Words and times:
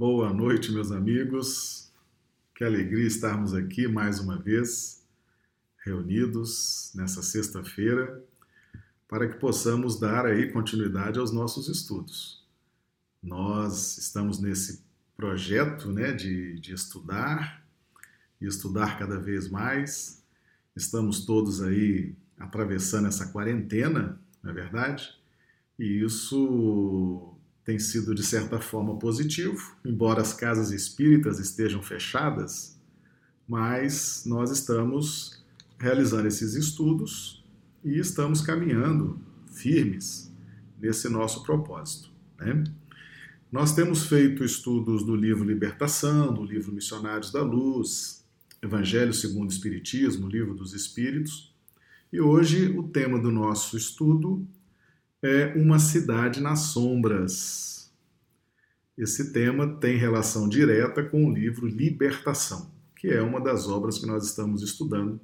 Boa 0.00 0.32
noite, 0.32 0.72
meus 0.72 0.90
amigos. 0.90 1.92
Que 2.54 2.64
alegria 2.64 3.06
estarmos 3.06 3.52
aqui 3.52 3.86
mais 3.86 4.18
uma 4.18 4.38
vez, 4.38 5.06
reunidos 5.84 6.90
nessa 6.94 7.22
sexta-feira, 7.22 8.24
para 9.06 9.28
que 9.28 9.38
possamos 9.38 10.00
dar 10.00 10.24
aí 10.24 10.50
continuidade 10.50 11.18
aos 11.18 11.32
nossos 11.32 11.68
estudos. 11.68 12.42
Nós 13.22 13.98
estamos 13.98 14.40
nesse 14.40 14.82
projeto 15.14 15.92
né, 15.92 16.12
de, 16.12 16.58
de 16.58 16.72
estudar 16.72 17.62
e 18.40 18.46
estudar 18.46 18.98
cada 18.98 19.18
vez 19.18 19.50
mais. 19.50 20.24
Estamos 20.74 21.26
todos 21.26 21.60
aí 21.60 22.14
atravessando 22.38 23.06
essa 23.06 23.26
quarentena, 23.26 24.18
não 24.42 24.50
é 24.50 24.54
verdade? 24.54 25.14
E 25.78 26.02
isso 26.02 27.38
tem 27.70 27.78
sido 27.78 28.12
de 28.16 28.24
certa 28.24 28.60
forma 28.60 28.98
positivo, 28.98 29.76
embora 29.84 30.20
as 30.20 30.32
casas 30.32 30.72
espíritas 30.72 31.38
estejam 31.38 31.80
fechadas, 31.80 32.76
mas 33.46 34.24
nós 34.26 34.50
estamos 34.50 35.40
realizando 35.78 36.26
esses 36.26 36.56
estudos 36.56 37.44
e 37.84 37.96
estamos 38.00 38.40
caminhando 38.40 39.20
firmes 39.52 40.34
nesse 40.80 41.08
nosso 41.08 41.44
propósito. 41.44 42.10
Né? 42.40 42.64
Nós 43.52 43.72
temos 43.72 44.06
feito 44.06 44.42
estudos 44.42 45.04
do 45.04 45.14
livro 45.14 45.44
Libertação, 45.44 46.34
do 46.34 46.42
livro 46.42 46.72
Missionários 46.72 47.30
da 47.30 47.42
Luz, 47.42 48.26
Evangelho 48.60 49.14
segundo 49.14 49.48
o 49.48 49.52
Espiritismo, 49.52 50.26
Livro 50.26 50.54
dos 50.54 50.74
Espíritos, 50.74 51.54
e 52.12 52.20
hoje 52.20 52.66
o 52.76 52.82
tema 52.88 53.16
do 53.16 53.30
nosso 53.30 53.76
estudo 53.76 54.44
é 55.22 55.52
Uma 55.54 55.78
Cidade 55.78 56.40
nas 56.40 56.60
Sombras. 56.60 57.92
Esse 58.96 59.32
tema 59.32 59.76
tem 59.76 59.98
relação 59.98 60.48
direta 60.48 61.02
com 61.04 61.26
o 61.26 61.32
livro 61.32 61.66
Libertação, 61.66 62.70
que 62.96 63.08
é 63.08 63.20
uma 63.20 63.38
das 63.38 63.68
obras 63.68 63.98
que 63.98 64.06
nós 64.06 64.24
estamos 64.24 64.62
estudando 64.62 65.20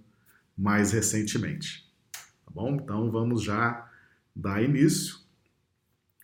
mais 0.56 0.92
recentemente. 0.92 1.90
Tá 2.12 2.52
bom? 2.52 2.74
Então 2.74 3.10
vamos 3.10 3.42
já 3.42 3.90
dar 4.34 4.62
início. 4.62 5.16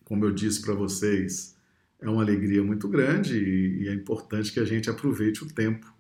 Como 0.05 0.23
eu 0.27 0.33
disse 0.33 0.61
para 0.61 0.75
vocês, 0.75 1.57
é 1.99 2.11
uma 2.11 2.23
alegria 2.23 2.63
muito 2.63 2.87
grande 2.89 3.39
e 3.39 3.89
é 3.89 3.95
importante 3.95 4.53
que 4.53 4.61
a 4.61 4.67
gente 4.67 4.91
aproveite 4.91 5.45
o 5.45 5.49
tempo 5.49 5.91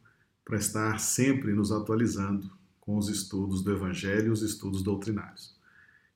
para 0.44 0.58
estar 0.58 0.98
sempre 0.98 1.54
nos 1.54 1.72
atualizando 1.72 2.50
com 2.80 2.98
os 2.98 3.08
estudos 3.08 3.62
do 3.62 3.72
Evangelho 3.72 4.26
e 4.26 4.30
os 4.30 4.42
estudos 4.42 4.82
doutrinários. 4.82 5.61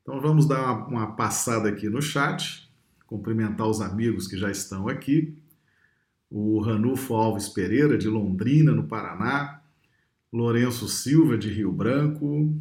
Então 0.07 0.21
vamos 0.21 0.47
dar 0.47 0.87
uma 0.87 1.17
passada 1.17 1.69
aqui 1.69 1.89
no 1.89 2.01
chat, 2.01 2.71
cumprimentar 3.09 3.67
os 3.67 3.81
amigos 3.81 4.29
que 4.29 4.37
já 4.37 4.49
estão 4.49 4.87
aqui. 4.87 5.37
O 6.31 6.61
Ranulfo 6.61 7.13
Alves 7.13 7.49
Pereira, 7.49 7.99
de 7.99 8.07
Londrina, 8.07 8.71
no 8.71 8.85
Paraná. 8.85 9.61
Lourenço 10.33 10.87
Silva, 10.87 11.37
de 11.37 11.49
Rio 11.49 11.73
Branco. 11.73 12.55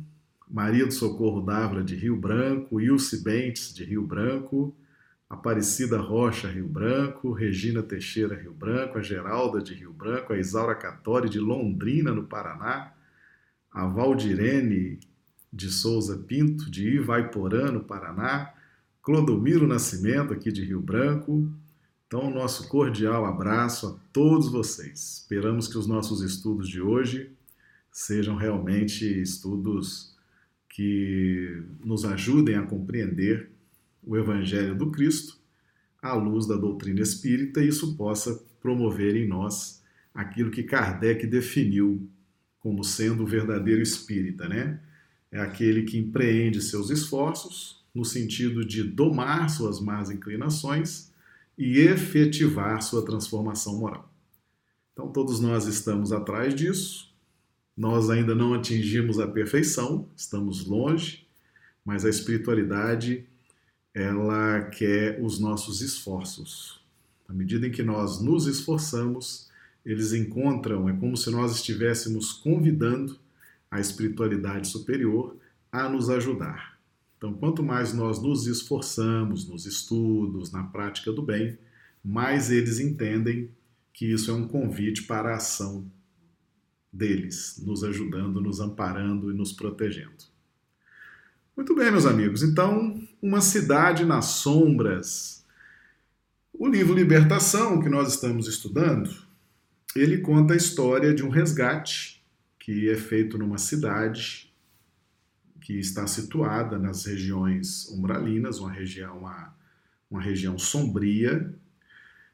Maria 0.49 0.87
do 0.87 0.91
Socorro 0.91 1.39
Dávila, 1.39 1.83
de 1.83 1.93
Rio 1.93 2.15
Branco. 2.15 2.81
Ilse 2.81 3.23
Bentes, 3.23 3.71
de 3.75 3.83
Rio 3.83 4.01
Branco. 4.01 4.75
Aparecida 5.29 5.99
Rocha, 5.99 6.47
Rio 6.47 6.67
Branco. 6.67 7.31
Regina 7.31 7.83
Teixeira, 7.83 8.33
Rio 8.33 8.53
Branco. 8.53 8.97
A 8.97 9.03
Geralda, 9.03 9.61
de 9.61 9.75
Rio 9.75 9.93
Branco. 9.93 10.33
A 10.33 10.39
Isaura 10.39 10.73
Catori, 10.73 11.29
de 11.29 11.39
Londrina, 11.39 12.11
no 12.11 12.23
Paraná. 12.23 12.91
A 13.71 13.85
Valdirene 13.85 14.97
de 15.55 15.71
Souza 15.71 16.17
Pinto, 16.17 16.69
de 16.69 16.97
Ivaiporã, 16.97 17.71
no 17.71 17.79
Paraná, 17.79 18.53
Clodomiro 19.01 19.65
Nascimento, 19.65 20.33
aqui 20.33 20.51
de 20.51 20.65
Rio 20.65 20.81
Branco. 20.81 21.49
Então, 22.05 22.29
nosso 22.29 22.67
cordial 22.67 23.25
abraço 23.25 23.87
a 23.87 23.95
todos 24.11 24.51
vocês. 24.51 25.19
Esperamos 25.21 25.69
que 25.69 25.77
os 25.77 25.87
nossos 25.87 26.21
estudos 26.21 26.67
de 26.67 26.81
hoje 26.81 27.31
sejam 27.89 28.35
realmente 28.35 29.05
estudos 29.21 30.13
que 30.69 31.63
nos 31.83 32.03
ajudem 32.03 32.55
a 32.55 32.63
compreender 32.63 33.49
o 34.03 34.17
Evangelho 34.17 34.75
do 34.75 34.91
Cristo 34.91 35.39
à 36.01 36.13
luz 36.13 36.45
da 36.45 36.57
doutrina 36.57 37.01
espírita 37.01 37.61
e 37.61 37.69
isso 37.69 37.95
possa 37.95 38.43
promover 38.61 39.15
em 39.15 39.25
nós 39.25 39.81
aquilo 40.13 40.51
que 40.51 40.63
Kardec 40.63 41.25
definiu 41.25 42.07
como 42.59 42.83
sendo 42.83 43.23
o 43.23 43.27
verdadeiro 43.27 43.81
espírita, 43.81 44.49
né? 44.49 44.79
É 45.35 45.41
aquele 45.41 45.83
que 45.83 45.97
empreende 45.97 46.61
seus 46.61 46.89
esforços 46.89 47.83
no 47.93 48.05
sentido 48.05 48.65
de 48.65 48.83
domar 48.83 49.49
suas 49.49 49.81
más 49.81 50.09
inclinações 50.09 51.11
e 51.57 51.79
efetivar 51.79 52.81
sua 52.81 53.03
transformação 53.03 53.77
moral. 53.77 54.09
Então, 54.93 55.11
todos 55.11 55.41
nós 55.41 55.67
estamos 55.67 56.13
atrás 56.13 56.55
disso. 56.55 57.13
Nós 57.75 58.09
ainda 58.09 58.33
não 58.33 58.53
atingimos 58.53 59.19
a 59.19 59.27
perfeição, 59.27 60.07
estamos 60.15 60.65
longe, 60.65 61.27
mas 61.83 62.05
a 62.05 62.09
espiritualidade 62.09 63.25
ela 63.93 64.61
quer 64.61 65.19
os 65.21 65.37
nossos 65.37 65.81
esforços. 65.81 66.79
À 67.27 67.33
medida 67.33 67.67
em 67.67 67.71
que 67.71 67.83
nós 67.83 68.21
nos 68.21 68.47
esforçamos, 68.47 69.49
eles 69.85 70.13
encontram, 70.13 70.87
é 70.87 70.93
como 70.93 71.17
se 71.17 71.29
nós 71.29 71.53
estivéssemos 71.55 72.31
convidando 72.31 73.19
a 73.75 73.79
espiritualidade 73.79 74.67
superior 74.67 75.37
a 75.71 75.89
nos 75.89 76.09
ajudar. 76.09 76.79
Então, 77.17 77.33
quanto 77.33 77.63
mais 77.63 77.93
nós 77.93 78.21
nos 78.21 78.47
esforçamos 78.47 79.47
nos 79.47 79.65
estudos, 79.65 80.51
na 80.51 80.63
prática 80.63 81.11
do 81.11 81.21
bem, 81.21 81.57
mais 82.03 82.51
eles 82.51 82.79
entendem 82.79 83.49
que 83.93 84.05
isso 84.11 84.29
é 84.29 84.33
um 84.33 84.47
convite 84.47 85.03
para 85.03 85.31
a 85.31 85.35
ação 85.35 85.89
deles, 86.91 87.61
nos 87.65 87.83
ajudando, 87.83 88.39
nos 88.39 88.59
amparando 88.59 89.31
e 89.31 89.33
nos 89.33 89.51
protegendo. 89.51 90.35
Muito 91.55 91.73
bem, 91.73 91.91
meus 91.91 92.05
amigos. 92.05 92.43
Então, 92.43 93.01
uma 93.21 93.41
cidade 93.41 94.05
nas 94.05 94.25
sombras. 94.25 95.45
O 96.53 96.67
livro 96.67 96.93
Libertação, 96.93 97.81
que 97.81 97.89
nós 97.89 98.13
estamos 98.13 98.47
estudando, 98.47 99.09
ele 99.95 100.19
conta 100.19 100.53
a 100.53 100.57
história 100.57 101.13
de 101.13 101.23
um 101.23 101.29
resgate 101.29 102.14
que 102.65 102.89
é 102.89 102.95
feito 102.95 103.37
numa 103.37 103.59
cidade 103.59 104.51
que 105.61 105.73
está 105.73 106.07
situada 106.07 106.79
nas 106.79 107.05
regiões 107.05 107.87
umbralinas, 107.89 108.57
uma 108.57 108.71
região, 108.71 109.19
uma, 109.19 109.55
uma 110.09 110.19
região 110.19 110.57
sombria. 110.57 111.53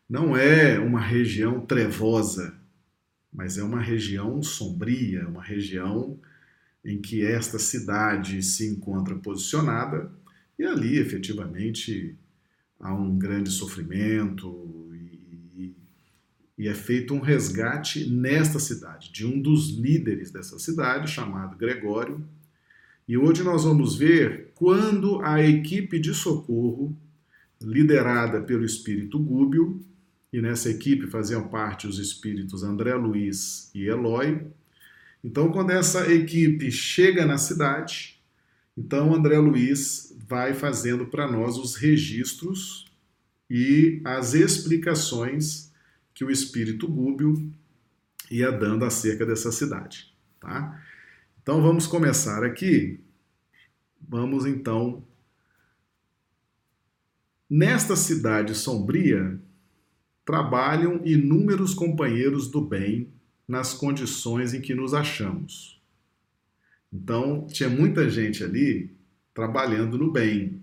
Não 0.09 0.37
é 0.37 0.79
uma 0.79 1.01
região 1.01 1.59
trevosa, 1.65 2.57
mas 3.29 3.57
é 3.57 3.63
uma 3.63 3.81
região 3.81 4.41
sombria, 4.41 5.27
uma 5.27 5.43
região 5.43 6.17
em 6.85 7.01
que 7.01 7.25
esta 7.25 7.59
cidade 7.59 8.41
se 8.41 8.65
encontra 8.65 9.15
posicionada 9.15 10.09
e 10.57 10.63
ali 10.63 10.97
efetivamente 10.97 12.17
há 12.79 12.93
um 12.93 13.19
grande 13.19 13.51
sofrimento, 13.51 14.47
e 16.61 16.67
é 16.67 16.75
feito 16.75 17.15
um 17.15 17.19
resgate 17.19 18.07
nesta 18.07 18.59
cidade, 18.59 19.11
de 19.11 19.25
um 19.25 19.41
dos 19.41 19.71
líderes 19.71 20.29
dessa 20.29 20.59
cidade, 20.59 21.09
chamado 21.09 21.57
Gregório. 21.57 22.23
E 23.07 23.17
hoje 23.17 23.41
nós 23.41 23.63
vamos 23.63 23.95
ver 23.95 24.51
quando 24.53 25.19
a 25.23 25.41
equipe 25.41 25.97
de 25.97 26.13
socorro, 26.13 26.95
liderada 27.59 28.41
pelo 28.41 28.63
espírito 28.63 29.17
Gúbio, 29.17 29.83
e 30.31 30.39
nessa 30.39 30.69
equipe 30.69 31.07
faziam 31.07 31.47
parte 31.47 31.87
os 31.87 31.97
espíritos 31.97 32.61
André 32.61 32.93
Luiz 32.93 33.71
e 33.73 33.87
Eloy. 33.87 34.45
Então, 35.23 35.51
quando 35.51 35.71
essa 35.71 36.13
equipe 36.13 36.69
chega 36.69 37.25
na 37.25 37.39
cidade, 37.39 38.21
então 38.77 39.15
André 39.15 39.39
Luiz 39.39 40.15
vai 40.27 40.53
fazendo 40.53 41.07
para 41.07 41.27
nós 41.27 41.57
os 41.57 41.73
registros 41.73 42.85
e 43.49 43.99
as 44.05 44.35
explicações 44.35 45.70
que 46.21 46.25
o 46.25 46.29
espírito 46.29 46.87
Gúbio 46.87 47.51
ia 48.29 48.51
dando 48.51 48.85
acerca 48.85 49.25
dessa 49.25 49.51
cidade. 49.51 50.13
Tá? 50.39 50.79
Então 51.41 51.63
vamos 51.63 51.87
começar 51.87 52.43
aqui. 52.43 52.99
Vamos 54.07 54.45
então. 54.45 55.03
Nesta 57.49 57.95
cidade 57.95 58.53
sombria, 58.53 59.41
trabalham 60.23 61.01
inúmeros 61.03 61.73
companheiros 61.73 62.47
do 62.47 62.61
bem 62.61 63.11
nas 63.47 63.73
condições 63.73 64.53
em 64.53 64.61
que 64.61 64.75
nos 64.75 64.93
achamos. 64.93 65.81
Então, 66.93 67.47
tinha 67.47 67.67
muita 67.67 68.07
gente 68.07 68.43
ali 68.43 68.95
trabalhando 69.33 69.97
no 69.97 70.11
bem. 70.11 70.61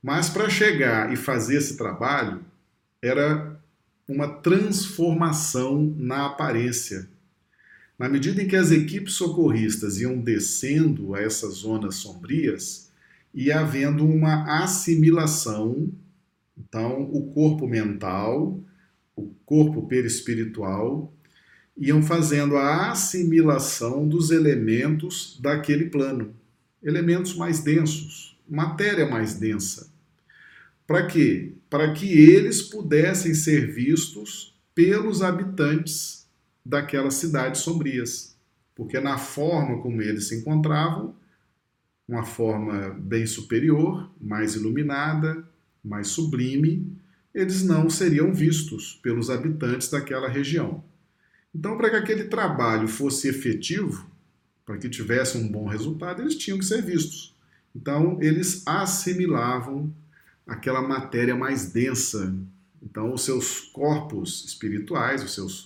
Mas 0.00 0.30
para 0.30 0.48
chegar 0.48 1.12
e 1.12 1.16
fazer 1.16 1.56
esse 1.56 1.76
trabalho, 1.76 2.44
era 3.02 3.59
uma 4.10 4.26
transformação 4.26 5.94
na 5.96 6.26
aparência. 6.26 7.08
Na 7.96 8.08
medida 8.08 8.42
em 8.42 8.48
que 8.48 8.56
as 8.56 8.72
equipes 8.72 9.14
socorristas 9.14 10.00
iam 10.00 10.18
descendo 10.18 11.14
a 11.14 11.20
essas 11.20 11.54
zonas 11.54 11.96
sombrias, 11.96 12.90
ia 13.32 13.60
havendo 13.60 14.04
uma 14.04 14.62
assimilação. 14.62 15.92
Então, 16.58 17.02
o 17.12 17.30
corpo 17.32 17.68
mental, 17.68 18.58
o 19.14 19.28
corpo 19.46 19.86
perispiritual, 19.86 21.12
iam 21.76 22.02
fazendo 22.02 22.56
a 22.56 22.90
assimilação 22.90 24.08
dos 24.08 24.30
elementos 24.30 25.38
daquele 25.40 25.84
plano, 25.84 26.34
elementos 26.82 27.36
mais 27.36 27.60
densos, 27.60 28.36
matéria 28.48 29.06
mais 29.08 29.34
densa. 29.34 29.88
Para 30.84 31.06
quê? 31.06 31.52
Para 31.70 31.92
que 31.94 32.06
eles 32.06 32.60
pudessem 32.60 33.32
ser 33.32 33.72
vistos 33.72 34.58
pelos 34.74 35.22
habitantes 35.22 36.28
daquelas 36.66 37.14
cidades 37.14 37.60
sombrias. 37.62 38.36
Porque 38.74 38.98
na 38.98 39.16
forma 39.16 39.80
como 39.80 40.02
eles 40.02 40.28
se 40.28 40.36
encontravam, 40.36 41.14
uma 42.08 42.24
forma 42.24 42.90
bem 42.98 43.24
superior, 43.24 44.10
mais 44.20 44.56
iluminada, 44.56 45.48
mais 45.82 46.08
sublime, 46.08 46.96
eles 47.32 47.62
não 47.62 47.88
seriam 47.88 48.34
vistos 48.34 48.98
pelos 49.02 49.30
habitantes 49.30 49.88
daquela 49.88 50.28
região. 50.28 50.82
Então, 51.54 51.76
para 51.76 51.90
que 51.90 51.96
aquele 51.96 52.24
trabalho 52.24 52.88
fosse 52.88 53.28
efetivo, 53.28 54.10
para 54.64 54.76
que 54.76 54.88
tivesse 54.88 55.38
um 55.38 55.48
bom 55.48 55.66
resultado, 55.66 56.22
eles 56.22 56.36
tinham 56.36 56.58
que 56.58 56.64
ser 56.64 56.82
vistos. 56.82 57.34
Então, 57.74 58.18
eles 58.20 58.66
assimilavam 58.66 59.92
aquela 60.46 60.82
matéria 60.82 61.34
mais 61.36 61.72
densa. 61.72 62.34
Então, 62.82 63.12
os 63.12 63.22
seus 63.22 63.60
corpos 63.60 64.44
espirituais, 64.44 65.22
os 65.22 65.34
seus, 65.34 65.64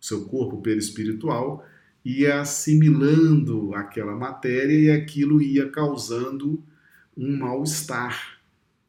o 0.00 0.04
seu 0.04 0.24
corpo 0.26 0.60
perispiritual, 0.60 1.64
ia 2.04 2.40
assimilando 2.40 3.74
aquela 3.74 4.14
matéria 4.14 4.78
e 4.78 4.90
aquilo 4.90 5.42
ia 5.42 5.68
causando 5.68 6.62
um 7.16 7.36
mal-estar, 7.36 8.40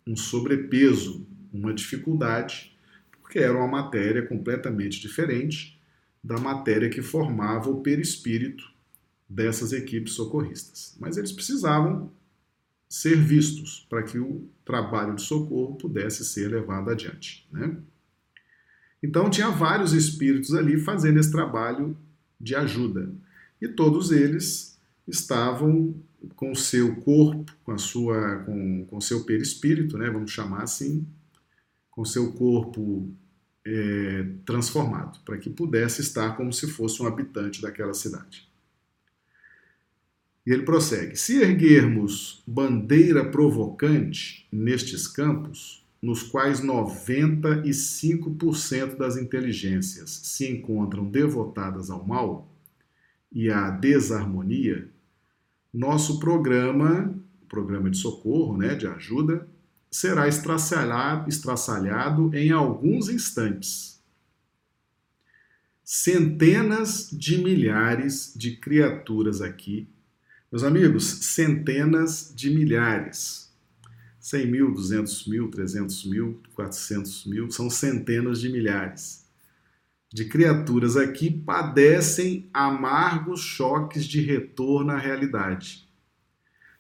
um 0.06 0.16
sobrepeso, 0.16 1.26
uma 1.52 1.74
dificuldade, 1.74 2.78
porque 3.22 3.40
era 3.40 3.58
uma 3.58 3.68
matéria 3.68 4.26
completamente 4.26 5.00
diferente 5.00 5.80
da 6.24 6.38
matéria 6.38 6.90
que 6.90 7.02
formava 7.02 7.70
o 7.70 7.82
perispírito 7.82 8.70
dessas 9.30 9.72
equipes 9.72 10.14
socorristas. 10.14 10.96
Mas 11.00 11.18
eles 11.18 11.32
precisavam 11.32 12.12
ser 12.90 13.18
vistos 13.18 13.86
para 13.90 14.04
que 14.04 14.18
o 14.18 14.50
trabalho 14.64 15.16
de 15.16 15.22
socorro 15.22 15.76
pudesse 15.76 16.24
ser 16.24 16.48
levado 16.48 16.90
adiante. 16.90 17.48
Né? 17.52 17.78
Então 19.04 19.30
tinha 19.30 19.50
vários 19.50 19.94
espíritos 19.94 20.54
ali 20.54 20.80
fazendo 20.80 21.20
esse 21.20 21.32
trabalho 21.32 21.98
de 22.40 22.56
ajuda 22.56 23.12
e 23.62 23.68
todos 23.68 24.12
eles 24.12 24.80
estavam 25.08 25.96
com 26.36 26.54
seu 26.56 26.96
corpo, 26.98 27.52
com 27.64 27.72
a 27.72 27.78
sua, 27.78 28.40
com, 28.40 28.86
com 28.86 29.02
seu 29.02 29.24
perispírito, 29.24 29.98
né, 29.98 30.10
vamos 30.10 30.32
chamar 30.32 30.64
assim, 30.64 31.08
com 31.92 32.04
seu 32.04 32.34
corpo 32.34 33.12
é, 33.66 34.26
transformado, 34.46 35.20
para 35.24 35.38
que 35.38 35.50
pudesse 35.50 36.02
estar 36.02 36.36
como 36.36 36.52
se 36.52 36.68
fosse 36.68 37.02
um 37.02 37.08
habitante 37.08 37.62
daquela 37.62 37.94
cidade. 37.94 38.47
E 40.48 40.52
ele 40.54 40.64
prossegue: 40.64 41.16
se 41.18 41.42
erguermos 41.42 42.42
bandeira 42.48 43.30
provocante 43.30 44.48
nestes 44.50 45.06
campos, 45.06 45.86
nos 46.02 46.24
quais 46.24 46.62
95% 46.62 48.96
das 48.96 49.18
inteligências 49.18 50.10
se 50.10 50.50
encontram 50.50 51.04
devotadas 51.04 51.90
ao 51.90 52.08
mal 52.08 52.50
e 53.30 53.50
à 53.50 53.70
desarmonia, 53.70 54.90
nosso 55.74 56.18
programa, 56.18 57.14
programa 57.50 57.90
de 57.90 57.98
socorro, 57.98 58.56
né, 58.56 58.74
de 58.74 58.88
ajuda, 58.88 59.46
será 59.92 60.30
estraçalhado, 60.30 61.28
estraçalhado 61.28 62.34
em 62.34 62.52
alguns 62.52 63.10
instantes. 63.10 64.02
Centenas 65.84 67.10
de 67.12 67.38
milhares 67.38 68.32
de 68.34 68.56
criaturas 68.56 69.42
aqui 69.42 69.90
meus 70.52 70.64
amigos, 70.64 71.04
centenas 71.06 72.32
de 72.36 72.50
milhares. 72.50 73.52
100 74.20 74.48
mil, 74.48 74.74
200 74.74 75.28
mil, 75.28 75.50
300 75.50 76.06
mil, 76.06 76.42
400 76.54 77.26
mil, 77.26 77.50
são 77.52 77.70
centenas 77.70 78.40
de 78.40 78.50
milhares 78.50 79.28
de 80.12 80.26
criaturas 80.26 80.96
aqui 80.96 81.30
padecem 81.30 82.50
amargos 82.54 83.42
choques 83.42 84.06
de 84.06 84.22
retorno 84.22 84.92
à 84.92 84.98
realidade, 84.98 85.88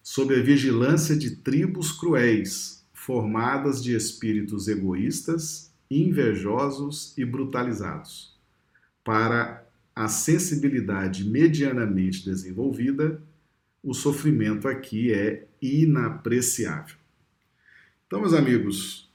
sob 0.01 0.33
a 0.33 0.41
vigilância 0.41 1.15
de 1.15 1.35
tribos 1.35 1.91
cruéis, 1.91 2.85
formadas 2.93 3.83
de 3.83 3.95
espíritos 3.95 4.67
egoístas, 4.67 5.71
invejosos 5.91 7.17
e 7.17 7.25
brutalizados. 7.25 8.35
Para 9.03 9.65
a 9.95 10.07
sensibilidade 10.07 11.29
medianamente 11.29 12.23
desenvolvida, 12.23 13.21
o 13.83 13.93
sofrimento 13.93 14.67
aqui 14.67 15.13
é 15.13 15.47
inapreciável. 15.61 16.95
Então, 18.05 18.21
meus 18.21 18.33
amigos, 18.33 19.09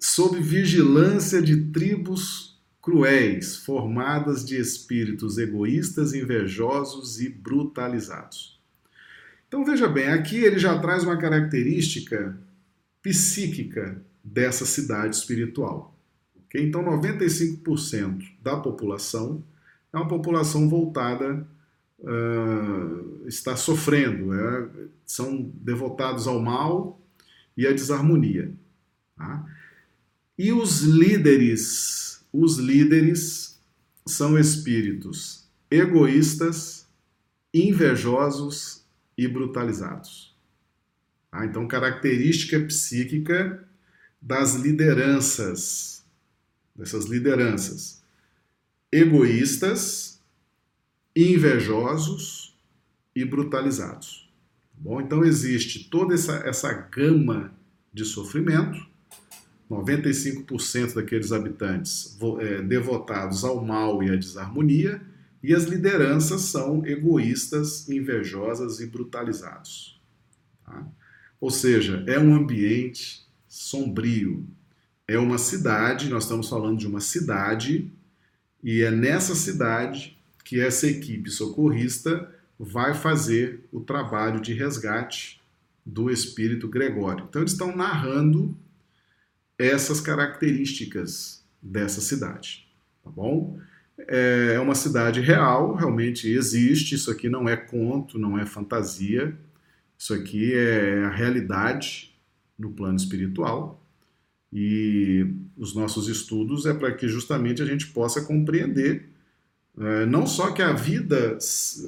sob 0.00 0.40
vigilância 0.40 1.42
de 1.42 1.70
tribos 1.70 2.58
cruéis, 2.80 3.56
formadas 3.56 4.44
de 4.44 4.58
espíritos 4.58 5.36
egoístas, 5.36 6.14
invejosos 6.14 7.20
e 7.20 7.28
brutalizados. 7.28 8.58
Então 9.46 9.64
veja 9.64 9.88
bem, 9.88 10.08
aqui 10.08 10.36
ele 10.36 10.58
já 10.58 10.78
traz 10.78 11.04
uma 11.04 11.16
característica 11.16 12.38
psíquica 13.02 14.02
dessa 14.22 14.64
cidade 14.64 15.16
espiritual. 15.16 15.98
Okay? 16.46 16.62
Então 16.66 16.82
95% 16.82 18.24
da 18.42 18.56
população 18.56 19.44
é 19.92 19.96
uma 19.96 20.08
população 20.08 20.68
voltada 20.68 21.46
uh, 22.00 23.26
está 23.26 23.56
sofrendo, 23.56 24.32
é, 24.32 24.68
são 25.04 25.50
devotados 25.54 26.26
ao 26.26 26.40
mal 26.40 27.00
e 27.56 27.66
à 27.66 27.72
desarmonia. 27.72 28.52
Tá? 29.16 29.44
E 30.38 30.52
os 30.52 30.82
líderes, 30.82 32.24
os 32.32 32.58
líderes 32.58 33.58
são 34.06 34.38
espíritos 34.38 35.46
egoístas, 35.70 36.86
invejosos 37.52 38.84
e 39.16 39.26
brutalizados. 39.28 40.34
Tá? 41.30 41.44
Então, 41.44 41.66
característica 41.68 42.58
psíquica 42.60 43.66
das 44.20 44.54
lideranças, 44.54 46.04
dessas 46.74 47.06
lideranças 47.06 48.02
egoístas, 48.90 50.17
invejosos 51.24 52.56
e 53.14 53.24
brutalizados. 53.24 54.30
Bom, 54.72 55.00
então 55.00 55.24
existe 55.24 55.88
toda 55.90 56.14
essa, 56.14 56.36
essa 56.46 56.72
gama 56.72 57.52
de 57.92 58.04
sofrimento. 58.04 58.86
95% 59.68 60.94
daqueles 60.94 61.32
habitantes 61.32 62.16
é, 62.40 62.62
devotados 62.62 63.44
ao 63.44 63.62
mal 63.62 64.02
e 64.02 64.10
à 64.10 64.16
desarmonia, 64.16 65.02
e 65.42 65.54
as 65.54 65.64
lideranças 65.64 66.42
são 66.42 66.86
egoístas, 66.86 67.88
invejosas 67.88 68.80
e 68.80 68.86
brutalizados. 68.86 70.00
Tá? 70.64 70.86
Ou 71.40 71.50
seja, 71.50 72.02
é 72.06 72.18
um 72.18 72.34
ambiente 72.34 73.26
sombrio. 73.46 74.46
É 75.06 75.18
uma 75.18 75.38
cidade, 75.38 76.08
nós 76.08 76.24
estamos 76.24 76.48
falando 76.48 76.78
de 76.78 76.86
uma 76.86 77.00
cidade, 77.00 77.92
e 78.62 78.82
é 78.82 78.90
nessa 78.90 79.34
cidade 79.34 80.17
que 80.48 80.58
essa 80.58 80.86
equipe 80.86 81.28
socorrista 81.30 82.34
vai 82.58 82.94
fazer 82.94 83.68
o 83.70 83.80
trabalho 83.80 84.40
de 84.40 84.54
resgate 84.54 85.42
do 85.84 86.10
espírito 86.10 86.66
Gregório. 86.66 87.26
Então, 87.28 87.42
eles 87.42 87.52
estão 87.52 87.76
narrando 87.76 88.56
essas 89.58 90.00
características 90.00 91.44
dessa 91.60 92.00
cidade, 92.00 92.66
tá 93.04 93.10
bom? 93.10 93.60
É, 93.98 94.54
é 94.54 94.58
uma 94.60 94.74
cidade 94.74 95.20
real, 95.20 95.74
realmente 95.74 96.26
existe. 96.26 96.94
Isso 96.94 97.10
aqui 97.10 97.28
não 97.28 97.46
é 97.46 97.54
conto, 97.54 98.18
não 98.18 98.38
é 98.38 98.46
fantasia. 98.46 99.36
Isso 99.98 100.14
aqui 100.14 100.54
é 100.54 101.04
a 101.04 101.10
realidade 101.10 102.18
no 102.58 102.70
plano 102.70 102.96
espiritual. 102.96 103.84
E 104.50 105.26
os 105.58 105.74
nossos 105.74 106.08
estudos 106.08 106.64
é 106.64 106.72
para 106.72 106.90
que 106.94 107.06
justamente 107.06 107.60
a 107.60 107.66
gente 107.66 107.88
possa 107.88 108.22
compreender 108.22 109.10
não 110.06 110.26
só 110.26 110.50
que 110.50 110.60
a 110.60 110.72
vida 110.72 111.38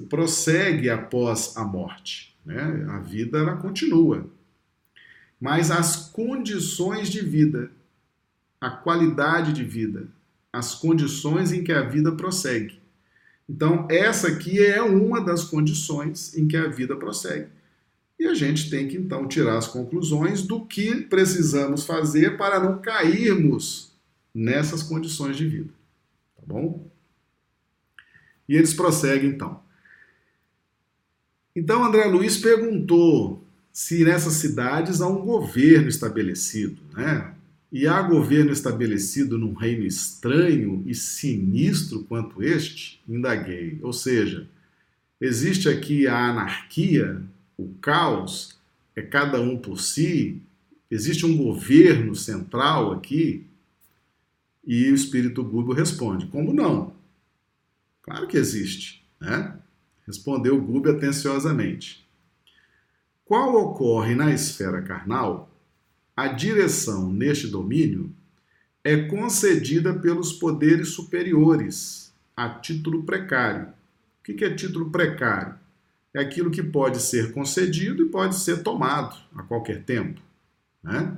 prossegue 0.09 0.89
após 0.89 1.57
a 1.57 1.65
morte, 1.65 2.37
né? 2.45 2.87
a 2.91 2.99
vida 3.01 3.39
ela 3.39 3.57
continua, 3.57 4.27
mas 5.41 5.71
as 5.71 5.97
condições 5.97 7.09
de 7.09 7.21
vida, 7.21 7.71
a 8.61 8.71
qualidade 8.71 9.53
de 9.53 9.65
vida, 9.65 10.07
as 10.53 10.75
condições 10.75 11.51
em 11.51 11.65
que 11.65 11.73
a 11.73 11.83
vida 11.83 12.13
prossegue. 12.13 12.79
Então, 13.49 13.89
essa 13.91 14.29
aqui 14.29 14.63
é 14.63 14.81
uma 14.81 15.21
das 15.21 15.43
condições 15.43 16.37
em 16.37 16.47
que 16.47 16.57
a 16.57 16.69
vida 16.69 16.95
prossegue. 16.95 17.49
E 18.17 18.27
a 18.27 18.35
gente 18.35 18.71
tem 18.71 18.87
que 18.87 18.97
então 18.97 19.27
tirar 19.27 19.57
as 19.57 19.67
conclusões 19.67 20.43
do 20.43 20.65
que 20.65 21.01
precisamos 21.01 21.85
fazer 21.85 22.37
para 22.37 22.61
não 22.61 22.79
cairmos 22.79 23.93
nessas 24.33 24.83
condições 24.83 25.37
de 25.37 25.49
vida. 25.49 25.73
Tá 26.37 26.43
bom? 26.47 26.87
E 28.51 28.57
eles 28.57 28.75
prosseguem 28.75 29.31
então. 29.31 29.61
Então 31.55 31.85
André 31.85 32.07
Luiz 32.07 32.37
perguntou 32.37 33.45
se 33.73 34.05
nessas 34.05 34.33
cidades 34.35 35.01
há 35.01 35.07
um 35.07 35.25
governo 35.25 35.89
estabelecido, 35.89 36.83
né? 36.93 37.33
E 37.71 37.87
há 37.87 38.03
governo 38.03 38.51
estabelecido 38.51 39.39
num 39.39 39.55
reino 39.55 39.87
estranho 39.87 40.83
e 40.85 40.97
sinistro 40.97 42.03
quanto 42.03 42.43
este? 42.43 43.01
Indaguei. 43.09 43.79
Ou 43.83 43.93
seja, 43.93 44.49
existe 45.21 45.69
aqui 45.69 46.09
a 46.09 46.31
anarquia, 46.31 47.23
o 47.57 47.69
caos, 47.81 48.59
é 48.97 49.03
cada 49.03 49.41
um 49.41 49.57
por 49.57 49.81
si, 49.81 50.43
existe 50.91 51.25
um 51.25 51.37
governo 51.37 52.17
central 52.17 52.91
aqui? 52.95 53.47
E 54.67 54.91
o 54.91 54.95
espírito 54.97 55.45
Google 55.45 55.77
responde: 55.77 56.27
como 56.27 56.53
não? 56.53 56.99
Claro 58.11 58.27
que 58.27 58.37
existe, 58.37 59.07
né? 59.21 59.57
Respondeu 60.05 60.61
Google 60.61 60.97
atenciosamente. 60.97 62.05
Qual 63.25 63.55
ocorre 63.55 64.17
na 64.17 64.35
esfera 64.35 64.83
carnal, 64.83 65.49
a 66.17 66.27
direção 66.27 67.13
neste 67.13 67.47
domínio 67.47 68.13
é 68.83 69.03
concedida 69.03 69.95
pelos 69.95 70.33
poderes 70.33 70.89
superiores 70.89 72.13
a 72.37 72.49
título 72.49 73.05
precário. 73.05 73.69
O 73.69 74.23
que 74.25 74.45
é 74.45 74.53
título 74.53 74.91
precário? 74.91 75.55
É 76.13 76.19
aquilo 76.19 76.51
que 76.51 76.65
pode 76.65 77.01
ser 77.01 77.31
concedido 77.31 78.03
e 78.03 78.09
pode 78.09 78.35
ser 78.35 78.65
tomado 78.65 79.17
a 79.37 79.45
qualquer 79.45 79.85
tempo. 79.85 80.21
Né? 80.83 81.17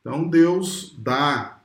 Então 0.00 0.28
Deus 0.28 0.92
dá 0.98 1.62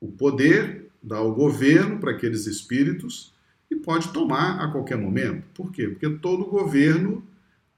o 0.00 0.10
poder, 0.10 0.90
dá 1.00 1.20
o 1.20 1.32
governo 1.32 2.00
para 2.00 2.10
aqueles 2.10 2.48
espíritos 2.48 3.32
e 3.70 3.76
pode 3.76 4.12
tomar 4.12 4.60
a 4.60 4.70
qualquer 4.70 4.98
momento. 4.98 5.44
Por 5.54 5.70
quê? 5.70 5.88
Porque 5.88 6.08
todo 6.18 6.46
governo, 6.46 7.24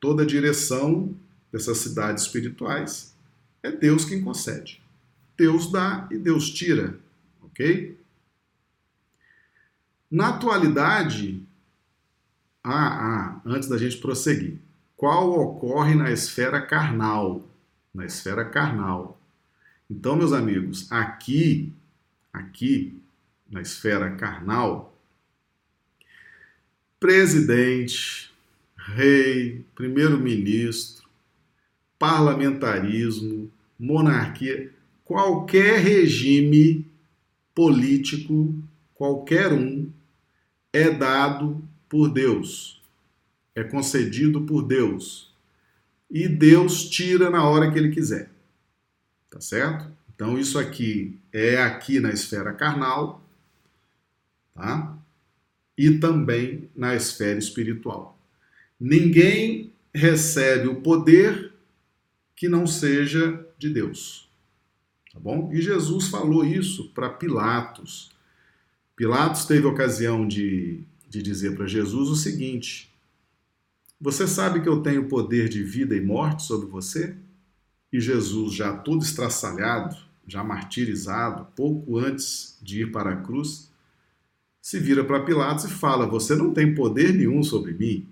toda 0.01 0.25
direção 0.25 1.15
dessas 1.53 1.79
cidades 1.79 2.25
espirituais 2.25 3.15
é 3.63 3.71
Deus 3.71 4.05
quem 4.05 4.23
concede. 4.23 4.83
Deus 5.37 5.71
dá 5.71 6.09
e 6.11 6.17
Deus 6.17 6.51
tira, 6.51 6.99
ok? 7.43 7.99
Na 10.11 10.29
atualidade, 10.29 11.43
ah, 12.63 13.39
ah, 13.39 13.41
antes 13.45 13.69
da 13.69 13.79
gente 13.79 13.99
prosseguir, 13.99 14.59
qual 14.97 15.33
ocorre 15.33 15.95
na 15.95 16.11
esfera 16.11 16.61
carnal? 16.61 17.49
Na 17.95 18.05
esfera 18.05 18.45
carnal. 18.45 19.19
Então, 19.91 20.17
meus 20.17 20.33
amigos, 20.33 20.91
aqui, 20.91 21.73
aqui, 22.33 22.99
na 23.51 23.61
esfera 23.61 24.15
carnal, 24.17 24.92
presidente, 27.03 28.33
rei, 28.77 29.65
primeiro-ministro, 29.75 31.05
parlamentarismo, 31.99 33.51
monarquia, 33.77 34.71
qualquer 35.05 35.81
regime 35.81 36.87
político, 37.53 38.55
qualquer 38.95 39.53
um, 39.53 39.91
é 40.73 40.91
dado 40.91 41.61
por 41.89 42.09
Deus, 42.09 42.81
é 43.53 43.65
concedido 43.65 44.43
por 44.43 44.63
Deus. 44.63 45.35
E 46.09 46.29
Deus 46.29 46.89
tira 46.89 47.29
na 47.31 47.43
hora 47.43 47.73
que 47.73 47.79
ele 47.81 47.91
quiser. 47.91 48.31
Tá 49.29 49.41
certo? 49.41 49.91
Então 50.15 50.39
isso 50.39 50.57
aqui 50.57 51.19
é 51.33 51.61
aqui 51.61 51.99
na 51.99 52.11
esfera 52.11 52.53
carnal, 52.53 53.21
tá? 54.55 55.02
E 55.77 55.99
também 55.99 56.71
na 56.75 56.95
esfera 56.95 57.39
espiritual. 57.39 58.19
Ninguém 58.79 59.73
recebe 59.95 60.69
o 60.69 60.77
poder 60.77 61.53
que 62.35 62.49
não 62.49 62.67
seja 62.67 63.47
de 63.59 63.71
Deus. 63.71 64.29
Tá 65.13 65.21
bom? 65.21 65.51
E 65.53 65.61
Jesus 65.61 66.09
falou 66.09 66.45
isso 66.45 66.91
para 66.91 67.09
Pilatos. 67.09 68.11
Pilatos 68.97 69.45
teve 69.45 69.67
ocasião 69.67 70.27
de, 70.27 70.81
de 71.09 71.23
dizer 71.23 71.55
para 71.55 71.67
Jesus 71.67 72.09
o 72.09 72.17
seguinte: 72.17 72.93
Você 74.01 74.27
sabe 74.27 74.61
que 74.61 74.69
eu 74.69 74.83
tenho 74.83 75.09
poder 75.09 75.49
de 75.49 75.63
vida 75.63 75.95
e 75.95 76.01
morte 76.01 76.43
sobre 76.43 76.67
você? 76.67 77.15
E 77.93 78.01
Jesus, 78.01 78.55
já 78.55 78.75
todo 78.75 79.05
estraçalhado, 79.05 79.97
já 80.27 80.43
martirizado, 80.43 81.47
pouco 81.55 81.99
antes 81.99 82.59
de 82.63 82.83
ir 82.83 82.91
para 82.91 83.13
a 83.13 83.17
cruz, 83.17 83.71
se 84.63 84.79
vira 84.79 85.05
para 85.05 85.25
Pilatos 85.25 85.65
e 85.65 85.69
fala: 85.69 86.07
Você 86.07 86.37
não 86.37 86.55
tem 86.55 86.73
poder 86.73 87.13
nenhum 87.13 87.43
sobre 87.43 87.73
mim. 87.73 88.07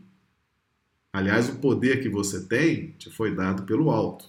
Aliás, 1.12 1.49
o 1.49 1.57
poder 1.57 2.02
que 2.02 2.09
você 2.09 2.40
tem 2.40 2.88
te 2.99 3.09
foi 3.09 3.35
dado 3.35 3.62
pelo 3.62 3.90
alto. 3.90 4.25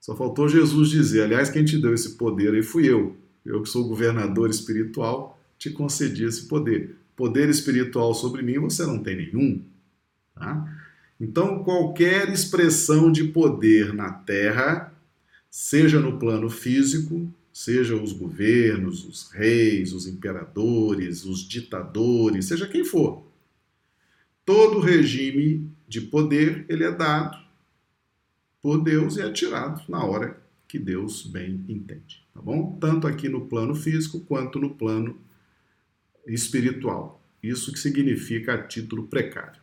Só 0.00 0.16
faltou 0.16 0.48
Jesus 0.48 0.90
dizer: 0.90 1.22
Aliás, 1.22 1.48
quem 1.48 1.64
te 1.64 1.78
deu 1.78 1.94
esse 1.94 2.16
poder 2.16 2.52
aí 2.52 2.62
fui 2.62 2.90
eu. 2.90 3.16
Eu 3.46 3.62
que 3.62 3.68
sou 3.68 3.86
governador 3.86 4.50
espiritual, 4.50 5.38
te 5.56 5.70
concedi 5.70 6.24
esse 6.24 6.46
poder. 6.46 6.96
Poder 7.14 7.48
espiritual 7.48 8.12
sobre 8.12 8.42
mim 8.42 8.58
você 8.58 8.84
não 8.84 8.98
tem 8.98 9.16
nenhum. 9.16 9.62
Tá? 10.34 10.66
Então, 11.20 11.62
qualquer 11.62 12.28
expressão 12.28 13.12
de 13.12 13.24
poder 13.24 13.94
na 13.94 14.10
terra, 14.10 14.92
seja 15.48 16.00
no 16.00 16.18
plano 16.18 16.50
físico, 16.50 17.30
sejam 17.54 18.02
os 18.02 18.12
governos, 18.12 19.04
os 19.04 19.30
reis, 19.30 19.92
os 19.92 20.08
imperadores, 20.08 21.24
os 21.24 21.46
ditadores, 21.48 22.46
seja 22.46 22.66
quem 22.66 22.84
for. 22.84 23.24
Todo 24.44 24.80
regime 24.80 25.70
de 25.86 26.00
poder 26.00 26.66
ele 26.68 26.82
é 26.82 26.90
dado 26.90 27.38
por 28.60 28.82
Deus 28.82 29.16
e 29.16 29.22
é 29.22 29.30
tirado 29.30 29.88
na 29.88 30.04
hora 30.04 30.42
que 30.66 30.80
Deus 30.80 31.24
bem 31.24 31.64
entende, 31.68 32.26
tá 32.34 32.42
bom? 32.42 32.76
Tanto 32.80 33.06
aqui 33.06 33.28
no 33.28 33.46
plano 33.46 33.76
físico 33.76 34.18
quanto 34.18 34.58
no 34.58 34.74
plano 34.74 35.16
espiritual. 36.26 37.22
Isso 37.40 37.72
que 37.72 37.78
significa 37.78 38.54
a 38.54 38.66
título 38.66 39.06
precário. 39.06 39.60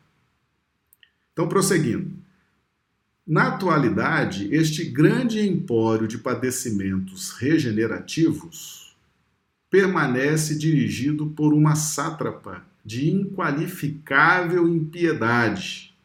Então, 1.34 1.50
prosseguindo. 1.50 2.14
Na 3.32 3.48
atualidade, 3.48 4.54
este 4.54 4.84
grande 4.84 5.40
empório 5.40 6.06
de 6.06 6.18
padecimentos 6.18 7.32
regenerativos 7.32 8.94
permanece 9.70 10.54
dirigido 10.54 11.28
por 11.28 11.54
uma 11.54 11.74
sátrapa 11.74 12.62
de 12.84 13.10
inqualificável 13.10 14.68
impiedade, 14.68 15.96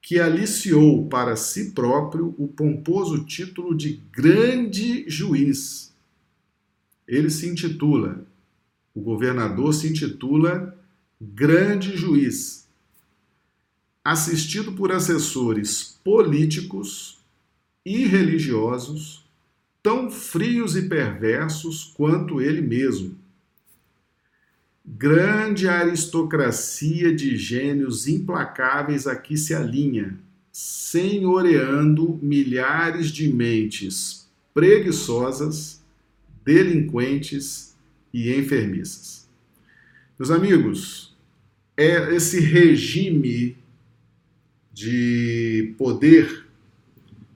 que 0.00 0.20
aliciou 0.20 1.08
para 1.08 1.34
si 1.34 1.72
próprio 1.72 2.32
o 2.38 2.46
pomposo 2.46 3.24
título 3.24 3.76
de 3.76 4.00
grande 4.12 5.04
juiz. 5.08 5.92
Ele 7.08 7.30
se 7.30 7.48
intitula, 7.48 8.24
o 8.94 9.00
governador 9.00 9.74
se 9.74 9.88
intitula 9.88 10.78
grande 11.20 11.96
juiz 11.96 12.65
assistido 14.06 14.70
por 14.70 14.92
assessores 14.92 15.98
políticos 16.04 17.18
e 17.84 18.06
religiosos, 18.06 19.28
tão 19.82 20.08
frios 20.08 20.76
e 20.76 20.82
perversos 20.82 21.92
quanto 21.96 22.40
ele 22.40 22.60
mesmo. 22.60 23.18
Grande 24.84 25.66
aristocracia 25.66 27.12
de 27.12 27.36
gênios 27.36 28.06
implacáveis 28.06 29.08
aqui 29.08 29.36
se 29.36 29.52
alinha, 29.52 30.16
senhoreando 30.52 32.16
milhares 32.22 33.10
de 33.10 33.28
mentes 33.28 34.28
preguiçosas, 34.54 35.82
delinquentes 36.44 37.74
e 38.14 38.32
enfermiças. 38.32 39.28
Meus 40.16 40.30
amigos, 40.30 41.12
é 41.76 42.14
esse 42.14 42.38
regime 42.38 43.65
de 44.76 45.74
poder, 45.78 46.44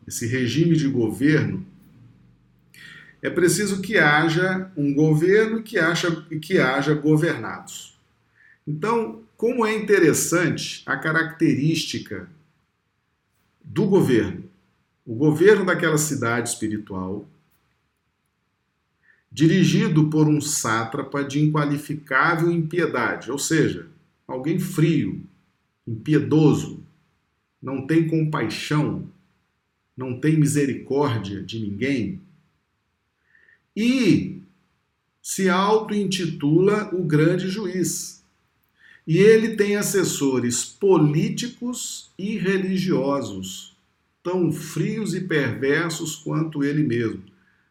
esse 0.06 0.26
regime 0.26 0.76
de 0.76 0.86
governo, 0.86 1.66
é 3.22 3.30
preciso 3.30 3.80
que 3.80 3.96
haja 3.96 4.70
um 4.76 4.92
governo 4.92 5.62
que, 5.62 5.78
acha, 5.78 6.20
que 6.38 6.58
haja 6.58 6.92
governados. 6.92 7.98
Então, 8.66 9.22
como 9.38 9.64
é 9.64 9.74
interessante 9.74 10.82
a 10.84 10.98
característica 10.98 12.28
do 13.64 13.86
governo, 13.86 14.44
o 15.06 15.14
governo 15.14 15.64
daquela 15.64 15.96
cidade 15.96 16.50
espiritual, 16.50 17.26
dirigido 19.32 20.10
por 20.10 20.28
um 20.28 20.42
sátrapa 20.42 21.24
de 21.24 21.40
inqualificável 21.40 22.52
impiedade, 22.52 23.32
ou 23.32 23.38
seja, 23.38 23.86
alguém 24.28 24.58
frio, 24.58 25.22
impiedoso, 25.88 26.79
não 27.62 27.86
tem 27.86 28.08
compaixão, 28.08 29.08
não 29.96 30.18
tem 30.18 30.38
misericórdia 30.38 31.42
de 31.42 31.58
ninguém, 31.58 32.20
e 33.76 34.42
se 35.22 35.48
auto-intitula 35.48 36.94
o 36.94 37.04
grande 37.04 37.48
juiz. 37.48 38.22
E 39.06 39.18
ele 39.18 39.56
tem 39.56 39.76
assessores 39.76 40.64
políticos 40.64 42.10
e 42.18 42.36
religiosos, 42.36 43.76
tão 44.22 44.52
frios 44.52 45.14
e 45.14 45.22
perversos 45.22 46.16
quanto 46.16 46.62
ele 46.62 46.82
mesmo. 46.82 47.22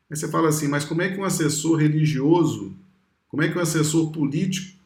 Aí 0.10 0.17
você 0.17 0.27
fala 0.27 0.50
assim, 0.50 0.67
mas 0.67 0.86
como 0.86 1.01
é 1.01 1.10
que 1.10 1.19
um 1.19 1.24
assessor 1.24 1.77
religioso, 1.77 2.74
como 3.27 3.43
é 3.43 3.50
que 3.50 3.58
um 3.58 3.62
assessor 3.62 4.12
político 4.12 4.78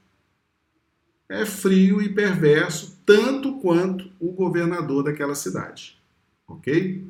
é 1.33 1.45
frio 1.47 1.99
e 1.99 2.09
perverso, 2.09 2.95
tanto 3.03 3.53
quanto 3.59 4.11
o 4.19 4.31
governador 4.31 5.03
daquela 5.03 5.33
cidade? 5.33 5.97
Ok? 6.47 7.03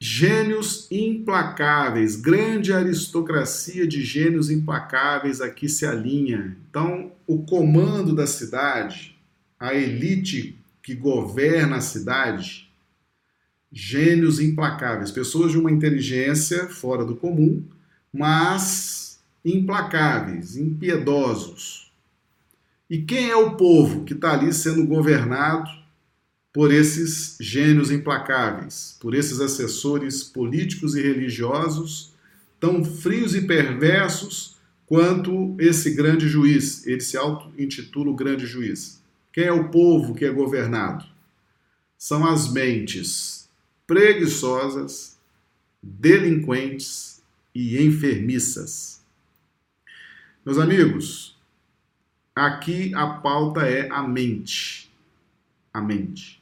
Gênios 0.00 0.90
implacáveis, 0.90 2.16
grande 2.16 2.72
aristocracia 2.72 3.86
de 3.86 4.02
gênios 4.02 4.50
implacáveis 4.50 5.40
aqui 5.40 5.68
se 5.68 5.86
alinha. 5.86 6.56
Então, 6.68 7.12
o 7.26 7.44
comando 7.44 8.12
da 8.12 8.26
cidade, 8.26 9.16
a 9.58 9.72
elite 9.72 10.58
que 10.82 10.94
governa 10.94 11.76
a 11.76 11.80
cidade, 11.80 12.68
gênios 13.70 14.40
implacáveis, 14.40 15.12
pessoas 15.12 15.52
de 15.52 15.58
uma 15.58 15.70
inteligência 15.70 16.68
fora 16.68 17.04
do 17.04 17.14
comum, 17.14 17.62
mas 18.12 19.20
implacáveis, 19.44 20.56
impiedosos. 20.56 21.79
E 22.90 23.00
quem 23.00 23.30
é 23.30 23.36
o 23.36 23.56
povo 23.56 24.04
que 24.04 24.14
está 24.14 24.32
ali 24.32 24.52
sendo 24.52 24.84
governado 24.84 25.70
por 26.52 26.72
esses 26.72 27.36
gênios 27.40 27.92
implacáveis, 27.92 28.96
por 29.00 29.14
esses 29.14 29.40
assessores 29.40 30.24
políticos 30.24 30.96
e 30.96 31.00
religiosos 31.00 32.12
tão 32.58 32.84
frios 32.84 33.34
e 33.34 33.42
perversos 33.42 34.56
quanto 34.84 35.54
esse 35.60 35.92
grande 35.92 36.28
juiz. 36.28 36.84
Ele 36.84 37.00
se 37.00 37.16
auto-intitula 37.16 38.10
o 38.10 38.16
grande 38.16 38.44
juiz. 38.44 39.00
Quem 39.32 39.44
é 39.44 39.52
o 39.52 39.68
povo 39.70 40.12
que 40.12 40.24
é 40.24 40.30
governado? 40.30 41.04
São 41.96 42.26
as 42.26 42.52
mentes 42.52 43.48
preguiçosas, 43.86 45.16
delinquentes 45.80 47.22
e 47.54 47.80
enfermiças. 47.80 49.00
Meus 50.44 50.58
amigos, 50.58 51.39
aqui 52.34 52.94
a 52.94 53.06
pauta 53.06 53.62
é 53.62 53.90
a 53.90 54.02
mente. 54.02 54.90
A 55.72 55.80
mente 55.80 56.40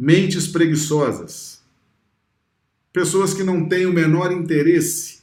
mentes 0.00 0.46
preguiçosas, 0.46 1.60
pessoas 2.92 3.34
que 3.34 3.42
não 3.42 3.68
têm 3.68 3.84
o 3.84 3.92
menor 3.92 4.30
interesse, 4.30 5.22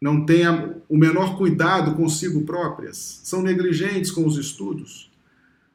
não 0.00 0.24
têm 0.24 0.46
o 0.88 0.96
menor 0.96 1.36
cuidado 1.36 1.94
consigo 1.94 2.46
próprias, 2.46 3.20
são 3.24 3.42
negligentes 3.42 4.10
com 4.10 4.26
os 4.26 4.38
estudos, 4.38 5.10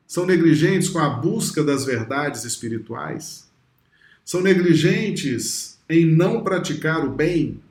são 0.07 0.25
negligentes 0.25 0.89
com 0.89 0.97
a 0.97 1.07
busca 1.07 1.63
das 1.63 1.85
verdades 1.85 2.43
espirituais, 2.45 3.47
são 4.25 4.41
negligentes 4.41 5.77
em 5.87 6.03
não 6.03 6.43
praticar 6.43 7.05
o 7.05 7.11
bem, 7.11 7.61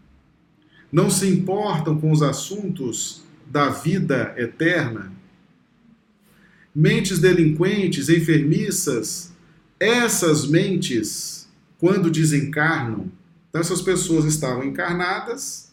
não 0.92 1.10
se 1.10 1.28
importam 1.28 2.00
com 2.00 2.12
os 2.12 2.22
assuntos 2.22 3.24
da 3.46 3.68
vida 3.68 4.34
eterna, 4.36 5.12
mentes 6.74 7.18
delinquentes, 7.18 8.08
enfermiças, 8.08 9.32
essas 9.78 10.46
mentes, 10.46 11.48
quando 11.78 12.10
desencarnam, 12.10 13.10
então 13.48 13.60
essas 13.60 13.80
pessoas 13.80 14.24
estavam 14.24 14.64
encarnadas, 14.64 15.72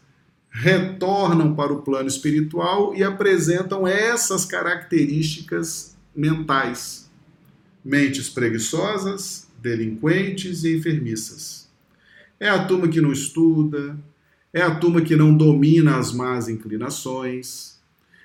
retornam 0.49 1.55
para 1.55 1.73
o 1.73 1.81
plano 1.81 2.07
espiritual 2.07 2.95
e 2.95 3.03
apresentam 3.03 3.87
essas 3.87 4.45
características 4.45 5.95
mentais. 6.15 7.09
Mentes 7.83 8.29
preguiçosas, 8.29 9.47
delinquentes 9.61 10.63
e 10.63 10.77
enfermiças. 10.77 11.67
É 12.39 12.49
a 12.49 12.65
turma 12.65 12.87
que 12.87 13.01
não 13.01 13.11
estuda, 13.11 13.97
é 14.53 14.61
a 14.61 14.75
turma 14.75 15.01
que 15.01 15.15
não 15.15 15.35
domina 15.35 15.97
as 15.97 16.13
más 16.13 16.47
inclinações, 16.47 17.72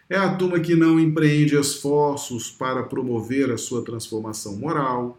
é 0.09 0.17
a 0.17 0.35
turma 0.35 0.59
que 0.59 0.75
não 0.75 0.99
empreende 0.99 1.57
esforços 1.57 2.51
para 2.51 2.83
promover 2.83 3.51
a 3.51 3.59
sua 3.59 3.85
transformação 3.85 4.57
moral. 4.57 5.19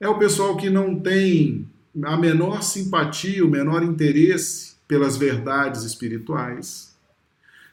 É 0.00 0.08
o 0.08 0.18
pessoal 0.18 0.56
que 0.56 0.68
não 0.68 0.98
tem 0.98 1.68
a 2.02 2.16
menor 2.16 2.62
simpatia, 2.62 3.44
o 3.44 3.50
menor 3.50 3.82
interesse 3.82 4.74
pelas 4.88 5.16
verdades 5.16 5.84
espirituais. 5.84 6.92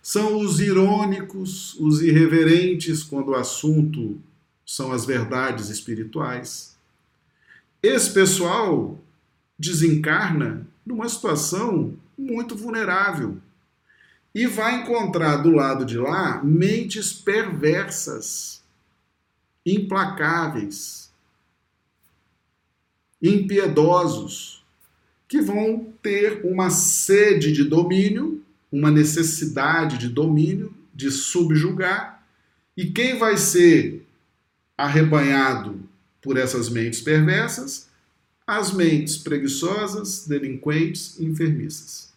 São 0.02 0.38
os 0.38 0.60
irônicos, 0.60 1.74
os 1.80 2.02
irreverentes 2.02 3.02
quando 3.04 3.30
o 3.30 3.36
assunto 3.36 4.20
são 4.66 4.92
as 4.92 5.06
verdades 5.06 5.70
espirituais. 5.70 6.76
Esse 7.82 8.14
pessoal 8.14 9.00
desencarna 9.58 10.68
numa 10.86 11.10
situação 11.10 11.94
muito 12.18 12.56
vulnerável 12.56 13.38
e 14.38 14.46
vai 14.46 14.82
encontrar 14.82 15.38
do 15.38 15.50
lado 15.50 15.84
de 15.84 15.98
lá 15.98 16.44
mentes 16.44 17.12
perversas, 17.12 18.62
implacáveis, 19.66 21.12
impiedosos, 23.20 24.64
que 25.28 25.42
vão 25.42 25.92
ter 26.04 26.46
uma 26.46 26.70
sede 26.70 27.52
de 27.52 27.64
domínio, 27.64 28.46
uma 28.72 28.92
necessidade 28.92 29.98
de 29.98 30.08
domínio, 30.08 30.72
de 30.94 31.10
subjugar, 31.10 32.24
e 32.78 32.92
quem 32.92 33.18
vai 33.18 33.38
ser 33.38 34.06
arrebanhado 34.78 35.82
por 36.22 36.38
essas 36.38 36.70
mentes 36.70 37.02
perversas? 37.02 37.90
As 38.46 38.72
mentes 38.72 39.18
preguiçosas, 39.18 40.28
delinquentes 40.28 41.20
enfermiças. 41.20 42.16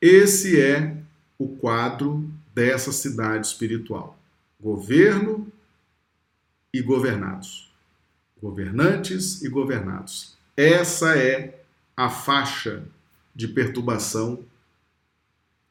Esse 0.00 0.60
é 0.60 0.96
o 1.38 1.48
quadro 1.48 2.30
dessa 2.54 2.92
cidade 2.92 3.46
espiritual: 3.46 4.18
governo 4.60 5.46
e 6.72 6.80
governados, 6.80 7.70
governantes 8.40 9.42
e 9.42 9.48
governados. 9.48 10.36
Essa 10.56 11.16
é 11.16 11.62
a 11.96 12.08
faixa 12.08 12.84
de 13.34 13.48
perturbação 13.48 14.44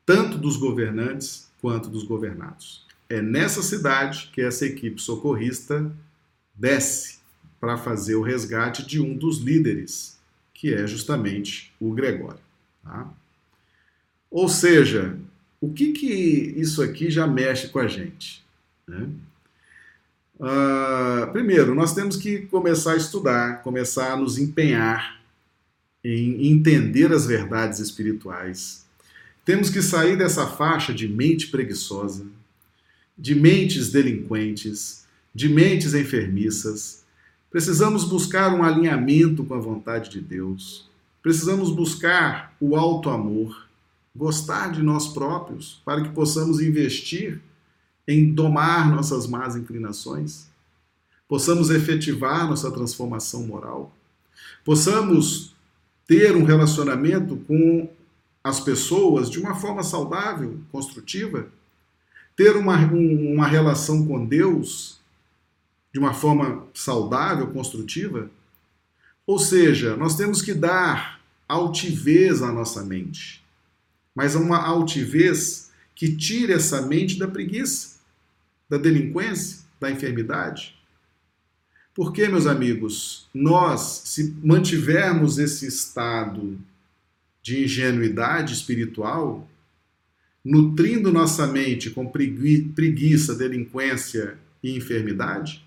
tanto 0.06 0.38
dos 0.40 0.58
governantes 0.58 1.52
quanto 1.62 1.88
dos 1.88 2.04
governados. 2.04 2.84
É 3.08 3.22
nessa 3.22 3.62
cidade 3.62 4.32
que 4.34 4.42
essa 4.42 4.66
equipe 4.66 5.00
socorrista 5.00 5.92
desce 6.56 7.20
para 7.60 7.78
fazer 7.78 8.16
o 8.16 8.22
resgate 8.22 8.86
de 8.86 9.00
um 9.00 9.16
dos 9.16 9.38
líderes, 9.38 10.20
que 10.54 10.74
é 10.74 10.88
justamente 10.88 11.72
o 11.80 11.94
Gregório. 11.94 12.40
Tá? 12.84 13.12
Ou 14.32 14.48
seja, 14.48 15.18
o 15.60 15.72
que, 15.74 15.92
que 15.92 16.08
isso 16.58 16.82
aqui 16.82 17.10
já 17.10 17.26
mexe 17.26 17.70
com 17.70 17.80
a 17.80 17.88
gente? 17.88 18.44
Né? 18.88 19.08
Uh, 20.40 21.32
primeiro, 21.32 21.76
nós 21.76 21.94
temos 21.94 22.16
que 22.16 22.40
começar 22.44 22.94
a 22.94 22.98
estudar, 22.98 23.62
começar 23.62 24.14
a 24.14 24.18
nos 24.18 24.38
empenhar 24.38 25.20
em 26.04 26.48
entender 26.48 27.12
as 27.12 27.26
verdades 27.26 27.80
espirituais. 27.80 28.86
Temos 29.44 29.70
que 29.70 29.82
sair 29.82 30.18
dessa 30.18 30.48
faixa 30.48 30.94
de 30.94 31.08
mente 31.08 31.48
preguiçosa, 31.48 32.26
de 33.18 33.36
mentes 33.36 33.92
delinquentes, 33.92 35.06
de 35.36 35.50
mentes 35.50 35.94
enfermiças. 35.94 37.04
Precisamos 37.52 38.06
buscar 38.06 38.54
um 38.54 38.64
alinhamento 38.64 39.44
com 39.44 39.56
a 39.56 39.60
vontade 39.60 40.10
de 40.10 40.22
Deus. 40.22 40.88
Precisamos 41.22 41.70
buscar 41.70 42.56
o 42.62 42.78
alto 42.78 43.10
amor 43.10 43.69
gostar 44.20 44.74
de 44.74 44.84
nós 44.84 45.08
próprios, 45.08 45.82
para 45.86 46.04
que 46.04 46.10
possamos 46.10 46.60
investir 46.60 47.42
em 48.06 48.34
domar 48.34 48.92
nossas 48.94 49.26
más 49.26 49.56
inclinações, 49.56 50.50
possamos 51.26 51.70
efetivar 51.70 52.46
nossa 52.46 52.70
transformação 52.70 53.48
moral, 53.48 53.96
possamos 54.66 55.56
ter 56.06 56.36
um 56.36 56.44
relacionamento 56.44 57.38
com 57.48 57.90
as 58.44 58.60
pessoas 58.60 59.30
de 59.30 59.40
uma 59.40 59.56
forma 59.56 59.84
saudável, 59.84 60.60
construtiva, 60.70 61.48
ter 62.36 62.58
uma, 62.58 62.76
uma 62.76 63.48
relação 63.48 64.06
com 64.06 64.26
Deus 64.26 65.00
de 65.94 66.00
uma 66.00 66.14
forma 66.14 66.68
saudável, 66.74 67.48
construtiva. 67.48 68.30
Ou 69.26 69.40
seja, 69.40 69.96
nós 69.96 70.16
temos 70.16 70.42
que 70.42 70.54
dar 70.54 71.22
altivez 71.48 72.42
à 72.42 72.52
nossa 72.52 72.84
mente 72.84 73.44
mas 74.16 74.36
uma 74.36 74.58
altivez 74.58 75.70
que 75.96 76.16
tire 76.16 76.54
essa 76.54 76.82
mente 76.82 77.20
da 77.20 77.28
preguiça, 77.28 77.98
da 78.70 78.78
delinquência, 78.78 79.60
da 79.80 79.92
enfermidade. 79.92 80.76
Porque, 81.94 82.28
meus 82.28 82.46
amigos, 82.46 83.28
nós, 83.34 84.04
se 84.06 84.34
mantivermos 84.42 85.38
esse 85.38 85.68
estado 85.68 86.58
de 87.42 87.66
ingenuidade 87.66 88.54
espiritual, 88.54 89.46
nutrindo 90.46 91.12
nossa 91.12 91.46
mente 91.46 91.90
com 91.90 92.08
preguiça, 92.08 93.36
delinquência 93.36 94.38
e 94.64 94.78
enfermidade, 94.78 95.66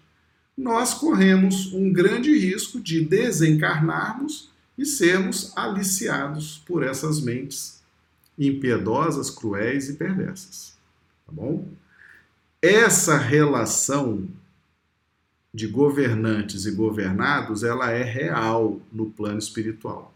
nós 0.57 0.95
corremos 0.95 1.73
um 1.75 1.93
grande 1.93 2.33
risco 2.39 2.81
de 2.81 3.05
desencarnarmos 3.05 4.51
e 4.79 4.87
sermos 4.87 5.53
aliciados 5.57 6.63
por 6.67 6.83
essas 6.83 7.21
mentes 7.21 7.82
impiedosas, 8.39 9.31
cruéis 9.31 9.89
e 9.89 9.95
perversas. 9.95 10.75
Tá 11.27 11.33
bom? 11.33 11.69
Essa 12.61 13.17
relação 13.17 14.29
de 15.53 15.67
governantes 15.67 16.65
e 16.65 16.71
governados, 16.71 17.63
ela 17.63 17.91
é 17.91 18.03
real 18.03 18.81
no 18.91 19.11
plano 19.11 19.39
espiritual. 19.39 20.15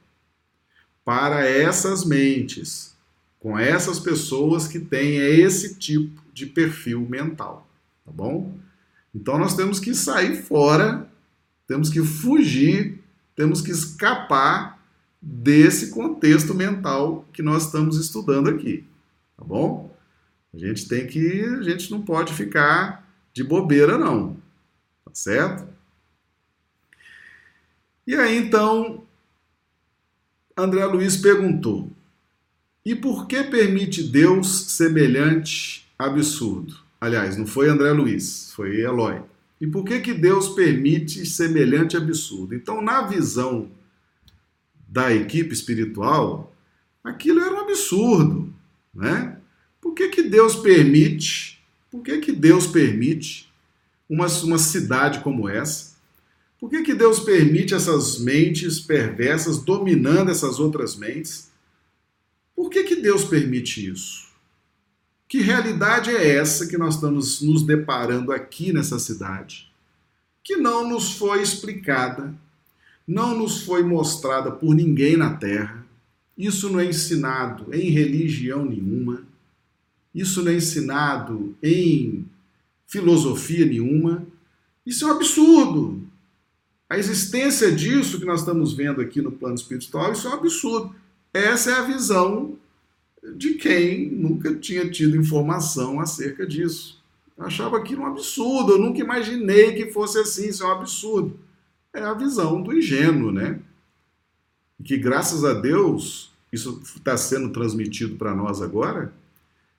Para 1.05 1.46
essas 1.46 2.05
mentes, 2.05 2.96
com 3.38 3.59
essas 3.59 4.00
pessoas 4.00 4.66
que 4.66 4.81
têm 4.81 5.18
esse 5.18 5.74
tipo 5.74 6.22
de 6.33 6.46
perfil 6.46 7.00
mental, 7.02 7.68
tá 8.05 8.11
bom? 8.11 8.57
Então 9.14 9.38
nós 9.38 9.55
temos 9.55 9.79
que 9.79 9.94
sair 9.94 10.42
fora, 10.42 11.09
temos 11.66 11.90
que 11.90 12.02
fugir, 12.02 12.98
temos 13.35 13.61
que 13.61 13.70
escapar 13.70 14.75
desse 15.28 15.90
contexto 15.90 16.54
mental 16.54 17.24
que 17.32 17.42
nós 17.42 17.64
estamos 17.64 17.98
estudando 17.98 18.48
aqui, 18.48 18.84
tá 19.36 19.44
bom? 19.44 19.92
A 20.54 20.58
gente 20.58 20.86
tem 20.86 21.04
que, 21.04 21.42
a 21.42 21.62
gente 21.62 21.90
não 21.90 22.00
pode 22.00 22.32
ficar 22.32 23.04
de 23.32 23.42
bobeira 23.42 23.98
não, 23.98 24.36
tá 25.04 25.10
certo? 25.12 25.66
E 28.06 28.14
aí 28.14 28.36
então 28.36 29.02
André 30.56 30.84
Luiz 30.86 31.16
perguntou: 31.16 31.90
"E 32.84 32.94
por 32.94 33.26
que 33.26 33.42
permite 33.42 34.04
Deus 34.04 34.70
semelhante 34.70 35.84
absurdo?" 35.98 36.76
Aliás, 37.00 37.36
não 37.36 37.46
foi 37.46 37.68
André 37.68 37.90
Luiz, 37.90 38.52
foi 38.54 38.80
Eloy. 38.80 39.20
E 39.60 39.66
por 39.66 39.84
que, 39.84 40.00
que 40.00 40.14
Deus 40.14 40.50
permite 40.50 41.24
semelhante 41.24 41.96
absurdo? 41.96 42.54
Então, 42.54 42.82
na 42.82 43.02
visão 43.02 43.70
da 44.96 45.14
equipe 45.14 45.52
espiritual, 45.52 46.56
aquilo 47.04 47.42
era 47.42 47.54
um 47.54 47.61
absurdo, 47.61 48.50
né? 48.94 49.37
Por 49.78 49.92
que, 49.92 50.09
que 50.09 50.22
Deus 50.22 50.56
permite? 50.56 51.62
Por 51.90 52.02
que, 52.02 52.16
que 52.16 52.32
Deus 52.32 52.66
permite 52.66 53.52
uma, 54.09 54.26
uma 54.26 54.56
cidade 54.56 55.20
como 55.20 55.50
essa? 55.50 55.96
Por 56.59 56.70
que, 56.70 56.82
que 56.82 56.94
Deus 56.94 57.20
permite 57.20 57.74
essas 57.74 58.18
mentes 58.18 58.80
perversas 58.80 59.59
dominando 59.59 60.30
essas 60.30 60.59
outras 60.59 60.96
mentes? 60.96 61.50
Por 62.54 62.70
que, 62.70 62.82
que 62.85 62.96
Deus 62.96 63.22
permite 63.22 63.87
isso? 63.90 64.28
Que 65.28 65.42
realidade 65.42 66.09
é 66.09 66.37
essa 66.37 66.66
que 66.66 66.78
nós 66.78 66.94
estamos 66.94 67.42
nos 67.42 67.62
deparando 67.62 68.32
aqui 68.32 68.72
nessa 68.72 68.98
cidade? 68.98 69.70
Que 70.42 70.56
não 70.56 70.88
nos 70.88 71.18
foi 71.18 71.42
explicada, 71.42 72.35
não 73.07 73.38
nos 73.38 73.62
foi 73.62 73.83
mostrada 73.83 74.51
por 74.51 74.75
ninguém 74.75 75.16
na 75.16 75.35
Terra. 75.35 75.87
Isso 76.37 76.69
não 76.69 76.81
é 76.81 76.87
ensinado 76.87 77.73
em 77.73 77.90
religião 77.90 78.64
nenhuma. 78.64 79.23
Isso 80.14 80.42
não 80.42 80.51
é 80.51 80.57
ensinado 80.57 81.55
em 81.62 82.27
filosofia 82.87 83.64
nenhuma. 83.64 84.27
Isso 84.85 85.05
é 85.05 85.09
um 85.09 85.16
absurdo. 85.16 86.03
A 86.88 86.99
existência 86.99 87.73
disso 87.73 88.19
que 88.19 88.25
nós 88.25 88.40
estamos 88.40 88.73
vendo 88.73 89.01
aqui 89.01 89.21
no 89.21 89.33
plano 89.33 89.55
espiritual, 89.55 90.12
isso 90.12 90.27
é 90.27 90.31
um 90.31 90.35
absurdo. 90.35 90.95
Essa 91.33 91.71
é 91.71 91.75
a 91.75 91.83
visão 91.83 92.57
de 93.37 93.55
quem 93.55 94.11
nunca 94.11 94.55
tinha 94.55 94.88
tido 94.88 95.16
informação 95.16 96.01
acerca 96.01 96.47
disso. 96.47 97.03
Eu 97.37 97.45
achava 97.45 97.77
aquilo 97.77 98.03
um 98.03 98.07
absurdo, 98.07 98.73
eu 98.73 98.79
nunca 98.79 99.01
imaginei 99.01 99.73
que 99.73 99.90
fosse 99.90 100.19
assim, 100.19 100.49
isso 100.49 100.62
é 100.62 100.66
um 100.66 100.73
absurdo. 100.73 101.38
É 101.96 102.04
a 102.04 102.12
visão 102.12 102.62
do 102.62 102.76
ingênuo, 102.76 103.32
né? 103.32 103.59
Que 104.85 104.98
graças 104.98 105.46
a 105.46 105.54
Deus 105.54 106.30
isso 106.52 106.82
está 106.85 107.16
sendo 107.16 107.48
transmitido 107.50 108.16
para 108.16 108.35
nós 108.35 108.61
agora, 108.61 109.14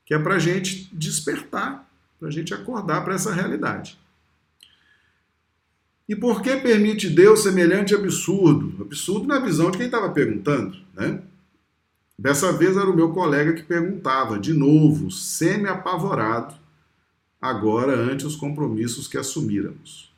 que 0.03 0.15
é 0.15 0.19
para 0.19 0.35
a 0.35 0.39
gente 0.39 0.89
despertar, 0.91 1.87
para 2.19 2.27
a 2.27 2.31
gente 2.31 2.55
acordar 2.55 3.03
para 3.03 3.13
essa 3.13 3.31
realidade. 3.31 3.99
E 6.09 6.15
por 6.15 6.41
que 6.41 6.57
permite 6.57 7.07
Deus 7.07 7.43
semelhante 7.43 7.93
absurdo? 7.93 8.81
Absurdo 8.81 9.27
na 9.27 9.37
visão 9.37 9.69
de 9.69 9.77
quem 9.77 9.85
estava 9.85 10.09
perguntando, 10.09 10.75
né? 10.95 11.21
Dessa 12.17 12.51
vez 12.51 12.75
era 12.75 12.89
o 12.89 12.95
meu 12.95 13.11
colega 13.11 13.53
que 13.53 13.61
perguntava, 13.61 14.39
de 14.39 14.53
novo, 14.53 15.11
semi-apavorado, 15.11 16.55
agora 17.39 17.95
ante 17.95 18.25
os 18.25 18.35
compromissos 18.35 19.07
que 19.07 19.19
assumíramos. 19.19 20.11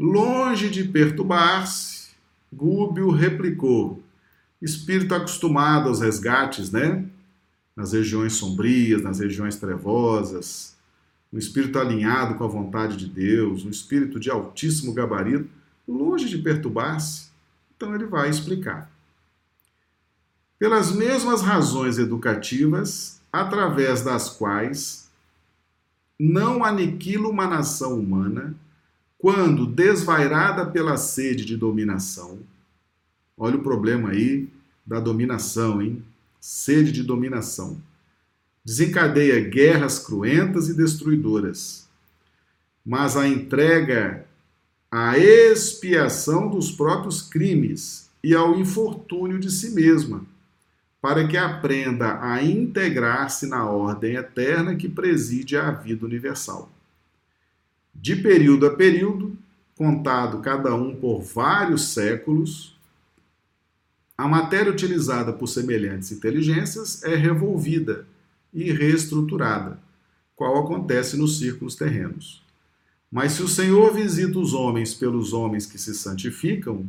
Longe 0.00 0.70
de 0.70 0.84
perturbar-se, 0.84 2.10
Gúbio 2.52 3.10
replicou, 3.10 4.00
espírito 4.62 5.12
acostumado 5.12 5.88
aos 5.88 6.00
resgates, 6.00 6.70
né? 6.70 7.04
Nas 7.74 7.92
regiões 7.92 8.34
sombrias, 8.34 9.02
nas 9.02 9.18
regiões 9.18 9.56
trevosas, 9.56 10.76
um 11.32 11.38
espírito 11.38 11.80
alinhado 11.80 12.36
com 12.36 12.44
a 12.44 12.48
vontade 12.48 12.96
de 12.96 13.08
Deus, 13.08 13.64
um 13.64 13.70
espírito 13.70 14.20
de 14.20 14.30
altíssimo 14.30 14.94
gabarito, 14.94 15.50
longe 15.86 16.28
de 16.28 16.38
perturbar-se. 16.38 17.30
Então 17.76 17.92
ele 17.92 18.06
vai 18.06 18.30
explicar 18.30 18.88
pelas 20.60 20.92
mesmas 20.92 21.42
razões 21.42 21.98
educativas, 21.98 23.20
através 23.32 24.02
das 24.02 24.30
quais 24.30 25.10
não 26.16 26.64
aniquila 26.64 27.28
uma 27.28 27.48
nação 27.48 27.98
humana 27.98 28.54
quando 29.18 29.66
desvairada 29.66 30.64
pela 30.64 30.96
sede 30.96 31.44
de 31.44 31.56
dominação. 31.56 32.38
Olha 33.36 33.56
o 33.56 33.62
problema 33.62 34.10
aí 34.10 34.48
da 34.86 35.00
dominação, 35.00 35.82
hein? 35.82 36.02
Sede 36.40 36.92
de 36.92 37.02
dominação. 37.02 37.80
Desencadeia 38.64 39.40
guerras 39.40 39.98
cruentas 39.98 40.68
e 40.68 40.74
destruidoras, 40.74 41.88
mas 42.84 43.16
a 43.16 43.26
entrega 43.26 44.24
à 44.90 45.18
expiação 45.18 46.48
dos 46.48 46.70
próprios 46.70 47.20
crimes 47.22 48.08
e 48.22 48.34
ao 48.34 48.58
infortúnio 48.58 49.38
de 49.38 49.50
si 49.50 49.70
mesma 49.70 50.24
para 51.00 51.26
que 51.26 51.36
aprenda 51.36 52.18
a 52.20 52.42
integrar-se 52.42 53.46
na 53.46 53.64
ordem 53.64 54.16
eterna 54.16 54.74
que 54.74 54.88
preside 54.88 55.56
a 55.56 55.70
vida 55.70 56.04
universal. 56.04 56.70
De 58.00 58.14
período 58.14 58.64
a 58.64 58.76
período, 58.76 59.36
contado 59.76 60.40
cada 60.40 60.72
um 60.74 60.94
por 60.94 61.20
vários 61.20 61.88
séculos, 61.88 62.76
a 64.16 64.28
matéria 64.28 64.70
utilizada 64.70 65.32
por 65.32 65.48
semelhantes 65.48 66.12
inteligências 66.12 67.02
é 67.02 67.16
revolvida 67.16 68.06
e 68.54 68.72
reestruturada, 68.72 69.78
qual 70.36 70.64
acontece 70.64 71.16
nos 71.16 71.38
círculos 71.38 71.74
terrenos. 71.74 72.42
Mas 73.10 73.32
se 73.32 73.42
o 73.42 73.48
Senhor 73.48 73.92
visita 73.92 74.38
os 74.38 74.54
homens 74.54 74.94
pelos 74.94 75.32
homens 75.32 75.66
que 75.66 75.78
se 75.78 75.94
santificam, 75.94 76.88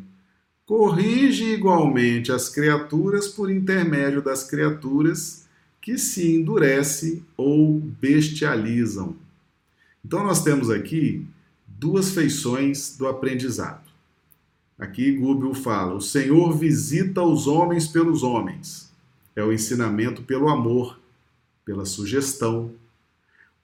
corrige 0.63 1.45
igualmente 1.53 2.31
as 2.31 2.49
criaturas 2.49 3.27
por 3.27 3.49
intermédio 3.49 4.21
das 4.21 4.43
criaturas 4.43 5.47
que 5.81 5.97
se 5.97 6.35
endurecem 6.35 7.25
ou 7.35 7.79
bestializam. 7.79 9.15
Então, 10.03 10.23
nós 10.23 10.43
temos 10.43 10.69
aqui 10.69 11.27
duas 11.67 12.11
feições 12.11 12.95
do 12.97 13.07
aprendizado. 13.07 13.89
Aqui 14.77 15.11
Gúbio 15.11 15.53
fala: 15.53 15.95
o 15.95 16.01
Senhor 16.01 16.57
visita 16.57 17.21
os 17.21 17.47
homens 17.47 17.87
pelos 17.87 18.23
homens. 18.23 18.89
É 19.35 19.43
o 19.43 19.53
ensinamento 19.53 20.23
pelo 20.23 20.49
amor, 20.49 20.99
pela 21.65 21.85
sugestão. 21.85 22.71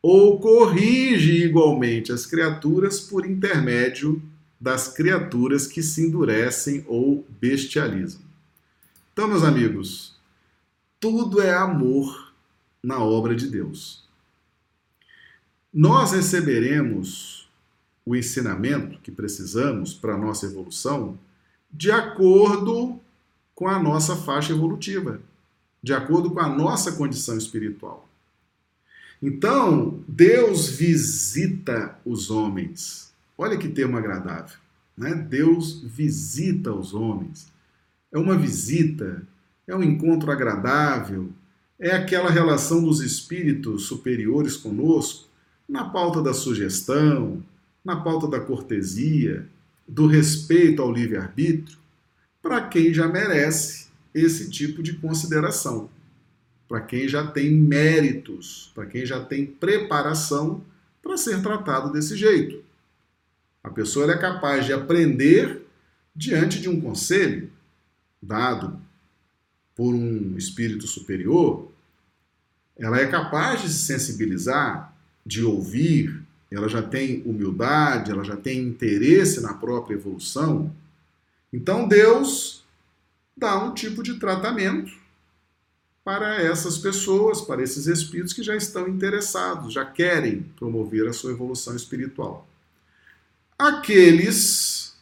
Ou 0.02 0.40
corrige 0.40 1.44
igualmente 1.44 2.12
as 2.12 2.26
criaturas 2.26 3.00
por 3.00 3.26
intermédio 3.26 4.22
das 4.60 4.88
criaturas 4.88 5.68
que 5.68 5.82
se 5.82 6.06
endurecem 6.06 6.84
ou 6.88 7.26
bestializam. 7.42 8.22
Então, 9.12 9.28
meus 9.28 9.44
amigos, 9.44 10.16
tudo 11.00 11.42
é 11.42 11.54
amor 11.54 12.34
na 12.84 13.00
obra 13.00 13.36
de 13.36 13.48
Deus. 13.48 14.05
Nós 15.76 16.14
receberemos 16.14 17.50
o 18.06 18.16
ensinamento 18.16 18.98
que 19.02 19.12
precisamos 19.12 19.94
para 19.94 20.14
a 20.14 20.18
nossa 20.18 20.46
evolução 20.46 21.20
de 21.70 21.92
acordo 21.92 22.98
com 23.54 23.68
a 23.68 23.78
nossa 23.78 24.16
faixa 24.16 24.54
evolutiva, 24.54 25.20
de 25.84 25.94
acordo 25.94 26.32
com 26.32 26.40
a 26.40 26.48
nossa 26.48 26.94
condição 26.94 27.38
espiritual. 27.38 28.08
Então, 29.22 30.00
Deus 30.08 30.70
visita 30.70 32.00
os 32.06 32.32
homens 32.32 33.06
Olha 33.38 33.58
que 33.58 33.68
termo 33.68 33.98
agradável. 33.98 34.58
Né? 34.98 35.14
Deus 35.14 35.82
visita 35.84 36.72
os 36.72 36.94
homens. 36.94 37.48
É 38.12 38.18
uma 38.18 38.38
visita, 38.38 39.22
é 39.68 39.76
um 39.76 39.84
encontro 39.84 40.32
agradável, 40.32 41.30
é 41.78 41.92
aquela 41.92 42.30
relação 42.30 42.82
dos 42.82 43.02
espíritos 43.02 43.86
superiores 43.86 44.56
conosco, 44.56 45.25
na 45.68 45.86
pauta 45.90 46.22
da 46.22 46.34
sugestão, 46.34 47.44
na 47.84 47.96
pauta 47.96 48.28
da 48.28 48.40
cortesia, 48.40 49.48
do 49.88 50.08
respeito 50.08 50.82
ao 50.82 50.92
livre-arbítrio, 50.92 51.78
para 52.42 52.68
quem 52.68 52.94
já 52.94 53.08
merece 53.08 53.88
esse 54.14 54.50
tipo 54.50 54.82
de 54.82 54.94
consideração, 54.94 55.90
para 56.68 56.82
quem 56.82 57.08
já 57.08 57.28
tem 57.28 57.52
méritos, 57.52 58.72
para 58.74 58.86
quem 58.86 59.06
já 59.06 59.24
tem 59.24 59.46
preparação 59.46 60.64
para 61.02 61.18
ser 61.18 61.42
tratado 61.42 61.92
desse 61.92 62.16
jeito. 62.16 62.64
A 63.64 63.70
pessoa 63.70 64.12
é 64.12 64.18
capaz 64.18 64.66
de 64.66 64.74
aprender 64.74 65.66
diante 66.16 66.62
de 66.62 66.70
um 66.70 66.80
conselho 66.80 67.52
dado 68.22 68.80
por 69.76 69.94
um 69.94 70.38
espírito 70.38 70.88
superior, 70.88 71.70
ela 72.78 73.00
é 73.00 73.08
capaz 73.08 73.62
de 73.62 73.70
se 73.70 73.86
sensibilizar, 73.86 74.95
de 75.26 75.44
ouvir, 75.44 76.22
ela 76.52 76.70
já 76.70 76.82
tem 76.82 77.22
humildade, 77.26 78.12
ela 78.12 78.24
já 78.24 78.38
tem 78.38 78.60
interesse 78.60 79.42
na 79.42 79.54
própria 79.54 79.96
evolução. 79.96 80.74
Então 81.52 81.88
Deus 81.88 82.64
dá 83.36 83.64
um 83.64 83.74
tipo 83.74 84.04
de 84.04 84.16
tratamento 84.20 84.92
para 86.04 86.40
essas 86.40 86.78
pessoas, 86.78 87.42
para 87.42 87.64
esses 87.64 87.88
espíritos 87.88 88.32
que 88.32 88.44
já 88.44 88.56
estão 88.56 88.88
interessados, 88.88 89.74
já 89.74 89.84
querem 89.84 90.44
promover 90.56 91.08
a 91.08 91.14
sua 91.14 91.32
evolução 91.32 91.76
espiritual. 91.76 92.48
Aqueles 93.58 94.96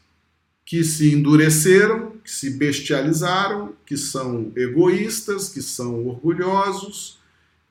que 0.66 0.84
se 0.84 1.14
endureceram, 1.14 2.12
que 2.24 2.32
se 2.32 2.52
bestializaram, 2.52 3.74
que 3.86 3.98
são 3.98 4.52
egoístas, 4.56 5.50
que 5.50 5.62
são 5.62 6.08
orgulhosos, 6.08 7.20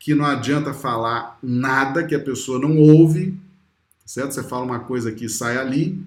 que 0.03 0.17
não 0.17 0.25
adianta 0.25 0.75
falar 0.75 1.39
nada 1.41 2.05
que 2.05 2.13
a 2.13 2.19
pessoa 2.19 2.59
não 2.59 2.77
ouve, 2.77 3.39
certo? 4.05 4.35
Você 4.35 4.43
fala 4.43 4.65
uma 4.65 4.81
coisa 4.81 5.11
aqui, 5.11 5.29
sai 5.29 5.57
ali, 5.57 6.05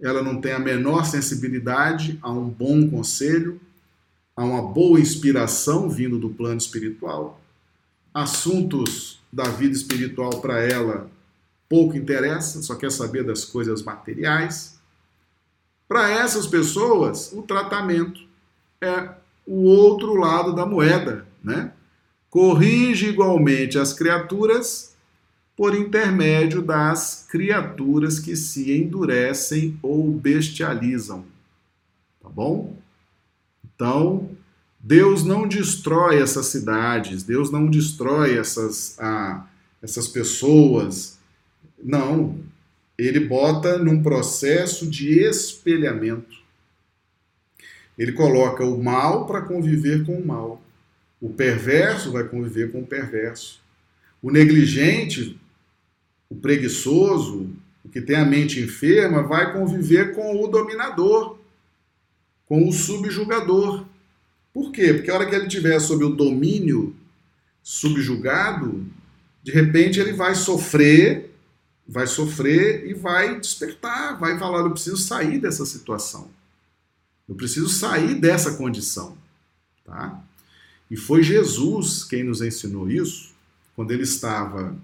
ela 0.00 0.24
não 0.24 0.40
tem 0.40 0.50
a 0.50 0.58
menor 0.58 1.04
sensibilidade 1.04 2.18
a 2.20 2.32
um 2.32 2.48
bom 2.48 2.90
conselho, 2.90 3.60
a 4.34 4.42
uma 4.42 4.60
boa 4.60 4.98
inspiração 4.98 5.88
vindo 5.88 6.18
do 6.18 6.30
plano 6.30 6.58
espiritual. 6.58 7.40
Assuntos 8.12 9.20
da 9.32 9.44
vida 9.44 9.72
espiritual 9.72 10.40
para 10.40 10.60
ela 10.60 11.08
pouco 11.68 11.96
interessa, 11.96 12.60
só 12.60 12.74
quer 12.74 12.90
saber 12.90 13.22
das 13.22 13.44
coisas 13.44 13.84
materiais. 13.84 14.80
Para 15.86 16.10
essas 16.10 16.44
pessoas, 16.44 17.32
o 17.32 17.42
tratamento 17.42 18.20
é 18.80 19.10
o 19.46 19.62
outro 19.62 20.16
lado 20.16 20.56
da 20.56 20.66
moeda, 20.66 21.24
né? 21.40 21.72
Corrige 22.30 23.08
igualmente 23.08 23.78
as 23.78 23.92
criaturas 23.92 24.94
por 25.56 25.74
intermédio 25.74 26.62
das 26.62 27.26
criaturas 27.28 28.20
que 28.20 28.36
se 28.36 28.72
endurecem 28.72 29.78
ou 29.82 30.12
bestializam. 30.12 31.24
Tá 32.22 32.28
bom? 32.28 32.76
Então, 33.74 34.30
Deus 34.78 35.24
não 35.24 35.48
destrói 35.48 36.22
essas 36.22 36.46
cidades, 36.46 37.24
Deus 37.24 37.50
não 37.50 37.66
destrói 37.68 38.38
essas, 38.38 38.96
ah, 39.00 39.46
essas 39.82 40.06
pessoas. 40.06 41.18
Não, 41.82 42.38
ele 42.96 43.20
bota 43.20 43.78
num 43.78 44.02
processo 44.02 44.88
de 44.88 45.20
espelhamento. 45.20 46.38
Ele 47.98 48.12
coloca 48.12 48.64
o 48.64 48.82
mal 48.82 49.26
para 49.26 49.42
conviver 49.42 50.06
com 50.06 50.16
o 50.16 50.26
mal. 50.26 50.62
O 51.20 51.30
perverso 51.30 52.12
vai 52.12 52.24
conviver 52.24 52.70
com 52.70 52.80
o 52.80 52.86
perverso. 52.86 53.60
O 54.22 54.30
negligente, 54.30 55.38
o 56.28 56.34
preguiçoso, 56.34 57.50
o 57.84 57.88
que 57.88 58.00
tem 58.00 58.16
a 58.16 58.24
mente 58.24 58.60
enferma, 58.60 59.22
vai 59.22 59.52
conviver 59.52 60.14
com 60.14 60.42
o 60.42 60.48
dominador, 60.48 61.38
com 62.46 62.68
o 62.68 62.72
subjugador. 62.72 63.84
Por 64.52 64.72
quê? 64.72 64.94
Porque 64.94 65.10
a 65.10 65.14
hora 65.14 65.26
que 65.26 65.34
ele 65.34 65.46
estiver 65.46 65.78
sob 65.80 66.04
o 66.04 66.14
domínio 66.14 66.94
subjugado, 67.62 68.86
de 69.42 69.52
repente 69.52 70.00
ele 70.00 70.12
vai 70.12 70.34
sofrer 70.34 71.28
vai 71.88 72.06
sofrer 72.06 72.86
e 72.86 72.92
vai 72.92 73.40
despertar, 73.40 74.18
vai 74.18 74.38
falar: 74.38 74.60
eu 74.60 74.70
preciso 74.70 74.98
sair 74.98 75.40
dessa 75.40 75.64
situação. 75.64 76.30
Eu 77.26 77.34
preciso 77.34 77.68
sair 77.68 78.14
dessa 78.14 78.56
condição. 78.56 79.16
Tá? 79.84 80.22
E 80.90 80.96
foi 80.96 81.22
Jesus 81.22 82.04
quem 82.04 82.24
nos 82.24 82.40
ensinou 82.40 82.90
isso 82.90 83.34
quando 83.74 83.90
ele 83.92 84.02
estava 84.02 84.76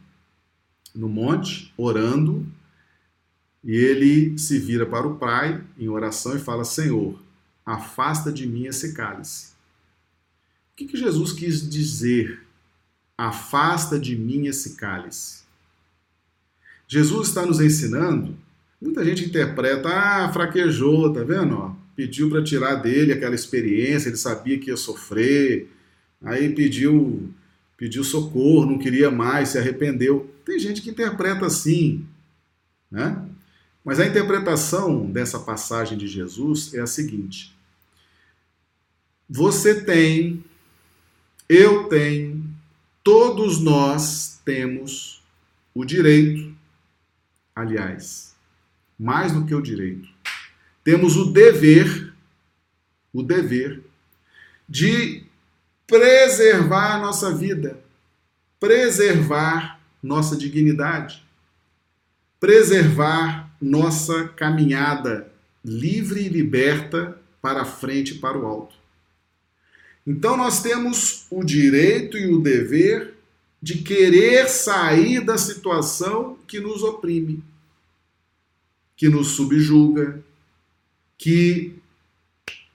no 0.95 1.09
monte 1.09 1.73
orando 1.77 2.47
e 3.65 3.75
ele 3.75 4.39
se 4.39 4.59
vira 4.59 4.85
para 4.85 5.07
o 5.07 5.17
Pai 5.17 5.65
em 5.79 5.89
oração 5.89 6.37
e 6.37 6.41
fala: 6.41 6.65
Senhor, 6.65 7.19
afasta 7.65 8.31
de 8.31 8.47
mim 8.47 8.67
esse 8.67 8.93
cálice. 8.93 9.55
O 10.73 10.77
que, 10.77 10.87
que 10.87 10.97
Jesus 10.97 11.33
quis 11.33 11.69
dizer? 11.69 12.43
Afasta 13.17 13.99
de 13.99 14.15
mim 14.17 14.47
esse 14.47 14.75
cálice. 14.77 15.45
Jesus 16.87 17.29
está 17.29 17.47
nos 17.47 17.61
ensinando. 17.61 18.37
Muita 18.81 19.05
gente 19.05 19.25
interpreta, 19.25 19.89
ah, 19.89 20.33
fraquejou, 20.33 21.13
tá 21.13 21.23
vendo? 21.23 21.75
Pediu 21.97 22.29
para 22.29 22.45
tirar 22.45 22.75
dele 22.75 23.13
aquela 23.13 23.35
experiência, 23.35 24.09
ele 24.09 24.17
sabia 24.17 24.59
que 24.59 24.69
ia 24.69 24.77
sofrer, 24.77 25.71
aí 26.25 26.55
pediu, 26.55 27.31
pediu 27.77 28.03
socorro, 28.03 28.67
não 28.67 28.79
queria 28.79 29.11
mais, 29.11 29.51
se 29.51 29.59
arrependeu. 29.59 30.35
Tem 30.45 30.59
gente 30.59 30.83
que 30.83 30.91
interpreta 30.91 31.47
assim, 31.47 32.07
né? 32.91 33.25
Mas 33.85 34.01
a 34.01 34.07
interpretação 34.07 35.11
dessa 35.11 35.39
passagem 35.39 35.97
de 35.99 36.09
Jesus 36.09 36.73
é 36.75 36.81
a 36.81 36.87
seguinte: 36.87 37.55
você 39.29 39.83
tem, 39.83 40.43
eu 41.49 41.85
tenho, 41.85 42.43
todos 43.03 43.61
nós 43.61 44.41
temos 44.45 45.23
o 45.75 45.85
direito 45.85 46.55
aliás, 47.55 48.35
mais 48.99 49.33
do 49.33 49.47
que 49.47 49.55
o 49.55 49.63
direito, 49.63 50.09
temos 50.83 51.17
o 51.17 51.33
dever, 51.33 52.13
o 53.13 53.23
dever 53.23 53.83
de 54.69 55.24
preservar 55.87 56.97
a 56.97 56.99
nossa 56.99 57.35
vida, 57.35 57.79
preservar 58.59 59.81
nossa 60.03 60.37
dignidade, 60.37 61.23
preservar 62.41 63.51
nossa 63.61 64.29
caminhada 64.29 65.33
livre 65.65 66.21
e 66.21 66.29
liberta 66.29 67.19
para 67.41 67.65
frente 67.65 68.15
e 68.15 68.19
para 68.19 68.39
o 68.39 68.47
alto. 68.47 68.75
Então 70.07 70.37
nós 70.37 70.63
temos 70.63 71.27
o 71.31 71.43
direito 71.43 72.19
e 72.19 72.27
o 72.27 72.41
dever 72.41 73.15
de 73.63 73.79
querer 73.79 74.49
sair 74.49 75.25
da 75.25 75.39
situação 75.39 76.39
que 76.47 76.61
nos 76.61 76.83
oprime, 76.83 77.43
que 78.95 79.09
nos 79.09 79.29
subjuga, 79.29 80.23
que 81.17 81.75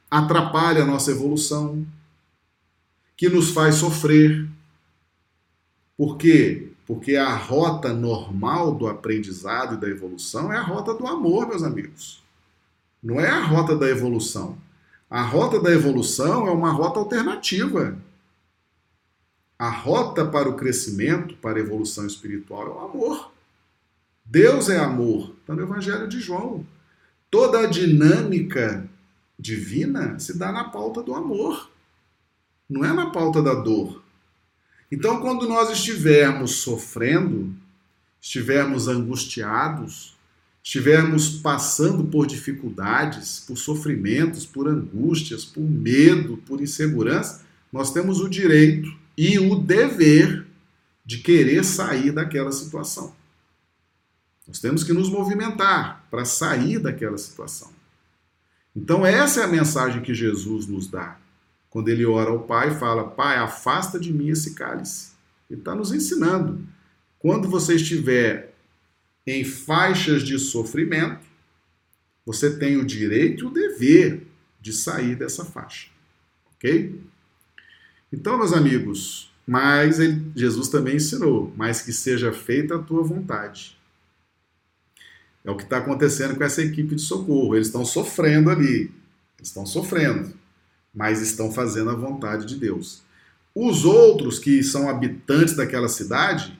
atrapalha 0.10 0.82
a 0.82 0.88
nossa 0.88 1.12
evolução, 1.12 1.86
que 3.20 3.28
nos 3.28 3.52
faz 3.52 3.76
sofrer. 3.76 4.48
Por 5.98 6.18
quê? 6.18 6.70
Porque 6.88 7.18
a 7.18 7.36
rota 7.36 7.92
normal 7.94 8.74
do 8.74 8.88
aprendizado 8.88 9.76
e 9.76 9.78
da 9.78 9.90
evolução 9.90 10.54
é 10.54 10.56
a 10.56 10.62
rota 10.62 10.94
do 10.94 11.06
amor, 11.06 11.46
meus 11.46 11.62
amigos. 11.62 12.24
Não 13.04 13.20
é 13.20 13.28
a 13.28 13.44
rota 13.44 13.76
da 13.76 13.90
evolução. 13.90 14.58
A 15.10 15.22
rota 15.22 15.60
da 15.60 15.70
evolução 15.70 16.48
é 16.48 16.52
uma 16.52 16.72
rota 16.72 16.98
alternativa. 16.98 17.98
A 19.60 19.70
rota 19.70 20.26
para 20.26 20.48
o 20.48 20.56
crescimento, 20.56 21.36
para 21.36 21.58
a 21.58 21.62
evolução 21.62 22.08
espiritual 22.08 22.68
é 22.68 22.70
o 22.70 22.80
amor. 22.80 23.34
Deus 24.24 24.70
é 24.70 24.80
amor. 24.80 25.36
Está 25.42 25.54
no 25.54 25.64
Evangelho 25.64 26.08
de 26.08 26.22
João. 26.22 26.66
Toda 27.30 27.60
a 27.60 27.68
dinâmica 27.68 28.90
divina 29.38 30.18
se 30.20 30.38
dá 30.38 30.54
na 30.54 30.64
pauta 30.64 31.04
do 31.04 31.14
amor, 31.14 31.70
não 32.70 32.86
é 32.86 32.94
na 32.94 33.10
pauta 33.10 33.42
da 33.42 33.54
dor. 33.54 34.02
Então, 34.92 35.20
quando 35.22 35.48
nós 35.48 35.70
estivermos 35.70 36.58
sofrendo, 36.58 37.54
estivermos 38.22 38.88
angustiados, 38.88 40.16
estivermos 40.64 41.30
passando 41.30 42.04
por 42.04 42.28
dificuldades, 42.28 43.40
por 43.40 43.58
sofrimentos, 43.58 44.46
por 44.46 44.68
angústias, 44.68 45.46
por 45.46 45.64
medo, 45.64 46.38
por 46.46 46.62
insegurança, 46.62 47.44
nós 47.72 47.92
temos 47.92 48.20
o 48.20 48.30
direito 48.30 48.94
e 49.18 49.40
o 49.40 49.56
dever 49.56 50.46
de 51.06 51.20
querer 51.20 51.64
sair 51.64 52.12
daquela 52.12 52.52
situação. 52.52 53.14
Nós 54.48 54.60
temos 54.60 54.84
que 54.84 54.94
nos 54.94 55.10
movimentar 55.10 56.06
para 56.10 56.26
sair 56.26 56.80
daquela 56.80 57.18
situação. 57.18 57.72
Então, 58.76 59.06
essa 59.06 59.42
é 59.42 59.44
a 59.44 59.48
mensagem 59.48 60.02
que 60.02 60.14
Jesus 60.14 60.68
nos 60.68 60.88
dá. 60.88 61.18
Quando 61.70 61.90
ele 61.90 62.06
ora 62.06 62.32
ao 62.32 62.44
Pai, 62.44 62.72
fala: 62.72 63.10
Pai, 63.10 63.38
afasta 63.38 64.00
de 64.00 64.12
mim 64.12 64.30
esse 64.30 64.56
cálice. 64.56 65.12
Ele 65.50 65.60
está 65.60 65.76
nos 65.76 65.92
ensinando. 65.92 66.66
Quando 67.20 67.50
você 67.50 67.76
estiver 67.76 68.54
em 69.26 69.44
faixas 69.44 70.24
de 70.24 70.40
sofrimento, 70.40 71.26
você 72.26 72.58
tem 72.58 72.78
o 72.78 72.86
direito 72.86 73.44
e 73.44 73.48
o 73.48 73.52
dever 73.52 74.28
de 74.62 74.74
sair 74.74 75.16
dessa 75.16 75.46
faixa. 75.46 75.90
Ok? 76.56 77.00
Então, 78.12 78.38
meus 78.38 78.54
amigos, 78.54 79.32
mas 79.46 80.00
ele, 80.00 80.32
Jesus 80.36 80.68
também 80.68 80.98
ensinou, 80.98 81.54
mas 81.56 81.82
que 81.82 81.92
seja 81.92 82.32
feita 82.32 82.76
a 82.76 82.80
tua 82.80 83.04
vontade. 83.04 83.78
É 85.44 85.52
o 85.52 85.58
que 85.58 85.64
está 85.64 85.78
acontecendo 85.78 86.36
com 86.36 86.44
essa 86.44 86.62
equipe 86.62 86.96
de 86.96 87.02
socorro. 87.02 87.56
Eles 87.56 87.68
estão 87.68 87.86
sofrendo 87.86 88.50
ali. 88.50 88.92
Eles 89.38 89.48
estão 89.48 89.66
sofrendo, 89.66 90.34
mas 90.94 91.22
estão 91.22 91.52
fazendo 91.52 91.90
a 91.90 91.96
vontade 91.96 92.46
de 92.46 92.56
Deus. 92.56 93.02
Os 93.54 93.86
outros 93.86 94.40
que 94.40 94.64
são 94.64 94.90
habitantes 94.90 95.56
daquela 95.56 95.90
cidade, 95.90 96.58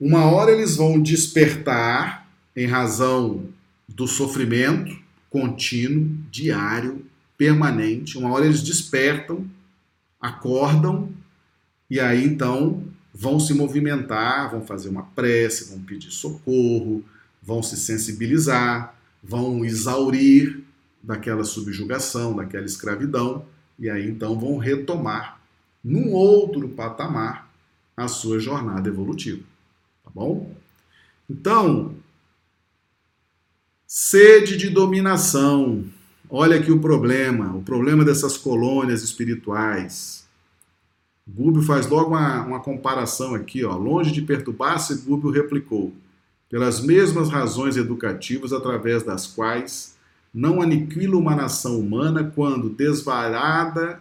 uma 0.00 0.24
hora 0.24 0.50
eles 0.50 0.76
vão 0.76 1.00
despertar 1.00 2.26
em 2.56 2.66
razão 2.66 3.44
do 3.88 4.06
sofrimento 4.06 4.98
contínuo, 5.28 6.08
diário, 6.30 7.04
permanente. 7.38 8.18
Uma 8.18 8.32
hora 8.32 8.44
eles 8.44 8.62
despertam, 8.62 9.46
acordam 10.20 11.08
e 11.88 11.98
aí 12.00 12.24
então 12.24 12.84
vão 13.14 13.40
se 13.40 13.54
movimentar, 13.54 14.50
vão 14.50 14.64
fazer 14.64 14.88
uma 14.88 15.02
prece, 15.02 15.70
vão 15.70 15.80
pedir 15.80 16.10
socorro, 16.10 17.04
vão 17.42 17.62
se 17.62 17.76
sensibilizar, 17.76 18.94
vão 19.22 19.64
exaurir 19.64 20.62
daquela 21.02 21.44
subjugação, 21.44 22.36
daquela 22.36 22.66
escravidão, 22.66 23.46
e 23.78 23.88
aí 23.88 24.08
então 24.08 24.38
vão 24.38 24.58
retomar 24.58 25.40
num 25.82 26.12
outro 26.12 26.68
patamar 26.68 27.50
a 27.96 28.06
sua 28.08 28.38
jornada 28.38 28.88
evolutiva. 28.88 29.42
Tá 30.04 30.10
bom? 30.14 30.54
Então, 31.28 31.94
sede 33.86 34.56
de 34.56 34.68
dominação. 34.68 35.84
Olha 36.28 36.58
aqui 36.58 36.70
o 36.70 36.80
problema, 36.80 37.56
o 37.56 37.62
problema 37.62 38.04
dessas 38.04 38.36
colônias 38.36 39.02
espirituais. 39.02 40.28
Gúbio 41.26 41.62
faz 41.62 41.86
logo 41.86 42.10
uma, 42.10 42.44
uma 42.44 42.60
comparação 42.60 43.34
aqui, 43.34 43.64
ó. 43.64 43.76
Longe 43.76 44.10
de 44.10 44.22
perturbar-se, 44.22 45.02
Gúbio 45.02 45.30
replicou 45.30 45.94
pelas 46.48 46.80
mesmas 46.80 47.30
razões 47.30 47.76
educativas 47.76 48.52
através 48.52 49.04
das 49.04 49.26
quais 49.26 49.89
não 50.32 50.62
aniquila 50.62 51.16
uma 51.16 51.34
nação 51.34 51.78
humana 51.78 52.24
quando 52.34 52.70
desvarada 52.70 54.00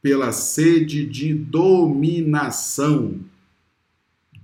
pela 0.00 0.32
sede 0.32 1.04
de 1.06 1.34
dominação. 1.34 3.20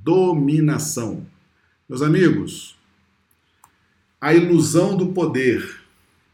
Dominação. 0.02 1.26
Meus 1.88 2.02
amigos, 2.02 2.76
a 4.20 4.34
ilusão 4.34 4.96
do 4.96 5.08
poder, 5.08 5.80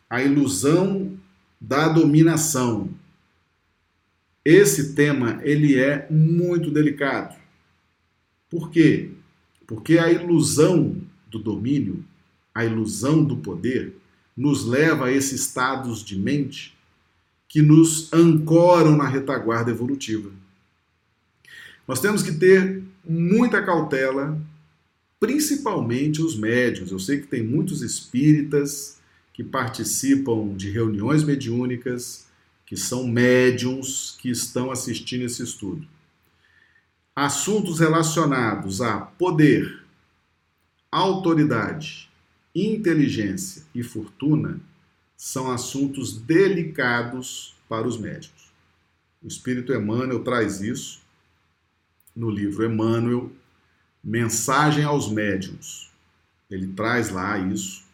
a 0.09 0.23
ilusão 0.23 1.17
da 1.61 1.89
dominação. 1.89 2.89
Esse 4.45 4.95
tema 4.95 5.41
ele 5.43 5.79
é 5.79 6.07
muito 6.11 6.71
delicado. 6.71 7.37
Por 8.49 8.71
quê? 8.71 9.11
Porque 9.67 9.99
a 9.99 10.11
ilusão 10.11 10.97
do 11.29 11.39
domínio, 11.39 12.05
a 12.53 12.65
ilusão 12.65 13.23
do 13.23 13.37
poder, 13.37 14.00
nos 14.41 14.65
leva 14.65 15.07
a 15.07 15.13
esses 15.13 15.41
estados 15.41 16.05
de 16.05 16.19
mente 16.19 16.77
que 17.49 17.61
nos 17.61 18.13
ancoram 18.13 18.97
na 18.97 19.07
retaguarda 19.07 19.71
evolutiva. 19.71 20.31
Nós 21.87 22.01
temos 22.01 22.23
que 22.23 22.33
ter 22.33 22.83
muita 23.05 23.63
cautela, 23.63 24.41
principalmente 25.19 26.23
os 26.23 26.37
médios. 26.37 26.91
Eu 26.91 26.99
sei 26.99 27.21
que 27.21 27.27
tem 27.27 27.43
muitos 27.43 27.83
espíritas 27.83 28.99
que 29.33 29.43
participam 29.43 30.55
de 30.57 30.71
reuniões 30.71 31.25
mediúnicas, 31.25 32.27
que 32.65 32.77
são 32.77 33.07
médiums 33.07 34.17
que 34.21 34.31
estão 34.31 34.71
assistindo 34.71 35.25
esse 35.25 35.43
estudo 35.43 35.87
assuntos 37.15 37.81
relacionados 37.81 38.81
a 38.81 38.99
poder, 39.01 39.83
autoridade, 40.91 42.10
inteligência 42.55 43.63
e 43.75 43.83
fortuna 43.83 44.61
são 45.17 45.51
assuntos 45.51 46.17
delicados 46.17 47.55
para 47.69 47.87
os 47.87 47.99
médicos. 47.99 48.51
O 49.23 49.29
Espírito 49.29 49.73
Emmanuel 49.73 50.25
traz 50.25 50.61
isso 50.61 51.03
no 52.17 52.31
livro 52.31 52.65
Emmanuel, 52.65 53.31
Mensagem 54.03 54.83
aos 54.83 55.11
Médiuns. 55.11 55.91
Ele 56.51 56.69
traz 56.69 57.11
lá 57.11 57.39
isso. 57.39 57.85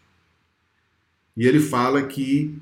E 1.37 1.45
ele 1.45 1.61
fala 1.61 2.07
que 2.07 2.57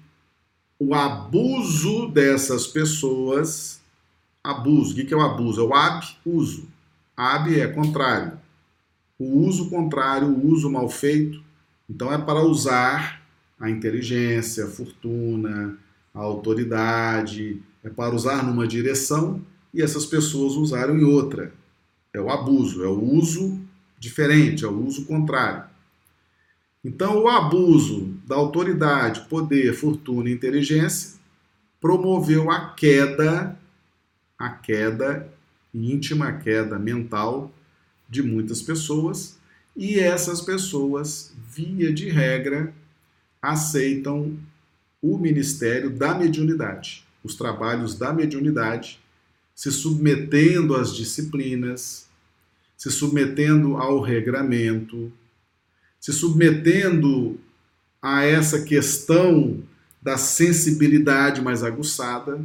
o 0.78 0.94
abuso 0.94 2.08
dessas 2.08 2.66
pessoas 2.66 3.84
abuso. 4.42 4.92
O 4.92 5.06
que 5.06 5.12
é 5.12 5.16
o 5.16 5.20
abuso? 5.20 5.60
É 5.60 5.64
o 5.64 5.74
ab-uso. 5.74 6.68
Ab 7.14 7.60
é 7.60 7.68
contrário. 7.68 8.40
O 9.18 9.46
uso 9.46 9.70
contrário, 9.70 10.28
o 10.28 10.46
uso 10.46 10.70
mal 10.70 10.88
feito. 10.88 11.43
Então 11.94 12.12
é 12.12 12.18
para 12.18 12.42
usar 12.42 13.22
a 13.58 13.70
inteligência, 13.70 14.64
a 14.64 14.68
fortuna, 14.68 15.78
a 16.12 16.18
autoridade, 16.18 17.62
é 17.84 17.88
para 17.88 18.12
usar 18.12 18.44
numa 18.44 18.66
direção 18.66 19.40
e 19.72 19.80
essas 19.80 20.04
pessoas 20.04 20.54
usarem 20.54 20.96
em 20.96 21.04
outra. 21.04 21.54
É 22.12 22.20
o 22.20 22.30
abuso, 22.30 22.82
é 22.82 22.88
o 22.88 23.00
uso 23.00 23.60
diferente, 23.96 24.64
é 24.64 24.68
o 24.68 24.84
uso 24.84 25.04
contrário. 25.04 25.64
Então, 26.84 27.22
o 27.22 27.28
abuso 27.28 28.14
da 28.26 28.34
autoridade, 28.34 29.28
poder, 29.28 29.72
fortuna 29.72 30.28
e 30.28 30.32
inteligência 30.32 31.18
promoveu 31.80 32.50
a 32.50 32.70
queda 32.70 33.56
a 34.38 34.50
queda, 34.50 35.32
íntima 35.72 36.32
queda 36.32 36.76
mental 36.76 37.52
de 38.08 38.20
muitas 38.22 38.60
pessoas, 38.60 39.38
e 39.76 39.98
essas 39.98 40.40
pessoas, 40.40 41.32
via 41.48 41.92
de 41.92 42.08
regra, 42.08 42.72
aceitam 43.42 44.38
o 45.02 45.18
ministério 45.18 45.90
da 45.90 46.14
mediunidade, 46.14 47.04
os 47.22 47.34
trabalhos 47.34 47.94
da 47.94 48.12
mediunidade, 48.12 49.00
se 49.54 49.70
submetendo 49.70 50.74
às 50.74 50.94
disciplinas, 50.94 52.08
se 52.76 52.90
submetendo 52.90 53.76
ao 53.76 54.00
regramento, 54.00 55.12
se 56.00 56.12
submetendo 56.12 57.38
a 58.00 58.24
essa 58.24 58.62
questão 58.62 59.62
da 60.00 60.16
sensibilidade 60.16 61.40
mais 61.40 61.62
aguçada 61.62 62.44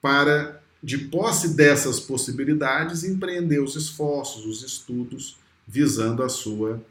para 0.00 0.62
de 0.82 0.98
posse 0.98 1.54
dessas 1.54 1.98
possibilidades, 1.98 3.02
empreender 3.02 3.60
os 3.60 3.74
esforços, 3.74 4.46
os 4.46 4.62
estudos 4.62 5.36
visando 5.68 6.22
a 6.22 6.28
sua 6.30 6.82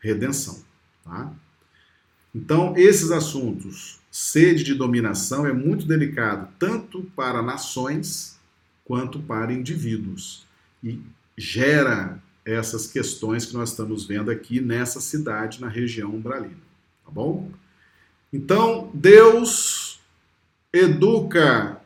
redenção. 0.00 0.60
Tá? 1.04 1.32
Então, 2.34 2.76
esses 2.76 3.12
assuntos, 3.12 4.00
sede 4.10 4.64
de 4.64 4.74
dominação, 4.74 5.46
é 5.46 5.52
muito 5.52 5.86
delicado, 5.86 6.48
tanto 6.58 7.02
para 7.14 7.40
nações 7.40 8.36
quanto 8.84 9.20
para 9.20 9.52
indivíduos. 9.52 10.44
E 10.82 11.00
gera 11.38 12.20
essas 12.44 12.88
questões 12.88 13.46
que 13.46 13.54
nós 13.54 13.70
estamos 13.70 14.04
vendo 14.04 14.30
aqui 14.30 14.60
nessa 14.60 15.00
cidade, 15.00 15.60
na 15.60 15.68
região 15.68 16.10
umbralina. 16.10 16.56
Tá 17.04 17.10
bom? 17.10 17.50
Então, 18.32 18.90
Deus 18.92 20.00
educa 20.72 21.80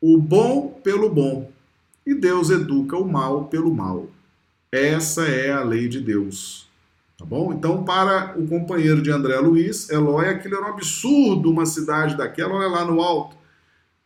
o 0.00 0.18
bom 0.18 0.80
pelo 0.82 1.08
bom, 1.08 1.52
e 2.04 2.14
Deus 2.14 2.50
educa 2.50 2.96
o 2.96 3.06
mal 3.06 3.44
pelo 3.44 3.72
mal. 3.72 4.08
Essa 4.72 5.28
é 5.28 5.52
a 5.52 5.62
lei 5.62 5.86
de 5.86 6.00
Deus. 6.00 6.66
Tá 7.18 7.24
bom? 7.24 7.52
Então, 7.52 7.84
para 7.84 8.36
o 8.38 8.48
companheiro 8.48 9.02
de 9.02 9.10
André 9.10 9.38
Luiz, 9.38 9.90
Eloy, 9.90 10.26
aquilo 10.26 10.56
era 10.56 10.64
um 10.64 10.68
absurdo, 10.68 11.50
uma 11.50 11.66
cidade 11.66 12.16
daquela, 12.16 12.54
olha 12.54 12.68
lá 12.68 12.84
no 12.84 13.00
alto. 13.00 13.36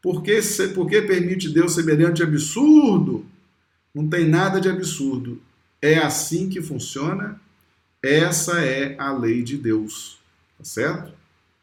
Por 0.03 0.23
que, 0.23 0.41
por 0.75 0.87
que 0.89 1.01
permite 1.03 1.49
Deus 1.49 1.75
semelhante 1.75 2.23
absurdo? 2.23 3.25
Não 3.95 4.09
tem 4.09 4.29
nada 4.29 4.61
de 4.61 4.69
absurdo. 4.69 5.41
É 5.81 5.99
assim 5.99 6.49
que 6.49 6.61
funciona. 6.61 7.41
Essa 8.03 8.61
é 8.61 8.97
a 8.99 9.13
lei 9.13 9.43
de 9.43 9.57
Deus. 9.57 10.19
Tá 10.59 10.65
certo? 10.65 11.13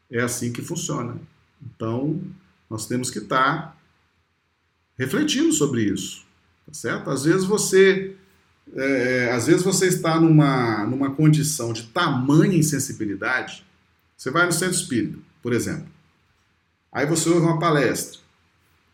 É 0.10 0.22
assim 0.22 0.52
que 0.52 0.62
funciona. 0.62 1.18
Então, 1.62 2.22
nós 2.70 2.88
temos 2.88 3.10
que 3.10 3.20
estar 3.20 3.78
refletindo 4.98 5.52
sobre 5.52 5.84
isso, 5.84 6.26
tá 6.66 6.74
certo? 6.74 7.10
Às 7.10 7.24
vezes 7.24 7.46
você, 7.46 8.16
é, 8.76 9.32
às 9.32 9.48
vezes 9.48 9.64
você 9.64 9.88
está 9.88 10.20
numa, 10.20 10.86
numa 10.86 11.14
condição 11.14 11.74
de 11.74 11.84
tamanha 11.88 12.58
insensibilidade. 12.58 13.66
Você 14.18 14.32
vai 14.32 14.46
no 14.46 14.52
centro 14.52 14.76
espírita, 14.76 15.18
por 15.42 15.54
exemplo. 15.54 15.88
Aí 16.92 17.06
você 17.06 17.30
ouve 17.30 17.42
uma 17.42 17.60
palestra. 17.60 18.20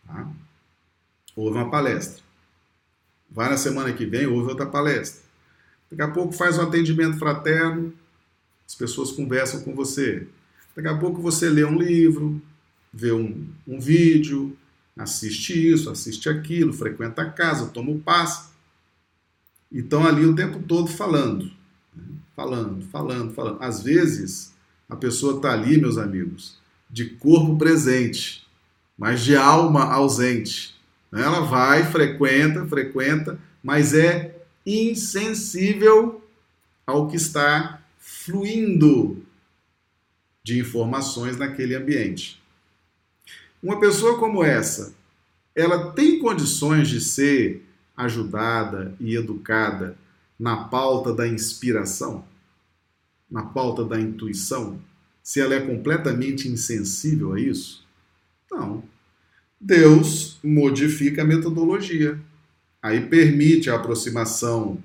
Tá? 0.07 0.27
Ouve 1.35 1.57
uma 1.57 1.69
palestra. 1.69 2.23
Vai 3.29 3.49
na 3.49 3.57
semana 3.57 3.93
que 3.93 4.05
vem, 4.05 4.25
ouve 4.25 4.49
outra 4.49 4.65
palestra. 4.65 5.21
Daqui 5.91 6.01
a 6.01 6.07
pouco 6.07 6.33
faz 6.33 6.57
um 6.57 6.61
atendimento 6.61 7.17
fraterno, 7.17 7.93
as 8.67 8.75
pessoas 8.75 9.11
conversam 9.11 9.61
com 9.61 9.73
você. 9.73 10.27
Daqui 10.75 10.87
a 10.87 10.97
pouco 10.97 11.21
você 11.21 11.49
lê 11.49 11.63
um 11.63 11.77
livro, 11.77 12.41
vê 12.93 13.11
um, 13.11 13.47
um 13.67 13.79
vídeo, 13.79 14.57
assiste 14.97 15.71
isso, 15.71 15.89
assiste 15.89 16.29
aquilo, 16.29 16.73
frequenta 16.73 17.21
a 17.21 17.29
casa, 17.29 17.67
toma 17.67 17.91
o 17.91 17.99
passe. 17.99 18.49
Estão 19.71 20.05
ali 20.05 20.25
o 20.25 20.35
tempo 20.35 20.59
todo 20.63 20.87
falando. 20.87 21.51
Né? 21.95 22.03
Falando, 22.35 22.85
falando, 22.87 23.33
falando. 23.33 23.61
Às 23.61 23.83
vezes, 23.83 24.53
a 24.87 24.95
pessoa 24.95 25.37
está 25.37 25.51
ali, 25.51 25.79
meus 25.79 25.97
amigos, 25.97 26.57
de 26.89 27.05
corpo 27.05 27.57
presente, 27.57 28.47
mas 28.97 29.21
de 29.21 29.35
alma 29.35 29.85
ausente. 29.85 30.75
Ela 31.11 31.41
vai, 31.41 31.89
frequenta, 31.91 32.65
frequenta, 32.65 33.39
mas 33.63 33.93
é 33.93 34.35
insensível 34.65 36.21
ao 36.85 37.07
que 37.07 37.15
está 37.15 37.81
fluindo 37.97 39.23
de 40.43 40.59
informações 40.59 41.37
naquele 41.37 41.75
ambiente. 41.75 42.41
Uma 43.61 43.79
pessoa 43.79 44.17
como 44.17 44.43
essa, 44.43 44.95
ela 45.55 45.91
tem 45.91 46.19
condições 46.19 46.87
de 46.87 47.01
ser 47.01 47.65
ajudada 47.99 48.95
e 48.97 49.13
educada 49.13 49.97
na 50.39 50.55
pauta 50.55 51.13
da 51.13 51.27
inspiração, 51.27 52.25
na 53.29 53.43
pauta 53.43 53.83
da 53.83 53.99
intuição, 53.99 54.79
se 55.21 55.41
ela 55.41 55.53
é 55.53 55.59
completamente 55.59 56.47
insensível 56.47 57.33
a 57.33 57.39
isso? 57.39 57.85
Não. 58.49 58.81
Deus 59.59 60.39
modifica 60.41 61.23
a 61.23 61.25
metodologia. 61.25 62.17
Aí 62.81 63.05
permite 63.05 63.69
a 63.69 63.75
aproximação 63.75 64.81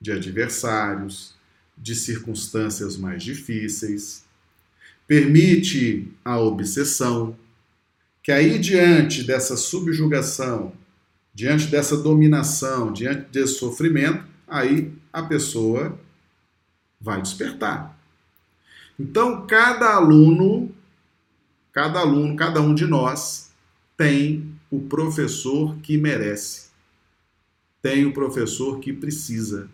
de 0.00 0.10
adversários, 0.10 1.34
de 1.76 1.94
circunstâncias 1.94 2.96
mais 2.96 3.22
difíceis, 3.22 4.24
permite 5.06 6.10
a 6.24 6.40
obsessão, 6.40 7.38
que 8.20 8.32
aí 8.32 8.58
diante 8.58 9.22
dessa 9.22 9.56
subjugação, 9.56 10.72
diante 11.38 11.68
dessa 11.68 11.96
dominação, 11.96 12.92
diante 12.92 13.30
desse 13.30 13.60
sofrimento, 13.60 14.24
aí 14.44 14.92
a 15.12 15.22
pessoa 15.22 15.96
vai 17.00 17.22
despertar. 17.22 17.96
Então, 18.98 19.46
cada 19.46 19.94
aluno, 19.94 20.74
cada 21.72 22.00
aluno, 22.00 22.34
cada 22.34 22.60
um 22.60 22.74
de 22.74 22.86
nós 22.86 23.52
tem 23.96 24.52
o 24.68 24.80
professor 24.80 25.76
que 25.76 25.96
merece. 25.96 26.70
Tem 27.80 28.04
o 28.04 28.12
professor 28.12 28.80
que 28.80 28.92
precisa, 28.92 29.70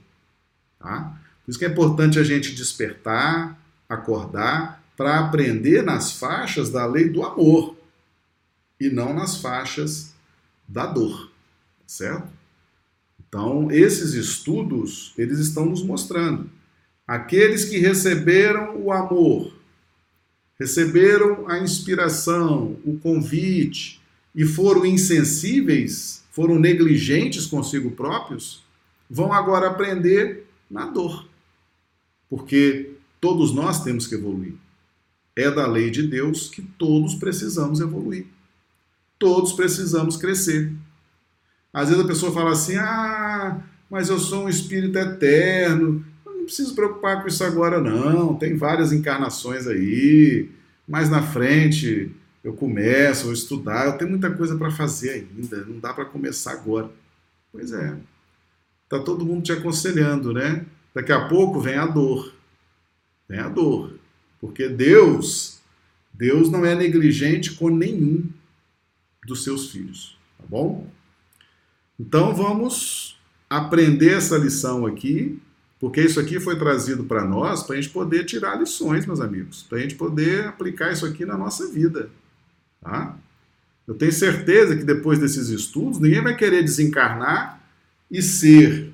tá? 0.78 1.18
Por 1.42 1.50
isso 1.50 1.58
que 1.58 1.64
é 1.64 1.68
importante 1.68 2.18
a 2.18 2.22
gente 2.22 2.54
despertar, 2.54 3.58
acordar 3.88 4.84
para 4.98 5.18
aprender 5.18 5.82
nas 5.82 6.12
faixas 6.12 6.68
da 6.68 6.84
lei 6.84 7.08
do 7.08 7.24
amor 7.24 7.74
e 8.78 8.90
não 8.90 9.14
nas 9.14 9.38
faixas 9.38 10.12
da 10.68 10.84
dor, 10.84 11.32
certo? 11.87 12.28
Então, 13.28 13.70
esses 13.70 14.14
estudos, 14.14 15.12
eles 15.18 15.39
estão 15.39 15.66
nos 15.66 15.82
mostrando 15.82 16.49
aqueles 17.07 17.64
que 17.64 17.78
receberam 17.78 18.76
o 18.80 18.93
amor, 18.93 19.53
receberam 20.59 21.49
a 21.49 21.59
inspiração, 21.59 22.76
o 22.85 22.99
convite 22.99 24.01
e 24.35 24.45
foram 24.45 24.87
insensíveis, 24.87 26.22
foram 26.30 26.59
negligentes 26.59 27.47
consigo 27.47 27.91
próprios, 27.91 28.62
vão 29.11 29.32
agora 29.32 29.68
aprender 29.68 30.47
na 30.70 30.87
dor. 30.87 31.28
Porque 32.28 32.93
todos 33.20 33.53
nós 33.53 33.82
temos 33.82 34.07
que 34.07 34.14
evoluir. 34.14 34.55
É 35.37 35.51
da 35.51 35.66
lei 35.66 35.91
de 35.91 36.07
Deus 36.07 36.49
que 36.49 36.62
todos 36.62 37.14
precisamos 37.14 37.80
evoluir 37.80 38.26
todos 39.24 39.55
precisamos 39.55 40.18
crescer. 40.18 40.70
Às 41.74 41.88
vezes 41.88 42.04
a 42.04 42.06
pessoa 42.06 42.32
fala 42.32 42.52
assim: 42.52 42.76
ah, 42.76 43.60
mas 43.90 44.08
eu 44.08 44.18
sou 44.18 44.44
um 44.44 44.48
espírito 44.48 44.96
eterno, 44.96 46.04
eu 46.24 46.32
não 46.32 46.44
preciso 46.44 46.74
preocupar 46.74 47.20
com 47.20 47.26
isso 47.28 47.42
agora, 47.42 47.80
não. 47.80 48.36
Tem 48.36 48.56
várias 48.56 48.92
encarnações 48.92 49.66
aí, 49.66 50.48
mais 50.86 51.10
na 51.10 51.20
frente 51.20 52.14
eu 52.44 52.52
começo, 52.52 53.24
vou 53.24 53.32
estudar, 53.32 53.86
eu 53.86 53.96
tenho 53.96 54.10
muita 54.10 54.30
coisa 54.30 54.56
para 54.56 54.70
fazer 54.70 55.10
ainda, 55.10 55.64
não 55.64 55.80
dá 55.80 55.92
para 55.92 56.04
começar 56.04 56.52
agora. 56.52 56.90
Pois 57.50 57.72
é, 57.72 57.96
tá 58.88 58.98
todo 59.00 59.24
mundo 59.24 59.42
te 59.42 59.52
aconselhando, 59.52 60.32
né? 60.32 60.64
Daqui 60.94 61.10
a 61.10 61.26
pouco 61.26 61.58
vem 61.58 61.76
a 61.76 61.86
dor, 61.86 62.32
vem 63.28 63.40
a 63.40 63.48
dor, 63.48 63.94
porque 64.40 64.68
Deus, 64.68 65.60
Deus 66.12 66.50
não 66.50 66.64
é 66.64 66.74
negligente 66.74 67.54
com 67.54 67.70
nenhum 67.70 68.28
dos 69.26 69.42
seus 69.42 69.70
filhos, 69.70 70.18
tá 70.38 70.44
bom? 70.46 70.86
Então 71.99 72.34
vamos 72.34 73.18
aprender 73.49 74.14
essa 74.14 74.36
lição 74.36 74.86
aqui, 74.86 75.38
porque 75.78 76.01
isso 76.01 76.18
aqui 76.18 76.40
foi 76.40 76.59
trazido 76.59 77.05
para 77.05 77.24
nós 77.24 77.62
para 77.62 77.76
a 77.76 77.80
gente 77.80 77.92
poder 77.92 78.24
tirar 78.24 78.59
lições, 78.59 79.07
meus 79.07 79.20
amigos, 79.20 79.62
para 79.68 79.78
a 79.78 79.80
gente 79.80 79.95
poder 79.95 80.47
aplicar 80.47 80.92
isso 80.92 81.07
aqui 81.07 81.24
na 81.24 81.36
nossa 81.36 81.70
vida, 81.70 82.11
tá? 82.80 83.16
Eu 83.86 83.95
tenho 83.95 84.12
certeza 84.12 84.76
que 84.76 84.82
depois 84.82 85.18
desses 85.18 85.49
estudos 85.49 86.01
ninguém 86.01 86.22
vai 86.22 86.34
querer 86.34 86.62
desencarnar 86.62 87.61
e 88.11 88.22
ser 88.22 88.92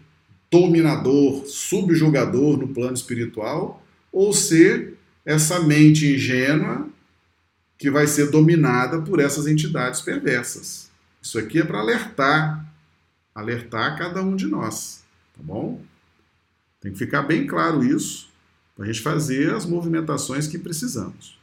dominador, 0.50 1.46
subjugador 1.46 2.56
no 2.56 2.68
plano 2.68 2.94
espiritual, 2.94 3.82
ou 4.12 4.32
ser 4.32 4.94
essa 5.24 5.60
mente 5.60 6.14
ingênua 6.14 6.88
que 7.78 7.90
vai 7.90 8.06
ser 8.06 8.30
dominada 8.30 9.00
por 9.00 9.20
essas 9.20 9.46
entidades 9.46 10.00
perversas. 10.00 10.90
Isso 11.22 11.38
aqui 11.38 11.60
é 11.60 11.64
para 11.64 11.78
alertar, 11.78 12.69
alertar 13.34 13.96
cada 13.96 14.22
um 14.22 14.36
de 14.36 14.46
nós, 14.46 15.04
tá 15.36 15.42
bom? 15.42 15.80
Tem 16.80 16.92
que 16.92 16.98
ficar 16.98 17.22
bem 17.22 17.46
claro 17.46 17.84
isso 17.84 18.30
para 18.74 18.84
a 18.84 18.86
gente 18.86 19.02
fazer 19.02 19.54
as 19.54 19.66
movimentações 19.66 20.46
que 20.46 20.58
precisamos. 20.58 21.38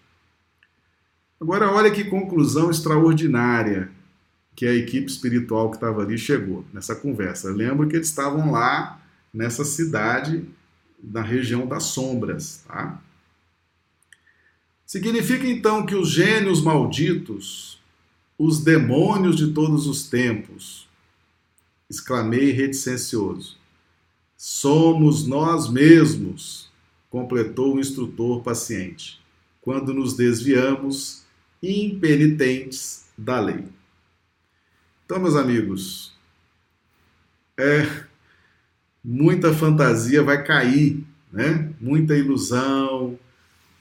Agora, 1.40 1.72
olha 1.72 1.92
que 1.92 2.04
conclusão 2.04 2.72
extraordinária 2.72 3.92
que 4.56 4.66
a 4.66 4.74
equipe 4.74 5.06
espiritual 5.06 5.70
que 5.70 5.78
estava 5.78 6.02
ali 6.02 6.18
chegou 6.18 6.66
nessa 6.74 6.96
conversa. 6.96 7.48
Eu 7.48 7.54
lembro 7.54 7.88
que 7.88 7.96
eles 7.96 8.08
estavam 8.08 8.52
lá 8.52 9.00
nessa 9.32 9.64
cidade 9.64 10.44
da 10.98 11.22
região 11.22 11.68
das 11.68 11.84
sombras, 11.84 12.64
tá? 12.68 13.00
Significa 14.84 15.46
então 15.46 15.86
que 15.86 15.94
os 15.94 16.10
gênios 16.10 16.60
malditos, 16.60 17.80
os 18.36 18.64
demônios 18.64 19.36
de 19.36 19.54
todos 19.54 19.86
os 19.86 20.10
tempos, 20.10 20.87
exclamei 21.90 22.52
reticencioso, 22.52 23.58
somos 24.36 25.26
nós 25.26 25.70
mesmos, 25.70 26.70
completou 27.10 27.76
o 27.76 27.80
instrutor 27.80 28.44
paciente, 28.44 29.20
quando 29.62 29.94
nos 29.94 30.16
desviamos 30.16 31.24
impenitentes 31.64 33.06
da 33.18 33.40
lei. 33.40 33.66
Então, 35.06 35.20
meus 35.20 35.36
amigos, 35.36 36.14
é 37.58 38.06
muita 39.04 39.54
fantasia 39.54 40.22
vai 40.22 40.44
cair, 40.44 41.04
né? 41.32 41.74
Muita 41.80 42.16
ilusão, 42.16 43.18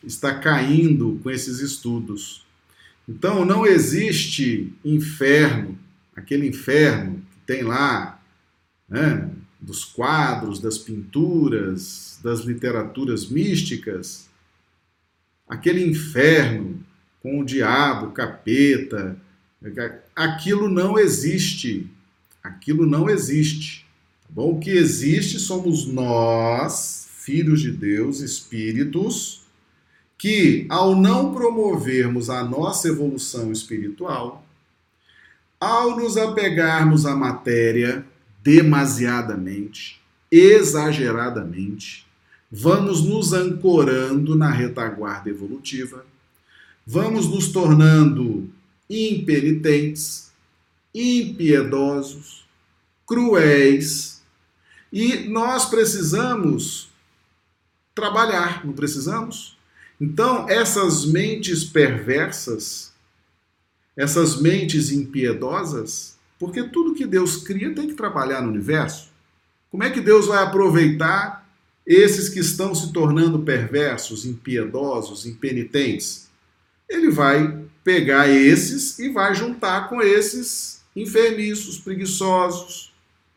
está 0.03 0.39
caindo 0.39 1.19
com 1.23 1.31
esses 1.31 1.59
estudos. 1.59 2.47
Então, 3.09 3.45
não 3.45 3.67
existe 3.67 4.73
inferno, 4.85 5.77
aquele 6.15 6.47
inferno 6.47 7.26
tem 7.47 7.63
lá, 7.63 8.21
né, 8.89 9.31
dos 9.61 9.85
quadros, 9.85 10.61
das 10.61 10.79
pinturas, 10.79 12.19
das 12.23 12.41
literaturas 12.41 13.29
místicas, 13.29 14.29
aquele 15.49 15.85
inferno 15.85 16.85
com 17.23 17.41
o 17.41 17.45
diabo, 17.45 18.13
capeta, 18.13 19.17
aquilo 20.15 20.69
não 20.69 20.99
existe. 20.99 21.91
Aquilo 22.43 22.87
não 22.87 23.11
existe. 23.11 23.85
Tá 24.23 24.29
bom? 24.31 24.53
O 24.53 24.61
que 24.61 24.71
existe 24.71 25.39
somos 25.39 25.87
nós, 25.87 27.09
filhos 27.19 27.61
de 27.61 27.73
Deus, 27.73 28.21
espíritos, 28.21 29.43
que, 30.17 30.67
ao 30.69 30.95
não 30.95 31.35
promovermos 31.35 32.31
a 32.31 32.45
nossa 32.45 32.89
evolução 32.89 33.51
espiritual, 33.51 34.46
ao 35.61 35.97
nos 35.97 36.17
apegarmos 36.17 37.07
à 37.07 37.15
matéria 37.15 38.05
demasiadamente, 38.43 40.01
exageradamente, 40.31 42.07
vamos 42.51 43.03
nos 43.03 43.33
ancorando 43.33 44.37
na 44.37 44.51
retaguarda 44.51 45.31
evolutiva, 45.31 46.05
vamos 46.87 47.29
nos 47.29 47.49
tornando 47.49 48.49
impenitentes, 48.89 50.31
impiedosos, 50.95 52.47
cruéis. 53.05 54.23
E 54.93 55.29
nós 55.29 55.67
precisamos 55.67 56.89
trabalhar, 57.95 58.65
não 58.65 58.73
precisamos? 58.73 59.57
Então, 60.01 60.49
essas 60.49 61.07
mentes 61.07 61.65
perversas, 61.65 62.93
essas 63.97 64.41
mentes 64.41 64.93
impiedosas, 64.93 66.17
porque 66.39 66.65
tudo 66.65 66.95
que 66.95 67.07
Deus 67.07 67.39
cria 67.39 67.75
tem 67.75 67.89
que 67.89 67.95
trabalhar 67.95 68.43
no 68.43 68.49
universo. 68.49 69.09
Como 69.71 69.83
é 69.83 69.91
que 69.91 70.01
Deus 70.01 70.27
vai 70.27 70.43
aproveitar 70.43 71.49
esses 71.87 72.29
que 72.29 72.41
estão 72.41 72.75
se 72.75 72.93
tornando 72.93 73.39
perversos, 73.41 74.27
impiedosos, 74.27 75.25
impenitentes? 75.25 76.29
Ele 76.89 77.11
vai 77.11 77.65
pegar 77.83 78.29
esses 78.29 78.99
e 78.99 79.09
vai 79.09 79.35
juntar 79.35 79.89
com 79.89 80.03
esses 80.03 80.83
enfermiços, 80.95 81.79
preguiçosos, 81.79 82.93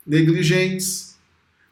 negligentes, 0.05 1.17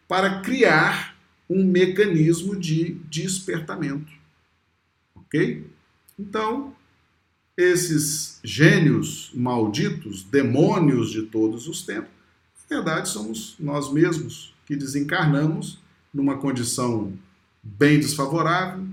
para 0.07 0.41
criar 0.41 1.17
um 1.49 1.63
mecanismo 1.63 2.55
de 2.55 2.95
despertamento. 3.09 4.11
Ok? 5.15 5.65
Então, 6.19 6.75
esses 7.57 8.39
gênios 8.43 9.31
malditos, 9.33 10.23
demônios 10.23 11.09
de 11.09 11.23
todos 11.23 11.67
os 11.67 11.81
tempos, 11.81 12.11
na 12.69 12.77
verdade 12.77 13.09
somos 13.09 13.55
nós 13.59 13.91
mesmos 13.91 14.53
que 14.65 14.75
desencarnamos 14.75 15.79
numa 16.13 16.37
condição 16.37 17.13
bem 17.63 17.99
desfavorável, 17.99 18.85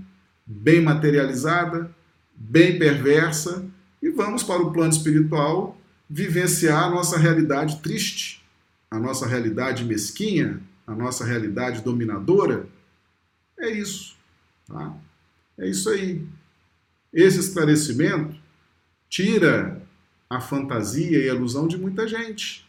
bem 0.45 0.81
materializada, 0.81 1.93
bem 2.35 2.79
perversa, 2.79 3.65
e 4.01 4.09
vamos 4.09 4.43
para 4.43 4.61
o 4.61 4.71
plano 4.71 4.91
espiritual 4.91 5.77
vivenciar 6.09 6.85
a 6.85 6.89
nossa 6.89 7.17
realidade 7.17 7.81
triste, 7.81 8.43
a 8.89 8.99
nossa 8.99 9.27
realidade 9.27 9.83
mesquinha, 9.83 10.61
a 10.85 10.93
nossa 10.93 11.25
realidade 11.25 11.81
dominadora. 11.81 12.67
É 13.57 13.69
isso. 13.69 14.15
Tá? 14.67 14.95
É 15.57 15.67
isso 15.67 15.89
aí. 15.89 16.23
Esse 17.11 17.39
esclarecimento 17.39 18.35
tira 19.15 19.81
a 20.29 20.41
fantasia 20.41 21.17
e 21.17 21.29
a 21.29 21.33
ilusão 21.33 21.69
de 21.69 21.77
muita 21.77 22.05
gente. 22.05 22.67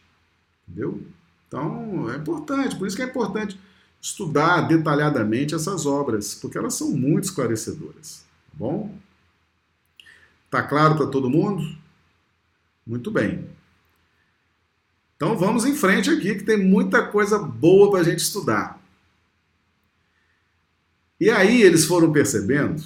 Entendeu? 0.68 1.04
Então, 1.48 2.08
é 2.12 2.16
importante, 2.16 2.76
por 2.76 2.86
isso 2.86 2.94
que 2.94 3.02
é 3.02 3.06
importante 3.06 3.58
estudar 4.00 4.60
detalhadamente 4.60 5.56
essas 5.56 5.86
obras, 5.86 6.36
porque 6.36 6.56
elas 6.56 6.74
são 6.74 6.92
muito 6.92 7.24
esclarecedoras. 7.24 8.24
Tá 8.48 8.52
bom? 8.54 8.96
Tá 10.48 10.62
claro 10.62 10.96
para 10.96 11.08
todo 11.08 11.28
mundo? 11.28 11.76
Muito 12.86 13.10
bem. 13.10 13.50
Então 15.16 15.36
vamos 15.36 15.64
em 15.64 15.74
frente 15.74 16.10
aqui, 16.10 16.36
que 16.36 16.44
tem 16.44 16.62
muita 16.62 17.08
coisa 17.08 17.40
boa 17.40 17.90
para 17.90 18.00
a 18.00 18.04
gente 18.04 18.20
estudar. 18.20 18.80
E 21.18 21.28
aí 21.28 21.60
eles 21.62 21.86
foram 21.86 22.12
percebendo, 22.12 22.84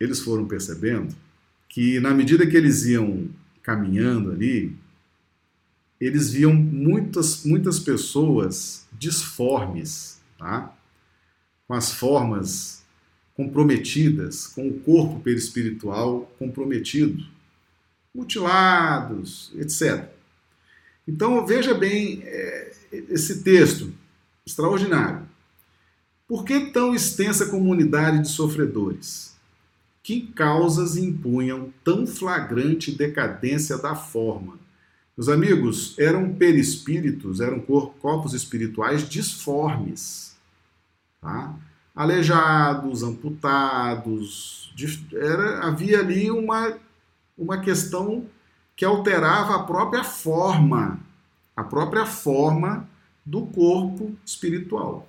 eles 0.00 0.20
foram 0.20 0.46
percebendo 0.46 1.14
que 1.78 2.00
na 2.00 2.12
medida 2.12 2.44
que 2.44 2.56
eles 2.56 2.86
iam 2.86 3.28
caminhando 3.62 4.32
ali, 4.32 4.76
eles 6.00 6.28
viam 6.28 6.52
muitas, 6.52 7.44
muitas 7.44 7.78
pessoas 7.78 8.88
disformes, 8.98 10.20
tá? 10.36 10.76
com 11.68 11.74
as 11.74 11.92
formas 11.92 12.82
comprometidas, 13.32 14.48
com 14.48 14.66
o 14.66 14.80
corpo 14.80 15.20
perispiritual 15.20 16.22
comprometido, 16.36 17.24
mutilados, 18.12 19.52
etc. 19.54 20.10
Então 21.06 21.46
veja 21.46 21.74
bem 21.74 22.22
é, 22.24 22.72
esse 22.90 23.44
texto 23.44 23.94
extraordinário. 24.44 25.28
Por 26.26 26.44
que 26.44 26.58
tão 26.72 26.92
extensa 26.92 27.46
comunidade 27.46 28.22
de 28.22 28.28
sofredores? 28.30 29.37
Que 30.08 30.22
causas 30.22 30.96
impunham 30.96 31.70
tão 31.84 32.06
flagrante 32.06 32.90
decadência 32.90 33.76
da 33.76 33.94
forma? 33.94 34.58
Meus 35.14 35.28
amigos, 35.28 35.98
eram 35.98 36.32
perispíritos, 36.32 37.42
eram 37.42 37.60
corpos 37.60 38.32
espirituais 38.32 39.06
disformes, 39.06 40.34
tá? 41.20 41.54
aleijados, 41.94 43.02
amputados, 43.02 44.72
era, 45.12 45.66
havia 45.66 45.98
ali 45.98 46.30
uma, 46.30 46.78
uma 47.36 47.60
questão 47.60 48.24
que 48.74 48.86
alterava 48.86 49.56
a 49.56 49.62
própria 49.64 50.04
forma, 50.04 50.98
a 51.54 51.62
própria 51.62 52.06
forma 52.06 52.88
do 53.26 53.42
corpo 53.44 54.16
espiritual 54.24 55.06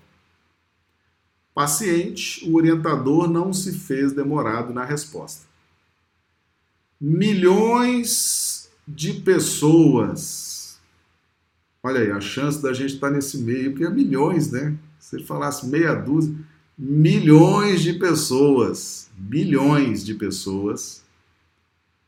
paciente, 1.60 2.50
o 2.50 2.56
orientador 2.56 3.30
não 3.30 3.52
se 3.52 3.78
fez 3.78 4.14
demorado 4.14 4.74
na 4.74 4.86
resposta. 4.86 5.46
Milhões 7.02 8.72
de 8.88 9.16
pessoas. 9.16 10.80
Olha 11.84 12.00
aí, 12.00 12.12
a 12.12 12.22
chance 12.22 12.62
da 12.62 12.72
gente 12.72 12.94
estar 12.94 13.12
nesse 13.12 13.40
meio, 13.40 13.72
porque 13.72 13.84
é 13.84 13.90
milhões, 13.90 14.50
né? 14.50 14.74
Se 15.02 15.18
ele 15.18 15.26
falasse 15.26 15.68
meia 15.68 15.94
dúzia, 15.94 16.34
milhões 16.78 17.82
de 17.82 17.92
pessoas, 17.92 19.10
bilhões 19.18 20.06
de 20.06 20.14
pessoas, 20.14 21.04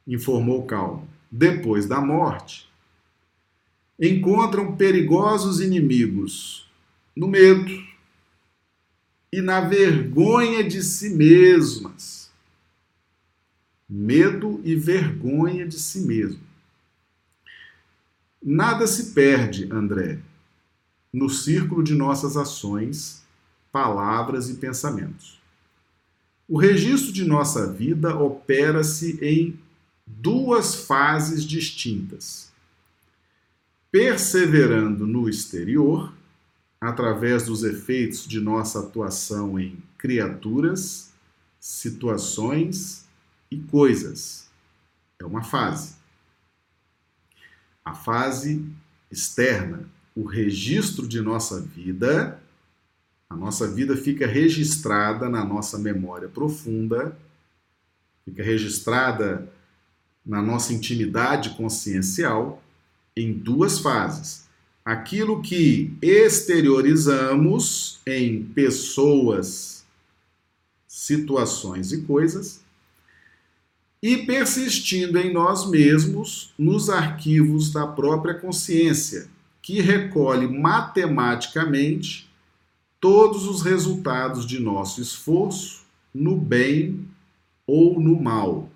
informou 0.08 0.64
Calmo, 0.64 1.06
depois 1.30 1.86
da 1.86 2.00
morte, 2.00 2.70
encontram 4.00 4.78
perigosos 4.78 5.60
inimigos 5.60 6.72
no 7.14 7.28
medo, 7.28 7.91
e 9.32 9.42
na 9.42 9.62
vergonha 9.62 10.64
de 10.64 10.84
si 10.84 11.12
mesmas. 11.12 12.30
Medo 13.88 14.60
e 14.64 14.76
vergonha 14.76 15.68
de 15.68 15.80
si 15.80 16.02
mesmo. 16.02 16.42
Nada 18.44 18.88
se 18.88 19.12
perde, 19.12 19.72
André, 19.72 20.20
no 21.14 21.30
círculo 21.30 21.84
de 21.84 21.94
nossas 21.94 22.36
ações, 22.36 23.24
palavras 23.72 24.50
e 24.50 24.56
pensamentos. 24.56 25.40
O 26.48 26.58
registro 26.58 27.14
de 27.14 27.24
nossa 27.24 27.72
vida 27.72 28.18
opera-se 28.18 29.18
em 29.22 29.58
duas 30.06 30.76
fases 30.76 31.46
distintas. 31.46 32.52
Perseverando 33.90 35.06
no 35.06 35.30
exterior 35.30 36.14
através 36.82 37.46
dos 37.46 37.64
efeitos 37.64 38.28
de 38.28 38.40
nossa 38.40 38.80
atuação 38.80 39.60
em 39.60 39.78
criaturas, 40.00 41.14
situações 41.60 43.06
e 43.52 43.58
coisas. 43.58 44.50
É 45.20 45.24
uma 45.24 45.44
fase. 45.44 45.94
A 47.86 47.94
fase 47.94 48.66
externa, 49.12 49.88
o 50.16 50.26
registro 50.26 51.08
de 51.08 51.22
nossa 51.22 51.62
vida, 51.62 52.42
a 53.30 53.36
nossa 53.36 53.68
vida 53.68 53.96
fica 53.96 54.26
registrada 54.26 55.30
na 55.30 55.46
nossa 55.46 55.78
memória 55.78 56.28
profunda, 56.28 57.16
fica 58.26 58.42
registrada 58.42 59.48
na 60.26 60.42
nossa 60.42 60.74
intimidade 60.74 61.52
consciencial 61.52 62.62
em 63.16 63.32
duas 63.32 63.80
fases 63.80 64.50
aquilo 64.84 65.42
que 65.42 65.94
exteriorizamos 66.02 68.00
em 68.06 68.44
pessoas, 68.44 69.86
situações 70.88 71.92
e 71.92 72.02
coisas, 72.02 72.62
e 74.02 74.18
persistindo 74.18 75.20
em 75.20 75.32
nós 75.32 75.70
mesmos 75.70 76.54
nos 76.58 76.90
arquivos 76.90 77.72
da 77.72 77.86
própria 77.86 78.34
consciência, 78.34 79.30
que 79.62 79.80
recolhe 79.80 80.48
matematicamente 80.48 82.28
todos 83.00 83.46
os 83.48 83.62
resultados 83.62 84.46
de 84.46 84.60
nosso 84.60 85.02
esforço 85.02 85.84
no 86.14 86.36
bem 86.36 87.08
ou 87.66 88.00
no 88.00 88.20
mal, 88.20 88.70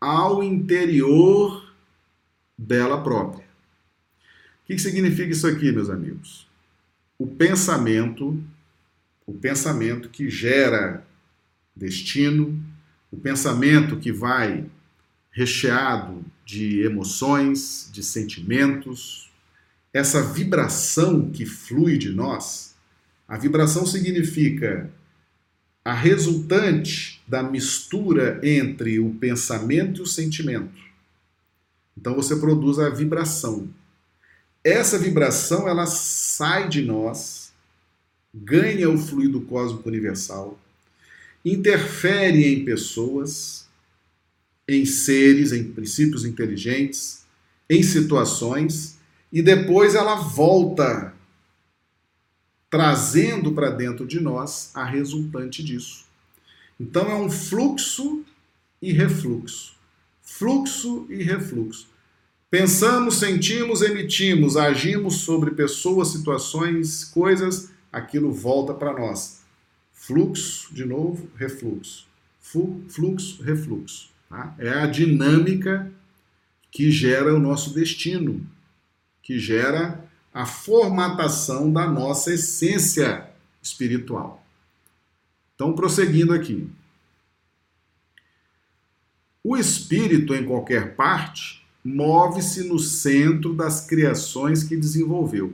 ao 0.00 0.42
interior 0.42 1.72
dela 2.56 3.02
própria. 3.02 3.43
O 4.64 4.66
que 4.66 4.78
significa 4.78 5.30
isso 5.30 5.46
aqui, 5.46 5.70
meus 5.70 5.90
amigos? 5.90 6.46
O 7.18 7.26
pensamento, 7.26 8.42
o 9.26 9.34
pensamento 9.34 10.08
que 10.08 10.30
gera 10.30 11.06
destino, 11.76 12.58
o 13.10 13.16
pensamento 13.18 13.98
que 13.98 14.10
vai 14.10 14.64
recheado 15.30 16.24
de 16.46 16.80
emoções, 16.80 17.90
de 17.92 18.02
sentimentos, 18.02 19.30
essa 19.92 20.22
vibração 20.22 21.30
que 21.30 21.44
flui 21.44 21.98
de 21.98 22.10
nós, 22.10 22.74
a 23.28 23.36
vibração 23.36 23.84
significa 23.84 24.90
a 25.84 25.92
resultante 25.92 27.22
da 27.28 27.42
mistura 27.42 28.40
entre 28.42 28.98
o 28.98 29.10
pensamento 29.10 30.00
e 30.00 30.02
o 30.02 30.06
sentimento. 30.06 30.82
Então 31.96 32.14
você 32.14 32.34
produz 32.36 32.78
a 32.78 32.88
vibração. 32.88 33.68
Essa 34.64 34.98
vibração 34.98 35.68
ela 35.68 35.84
sai 35.84 36.68
de 36.70 36.80
nós, 36.80 37.52
ganha 38.32 38.88
o 38.88 38.96
fluido 38.96 39.42
cósmico 39.42 39.86
universal, 39.86 40.58
interfere 41.44 42.46
em 42.46 42.64
pessoas, 42.64 43.68
em 44.66 44.86
seres, 44.86 45.52
em 45.52 45.70
princípios 45.70 46.24
inteligentes, 46.24 47.26
em 47.68 47.82
situações, 47.82 48.98
e 49.30 49.42
depois 49.42 49.94
ela 49.94 50.14
volta 50.14 51.12
trazendo 52.70 53.52
para 53.52 53.70
dentro 53.70 54.06
de 54.06 54.18
nós 54.18 54.70
a 54.74 54.84
resultante 54.84 55.62
disso. 55.62 56.06
Então 56.80 57.10
é 57.10 57.14
um 57.14 57.30
fluxo 57.30 58.24
e 58.80 58.92
refluxo. 58.92 59.76
Fluxo 60.22 61.06
e 61.10 61.22
refluxo. 61.22 61.93
Pensamos, 62.56 63.16
sentimos, 63.16 63.82
emitimos, 63.82 64.56
agimos 64.56 65.22
sobre 65.22 65.50
pessoas, 65.50 66.12
situações, 66.12 67.02
coisas, 67.02 67.72
aquilo 67.90 68.30
volta 68.30 68.72
para 68.72 68.92
nós. 68.92 69.42
Fluxo, 69.92 70.72
de 70.72 70.84
novo, 70.84 71.28
refluxo. 71.36 72.06
Fluxo, 72.38 73.42
refluxo. 73.42 74.08
Tá? 74.28 74.54
É 74.56 74.68
a 74.68 74.86
dinâmica 74.86 75.92
que 76.70 76.92
gera 76.92 77.34
o 77.34 77.40
nosso 77.40 77.74
destino, 77.74 78.46
que 79.20 79.36
gera 79.36 80.08
a 80.32 80.46
formatação 80.46 81.72
da 81.72 81.88
nossa 81.88 82.34
essência 82.34 83.30
espiritual. 83.60 84.46
Então, 85.56 85.72
prosseguindo 85.72 86.32
aqui. 86.32 86.70
O 89.42 89.56
espírito, 89.56 90.36
em 90.36 90.44
qualquer 90.44 90.94
parte, 90.94 91.63
move-se 91.84 92.66
no 92.66 92.78
centro 92.78 93.52
das 93.52 93.86
criações 93.86 94.64
que 94.64 94.76
desenvolveu. 94.76 95.52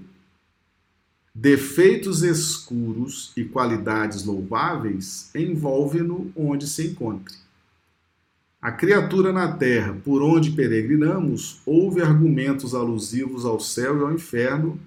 Defeitos 1.34 2.22
escuros 2.22 3.32
e 3.36 3.44
qualidades 3.44 4.24
louváveis 4.24 5.30
envolvem-no 5.34 6.30
onde 6.36 6.66
se 6.68 6.86
encontre. 6.86 7.34
A 8.62 8.70
criatura 8.70 9.32
na 9.32 9.52
terra, 9.52 9.96
por 10.04 10.22
onde 10.22 10.50
peregrinamos, 10.50 11.60
ouve 11.64 12.02
argumentos 12.02 12.74
alusivos 12.74 13.44
ao 13.44 13.58
céu 13.58 13.98
e 13.98 14.02
ao 14.02 14.12
inferno 14.12 14.78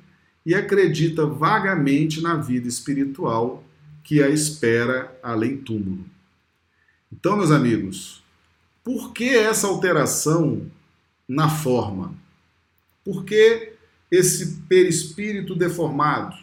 e 0.46 0.54
acredita 0.54 1.26
vagamente 1.26 2.22
na 2.22 2.36
vida 2.36 2.68
espiritual 2.68 3.64
que 4.04 4.22
a 4.22 4.30
espera 4.30 5.18
além 5.24 5.58
túmulo. 5.58 6.06
Então, 7.12 7.38
meus 7.38 7.52
amigos, 7.52 8.24
por 8.84 9.12
que 9.14 9.30
essa 9.30 9.68
alteração 9.68 10.68
na 11.28 11.50
forma? 11.50 12.16
Por 13.04 13.26
que 13.26 13.74
esse 14.12 14.62
perispírito 14.70 15.56
deformado? 15.56 16.38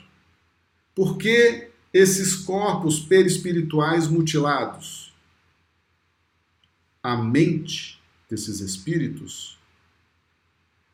Por 0.95 1.17
que 1.17 1.71
esses 1.93 2.35
corpos 2.35 3.01
perispirituais 3.01 4.09
mutilados? 4.09 5.11
a 7.03 7.17
mente 7.17 8.01
desses 8.29 8.61
espíritos, 8.61 9.59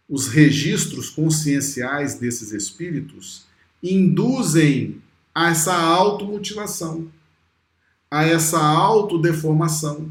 os 0.09 0.29
registros 0.29 1.11
conscienciais 1.11 2.15
desses 2.15 2.53
espíritos 2.53 3.45
induzem 3.83 5.03
a 5.35 5.51
essa 5.51 5.75
automutilação, 5.75 7.11
a 8.11 8.25
essa 8.25 8.59
autodeformação. 8.59 10.11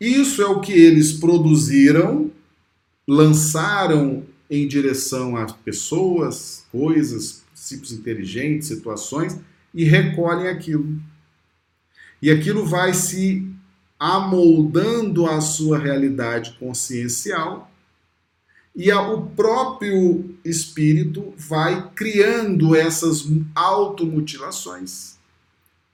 Isso 0.00 0.40
é 0.40 0.46
o 0.46 0.60
que 0.60 0.72
eles 0.72 1.12
produziram, 1.12 2.30
lançaram 3.06 4.24
em 4.48 4.66
direção 4.66 5.36
a 5.36 5.44
pessoas, 5.44 6.64
coisas, 6.72 7.42
princípios 7.52 7.92
inteligentes, 7.92 8.68
situações, 8.68 9.38
e 9.74 9.84
recolhem 9.84 10.48
aquilo. 10.48 10.98
E 12.22 12.30
aquilo 12.30 12.64
vai 12.64 12.94
se 12.94 13.46
amoldando 13.98 15.26
a 15.26 15.42
sua 15.42 15.78
realidade 15.78 16.56
consciencial 16.58 17.70
e 18.74 18.90
o 18.90 19.22
próprio 19.22 20.34
espírito 20.42 21.34
vai 21.36 21.90
criando 21.90 22.74
essas 22.74 23.26
automutilações, 23.54 25.18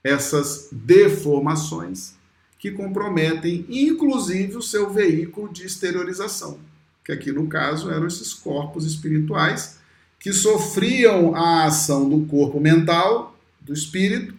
essas 0.03 0.69
deformações 0.71 2.16
que 2.57 2.71
comprometem 2.71 3.65
inclusive 3.69 4.57
o 4.57 4.61
seu 4.61 4.89
veículo 4.89 5.51
de 5.51 5.65
exteriorização, 5.65 6.59
que 7.03 7.11
aqui 7.11 7.31
no 7.31 7.47
caso 7.47 7.89
eram 7.89 8.07
esses 8.07 8.33
corpos 8.33 8.85
espirituais 8.85 9.79
que 10.19 10.33
sofriam 10.33 11.35
a 11.35 11.65
ação 11.65 12.09
do 12.09 12.25
corpo 12.25 12.59
mental, 12.59 13.37
do 13.61 13.73
espírito, 13.73 14.33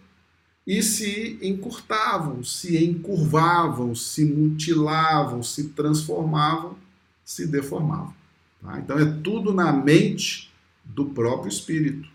e 0.67 0.83
se 0.83 1.39
encurtavam, 1.41 2.43
se 2.43 2.83
encurvavam, 2.83 3.95
se 3.95 4.23
mutilavam, 4.23 5.41
se 5.41 5.69
transformavam, 5.69 6.77
se 7.25 7.47
deformavam. 7.47 8.13
Tá? 8.61 8.79
Então 8.79 8.99
é 8.99 9.05
tudo 9.23 9.53
na 9.53 9.71
mente 9.73 10.51
do 10.85 11.05
próprio 11.05 11.49
espírito. 11.49 12.07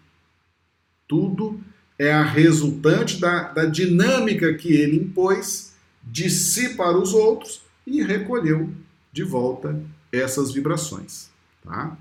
Tudo 1.08 1.60
é 1.98 2.12
a 2.12 2.22
resultante 2.22 3.18
da, 3.18 3.52
da 3.52 3.64
dinâmica 3.64 4.54
que 4.54 4.72
ele 4.72 4.96
impôs 4.96 5.73
de 6.06 6.30
si 6.30 6.76
para 6.76 6.96
os 6.98 7.12
outros 7.12 7.62
e 7.86 8.02
recolheu 8.02 8.72
de 9.12 9.22
volta 9.22 9.80
essas 10.12 10.52
vibrações. 10.52 11.30
Tá? 11.62 11.96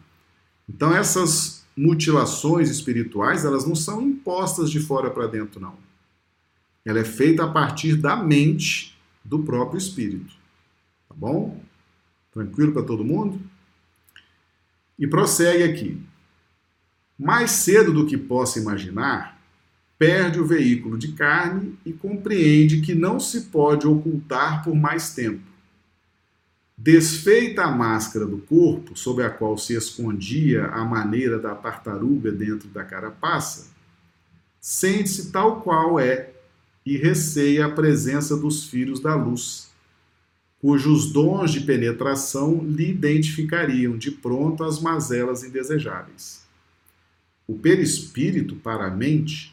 Então 0.68 0.96
essas 0.96 1.64
mutilações 1.76 2.70
espirituais, 2.70 3.46
elas 3.46 3.66
não 3.66 3.76
são 3.76 4.02
impostas 4.02 4.70
de 4.70 4.80
fora 4.80 5.10
para 5.10 5.28
dentro, 5.28 5.60
não. 5.60 5.76
Ela 6.86 7.00
é 7.00 7.06
feita 7.06 7.46
a 7.46 7.52
partir 7.52 7.96
da 7.96 8.16
mente 8.16 8.98
do 9.24 9.40
próprio 9.40 9.78
espírito. 9.78 10.34
Tá 11.08 11.16
bom? 11.16 11.62
Tranquilo 12.32 12.74
para 12.74 12.84
todo 12.84 13.06
mundo? 13.06 13.40
E 15.00 15.08
prossegue 15.08 15.64
aqui. 15.64 16.02
Mais 17.18 17.52
cedo 17.52 17.94
do 17.94 18.06
que 18.06 18.18
possa 18.18 18.60
imaginar, 18.60 19.33
perde 20.04 20.38
o 20.38 20.46
veículo 20.46 20.98
de 20.98 21.14
carne 21.14 21.80
e 21.86 21.94
compreende 21.94 22.82
que 22.82 22.94
não 22.94 23.22
se 23.22 23.44
pode 23.44 23.88
ocultar 23.88 24.62
por 24.62 24.76
mais 24.76 25.16
tempo. 25.16 25.42
Desfeita 26.78 27.64
a 27.64 27.72
máscara 27.72 28.26
do 28.26 28.40
corpo, 28.40 28.98
sob 28.98 29.24
a 29.24 29.30
qual 29.30 29.58
se 29.58 29.74
escondia 29.74 30.66
a 30.66 30.84
maneira 30.84 31.40
da 31.40 31.56
tartaruga 31.56 32.34
dentro 32.34 32.68
da 32.68 32.84
carapaça, 32.84 33.72
sente-se 34.60 35.32
tal 35.32 35.62
qual 35.62 35.98
é 35.98 36.32
e 36.86 36.98
receia 36.98 37.68
a 37.68 37.72
presença 37.72 38.36
dos 38.36 38.66
filhos 38.66 39.00
da 39.00 39.16
luz, 39.16 39.72
cujos 40.60 41.14
dons 41.14 41.50
de 41.50 41.62
penetração 41.62 42.62
lhe 42.62 42.90
identificariam 42.90 43.98
de 43.98 44.12
pronto 44.12 44.66
as 44.66 44.82
mazelas 44.82 45.46
indesejáveis. 45.46 46.44
O 47.48 47.58
perispírito 47.58 48.58
para 48.58 48.88
a 48.88 48.92
mente 48.92 49.53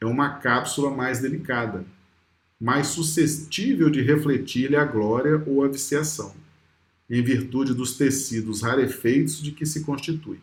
é 0.00 0.06
uma 0.06 0.30
cápsula 0.38 0.90
mais 0.90 1.20
delicada, 1.20 1.84
mais 2.60 2.88
suscetível 2.88 3.90
de 3.90 4.00
refletir-lhe 4.00 4.76
a 4.76 4.84
glória 4.84 5.42
ou 5.46 5.62
a 5.62 5.68
viciação, 5.68 6.34
em 7.08 7.22
virtude 7.22 7.74
dos 7.74 7.96
tecidos 7.96 8.62
rarefeitos 8.62 9.42
de 9.42 9.52
que 9.52 9.66
se 9.66 9.84
constitui. 9.84 10.38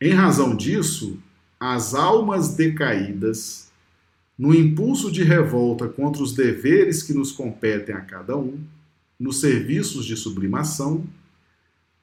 Em 0.00 0.12
razão 0.12 0.56
disso, 0.56 1.18
as 1.58 1.94
almas 1.94 2.54
decaídas 2.54 3.68
no 4.38 4.54
impulso 4.54 5.10
de 5.10 5.24
revolta 5.24 5.88
contra 5.88 6.22
os 6.22 6.32
deveres 6.32 7.02
que 7.02 7.12
nos 7.12 7.32
competem 7.32 7.94
a 7.94 8.00
cada 8.00 8.36
um, 8.36 8.58
nos 9.18 9.40
serviços 9.40 10.06
de 10.06 10.16
sublimação, 10.16 11.04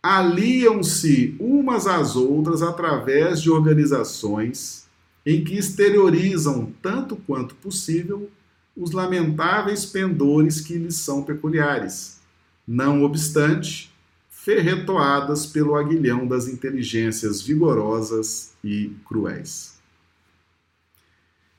aliam-se 0.03 1.35
umas 1.39 1.87
às 1.87 2.15
outras 2.15 2.61
através 2.61 3.41
de 3.41 3.49
organizações 3.49 4.84
em 5.25 5.43
que 5.43 5.57
exteriorizam, 5.57 6.71
tanto 6.81 7.15
quanto 7.15 7.55
possível, 7.55 8.29
os 8.75 8.91
lamentáveis 8.91 9.85
pendores 9.85 10.61
que 10.61 10.77
lhes 10.77 10.97
são 10.97 11.23
peculiares, 11.23 12.19
não 12.67 13.03
obstante, 13.03 13.91
ferretoadas 14.29 15.45
pelo 15.47 15.75
aguilhão 15.75 16.27
das 16.27 16.47
inteligências 16.47 17.41
vigorosas 17.41 18.53
e 18.63 18.91
cruéis. 19.07 19.75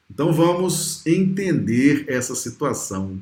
Então 0.08 0.32
vamos 0.32 1.04
entender 1.04 2.04
essa 2.08 2.34
situação, 2.34 3.20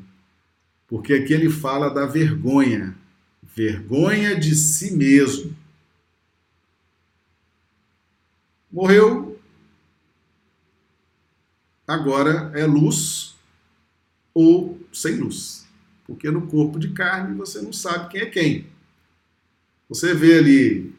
porque 0.86 1.14
aqui 1.14 1.32
ele 1.32 1.49
fala 1.49 1.88
da 1.88 2.05
vergonha, 2.05 2.95
vergonha 3.42 4.38
de 4.38 4.55
si 4.55 4.95
mesmo. 4.95 5.57
Morreu, 8.70 9.34
agora 11.87 12.51
é 12.55 12.64
luz 12.64 13.35
ou 14.32 14.80
sem 14.93 15.16
luz, 15.16 15.66
porque 16.07 16.30
no 16.30 16.47
corpo 16.47 16.78
de 16.78 16.89
carne 16.89 17.37
você 17.37 17.61
não 17.61 17.72
sabe 17.72 18.11
quem 18.11 18.20
é 18.20 18.26
quem. 18.26 18.66
Você 19.89 20.14
vê 20.14 20.39
ali 20.39 20.95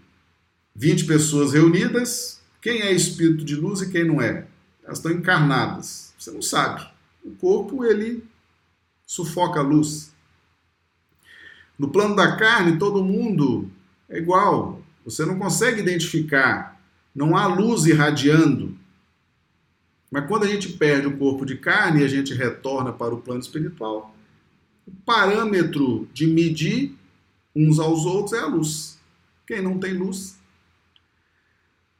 20 0.75 1.05
pessoas 1.05 1.53
reunidas, 1.53 2.41
quem 2.61 2.81
é 2.81 2.91
espírito 2.91 3.43
de 3.43 3.55
luz 3.55 3.81
e 3.81 3.89
quem 3.91 4.03
não 4.03 4.21
é? 4.21 4.47
Elas 4.83 4.99
estão 4.99 5.11
encarnadas. 5.11 6.13
Você 6.17 6.31
não 6.31 6.41
sabe. 6.41 6.87
O 7.23 7.31
corpo, 7.31 7.83
ele 7.83 8.23
sufoca 9.05 9.59
a 9.59 9.63
luz. 9.63 10.13
No 11.77 11.89
plano 11.89 12.15
da 12.15 12.35
carne, 12.37 12.77
todo 12.77 13.03
mundo 13.03 13.69
é 14.09 14.17
igual. 14.17 14.81
Você 15.03 15.25
não 15.25 15.37
consegue 15.37 15.81
identificar. 15.81 16.79
Não 17.13 17.35
há 17.35 17.47
luz 17.47 17.85
irradiando. 17.85 18.77
Mas 20.11 20.27
quando 20.27 20.43
a 20.43 20.47
gente 20.47 20.69
perde 20.69 21.07
o 21.07 21.17
corpo 21.17 21.45
de 21.45 21.57
carne 21.57 22.01
e 22.01 22.05
a 22.05 22.07
gente 22.07 22.33
retorna 22.33 22.93
para 22.93 23.13
o 23.13 23.21
plano 23.21 23.41
espiritual, 23.41 24.15
o 24.87 24.91
parâmetro 25.05 26.07
de 26.13 26.27
medir 26.27 26.95
uns 27.55 27.79
aos 27.79 28.05
outros 28.05 28.33
é 28.33 28.39
a 28.39 28.45
luz. 28.45 28.99
Quem 29.47 29.61
não 29.61 29.79
tem 29.79 29.93
luz. 29.93 30.37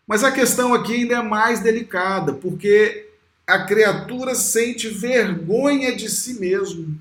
Mas 0.07 0.23
a 0.23 0.31
questão 0.31 0.73
aqui 0.73 0.93
ainda 0.93 1.15
é 1.15 1.21
mais 1.21 1.61
delicada, 1.61 2.33
porque 2.33 3.09
a 3.47 3.63
criatura 3.63 4.35
sente 4.35 4.87
vergonha 4.87 5.95
de 5.95 6.09
si 6.09 6.39
mesmo. 6.39 6.99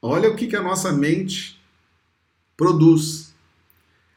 Olha 0.00 0.30
o 0.30 0.36
que, 0.36 0.46
que 0.46 0.56
a 0.56 0.62
nossa 0.62 0.92
mente 0.92 1.60
produz. 2.56 3.27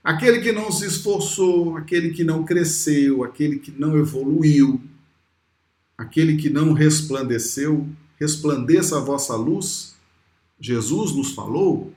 Aquele 0.04 0.42
que 0.42 0.52
não 0.52 0.72
se 0.72 0.86
esforçou, 0.86 1.78
aquele 1.78 2.10
que 2.10 2.24
não 2.24 2.44
cresceu, 2.44 3.24
aquele 3.24 3.60
que 3.60 3.72
não 3.72 3.98
evoluiu, 3.98 4.82
aquele 5.98 6.38
que 6.38 6.50
não 6.50 6.74
resplandeceu, 6.74 7.88
resplandeça 8.20 8.98
a 8.98 9.02
vossa 9.02 9.36
luz. 9.36 9.96
Jesus 10.60 11.16
nos 11.16 11.34
falou. 11.34 11.94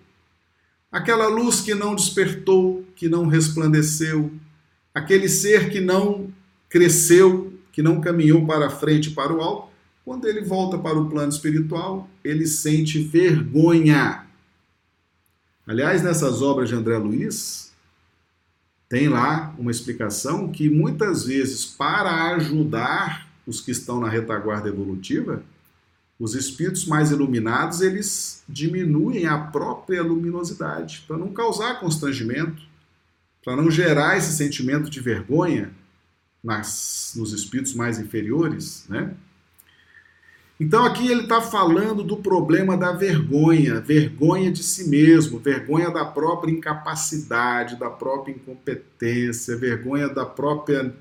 Aquela 0.93 1.27
luz 1.29 1.61
que 1.61 1.75
não 1.75 1.95
despertou, 1.95 2.85
que 2.95 3.09
não 3.09 3.27
resplandeceu, 3.27 4.31
aquele 4.95 5.29
ser 5.29 5.71
que 5.71 5.81
não 5.81 6.33
cresceu, 6.69 7.53
que 7.73 7.83
não 7.83 8.01
caminhou 8.01 8.47
para 8.47 8.71
frente, 8.71 9.11
para 9.11 9.33
o 9.33 9.41
alto, 9.41 9.73
quando 10.05 10.27
ele 10.27 10.43
volta 10.43 10.79
para 10.79 10.99
o 10.99 11.09
plano 11.09 11.31
espiritual, 11.31 12.09
ele 12.23 12.47
sente 12.47 12.99
vergonha. 12.99 14.27
Aliás, 15.67 16.03
nessas 16.03 16.43
obras 16.43 16.69
de 16.69 16.75
André 16.75 16.99
Luiz, 16.99 17.64
tem 18.89 19.09
lá 19.09 19.55
uma 19.59 19.71
explicação 19.71 20.51
que 20.51 20.69
muitas 20.69 21.25
vezes, 21.25 21.65
para 21.65 22.35
ajudar 22.35 23.29
os 23.47 23.61
que 23.61 23.71
estão 23.71 24.01
na 24.01 24.09
retaguarda 24.09 24.69
evolutiva, 24.69 25.43
os 26.19 26.35
espíritos 26.35 26.87
mais 26.87 27.11
iluminados, 27.11 27.81
eles 27.81 28.43
diminuem 28.49 29.27
a 29.27 29.37
própria 29.39 30.03
luminosidade, 30.03 31.05
para 31.07 31.19
não 31.19 31.33
causar 31.33 31.81
constrangimento, 31.81 32.63
para 33.45 33.57
não 33.57 33.71
gerar 33.71 34.17
esse 34.17 34.37
sentimento 34.37 34.89
de 34.89 35.01
vergonha 35.01 35.73
nas, 36.43 37.13
nos 37.17 37.33
espíritos 37.33 37.75
mais 37.75 37.99
inferiores, 37.99 38.87
né? 38.89 39.15
Então 40.59 40.85
aqui 40.85 41.11
ele 41.11 41.23
está 41.23 41.41
falando 41.41 42.05
do 42.05 42.17
problema 42.19 42.77
da 42.77 42.93
vergonha, 42.93 43.81
vergonha 43.81 44.53
de 44.53 44.63
si 44.63 44.89
mesmo, 44.89 45.41
vergonha 45.41 45.91
da 45.91 46.05
própria 46.05 46.53
incapacidade, 46.53 47.77
da 47.77 47.91
própria 47.91 48.33
incompetência, 48.33 49.57
vergonha 49.57 50.09
da 50.09 50.25
própria, 50.25 50.95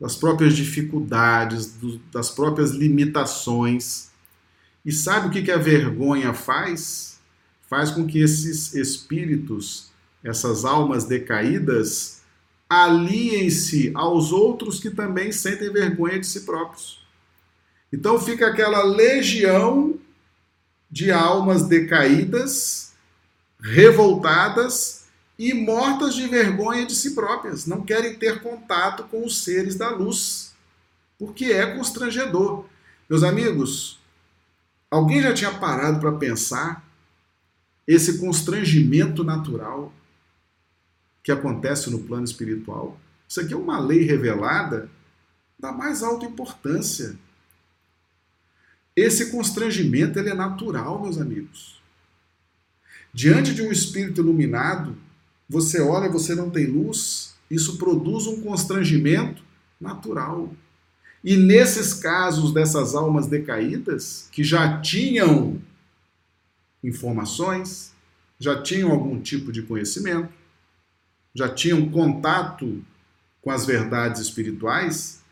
das 0.00 0.14
próprias 0.14 0.54
dificuldades, 0.54 1.74
do, 1.74 1.98
das 2.12 2.30
próprias 2.30 2.70
limitações. 2.70 4.10
E 4.84 4.92
sabe 4.92 5.26
o 5.26 5.30
que, 5.30 5.42
que 5.42 5.50
a 5.50 5.58
vergonha 5.58 6.32
faz? 6.32 7.18
Faz 7.68 7.90
com 7.90 8.06
que 8.06 8.20
esses 8.20 8.74
espíritos, 8.74 9.90
essas 10.22 10.64
almas 10.64 11.04
decaídas, 11.04 12.22
aliem-se 12.70 13.90
aos 13.92 14.30
outros 14.30 14.78
que 14.78 14.90
também 14.90 15.32
sentem 15.32 15.72
vergonha 15.72 16.20
de 16.20 16.26
si 16.26 16.42
próprios. 16.42 17.07
Então 17.92 18.20
fica 18.20 18.46
aquela 18.48 18.82
legião 18.82 19.98
de 20.90 21.10
almas 21.10 21.64
decaídas, 21.64 22.92
revoltadas 23.60 25.06
e 25.38 25.54
mortas 25.54 26.14
de 26.14 26.26
vergonha 26.26 26.86
de 26.86 26.94
si 26.94 27.14
próprias. 27.14 27.66
Não 27.66 27.82
querem 27.82 28.16
ter 28.18 28.42
contato 28.42 29.04
com 29.04 29.24
os 29.24 29.42
seres 29.42 29.76
da 29.76 29.90
luz, 29.90 30.54
porque 31.18 31.46
é 31.46 31.76
constrangedor. 31.76 32.64
Meus 33.08 33.22
amigos, 33.22 33.98
alguém 34.90 35.22
já 35.22 35.32
tinha 35.32 35.52
parado 35.52 36.00
para 36.00 36.12
pensar 36.12 36.84
esse 37.86 38.18
constrangimento 38.18 39.24
natural 39.24 39.92
que 41.22 41.32
acontece 41.32 41.90
no 41.90 42.00
plano 42.00 42.24
espiritual? 42.24 42.98
Isso 43.28 43.40
aqui 43.40 43.52
é 43.52 43.56
uma 43.56 43.78
lei 43.78 44.02
revelada 44.02 44.90
da 45.58 45.72
mais 45.72 46.02
alta 46.02 46.24
importância. 46.24 47.16
Esse 48.98 49.30
constrangimento 49.30 50.18
ele 50.18 50.30
é 50.30 50.34
natural, 50.34 51.00
meus 51.00 51.18
amigos. 51.18 51.80
Diante 53.14 53.54
de 53.54 53.62
um 53.62 53.70
espírito 53.70 54.20
iluminado, 54.20 54.96
você 55.48 55.80
olha, 55.80 56.10
você 56.10 56.34
não 56.34 56.50
tem 56.50 56.66
luz, 56.66 57.36
isso 57.48 57.78
produz 57.78 58.26
um 58.26 58.40
constrangimento 58.40 59.40
natural. 59.80 60.52
E 61.22 61.36
nesses 61.36 61.94
casos 61.94 62.52
dessas 62.52 62.96
almas 62.96 63.28
decaídas, 63.28 64.28
que 64.32 64.42
já 64.42 64.80
tinham 64.80 65.62
informações, 66.82 67.92
já 68.36 68.60
tinham 68.60 68.90
algum 68.90 69.20
tipo 69.20 69.52
de 69.52 69.62
conhecimento, 69.62 70.32
já 71.32 71.48
tinham 71.48 71.88
contato 71.88 72.82
com 73.40 73.52
as 73.52 73.64
verdades 73.64 74.20
espirituais, 74.20 75.22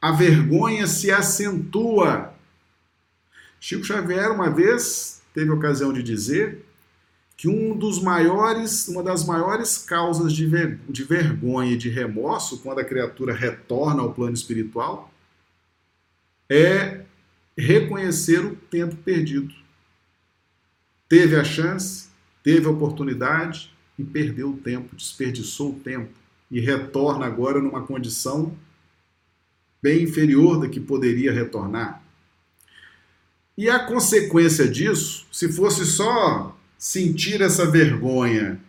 a 0.00 0.12
vergonha 0.12 0.86
se 0.86 1.10
acentua 1.10 2.35
Chico 3.60 3.84
Xavier, 3.84 4.30
uma 4.30 4.50
vez, 4.50 5.22
teve 5.34 5.50
ocasião 5.50 5.92
de 5.92 6.02
dizer 6.02 6.64
que 7.36 7.48
um 7.48 7.76
dos 7.76 8.00
maiores, 8.00 8.88
uma 8.88 9.02
das 9.02 9.24
maiores 9.24 9.76
causas 9.76 10.32
de, 10.32 10.46
ver, 10.46 10.78
de 10.88 11.04
vergonha 11.04 11.72
e 11.72 11.76
de 11.76 11.90
remorso 11.90 12.58
quando 12.58 12.78
a 12.78 12.84
criatura 12.84 13.34
retorna 13.34 14.02
ao 14.02 14.14
plano 14.14 14.32
espiritual 14.32 15.12
é 16.48 17.04
reconhecer 17.56 18.44
o 18.44 18.56
tempo 18.56 18.96
perdido. 18.96 19.54
Teve 21.08 21.36
a 21.36 21.44
chance, 21.44 22.08
teve 22.42 22.66
a 22.66 22.70
oportunidade 22.70 23.72
e 23.98 24.04
perdeu 24.04 24.50
o 24.50 24.56
tempo, 24.56 24.96
desperdiçou 24.96 25.72
o 25.72 25.80
tempo 25.80 26.12
e 26.50 26.60
retorna 26.60 27.26
agora 27.26 27.60
numa 27.60 27.82
condição 27.82 28.56
bem 29.82 30.04
inferior 30.04 30.60
da 30.60 30.68
que 30.68 30.80
poderia 30.80 31.32
retornar. 31.32 32.02
E 33.56 33.70
a 33.70 33.78
consequência 33.78 34.68
disso, 34.68 35.26
se 35.32 35.50
fosse 35.50 35.86
só 35.86 36.54
sentir 36.76 37.40
essa 37.40 37.64
vergonha 37.64 38.60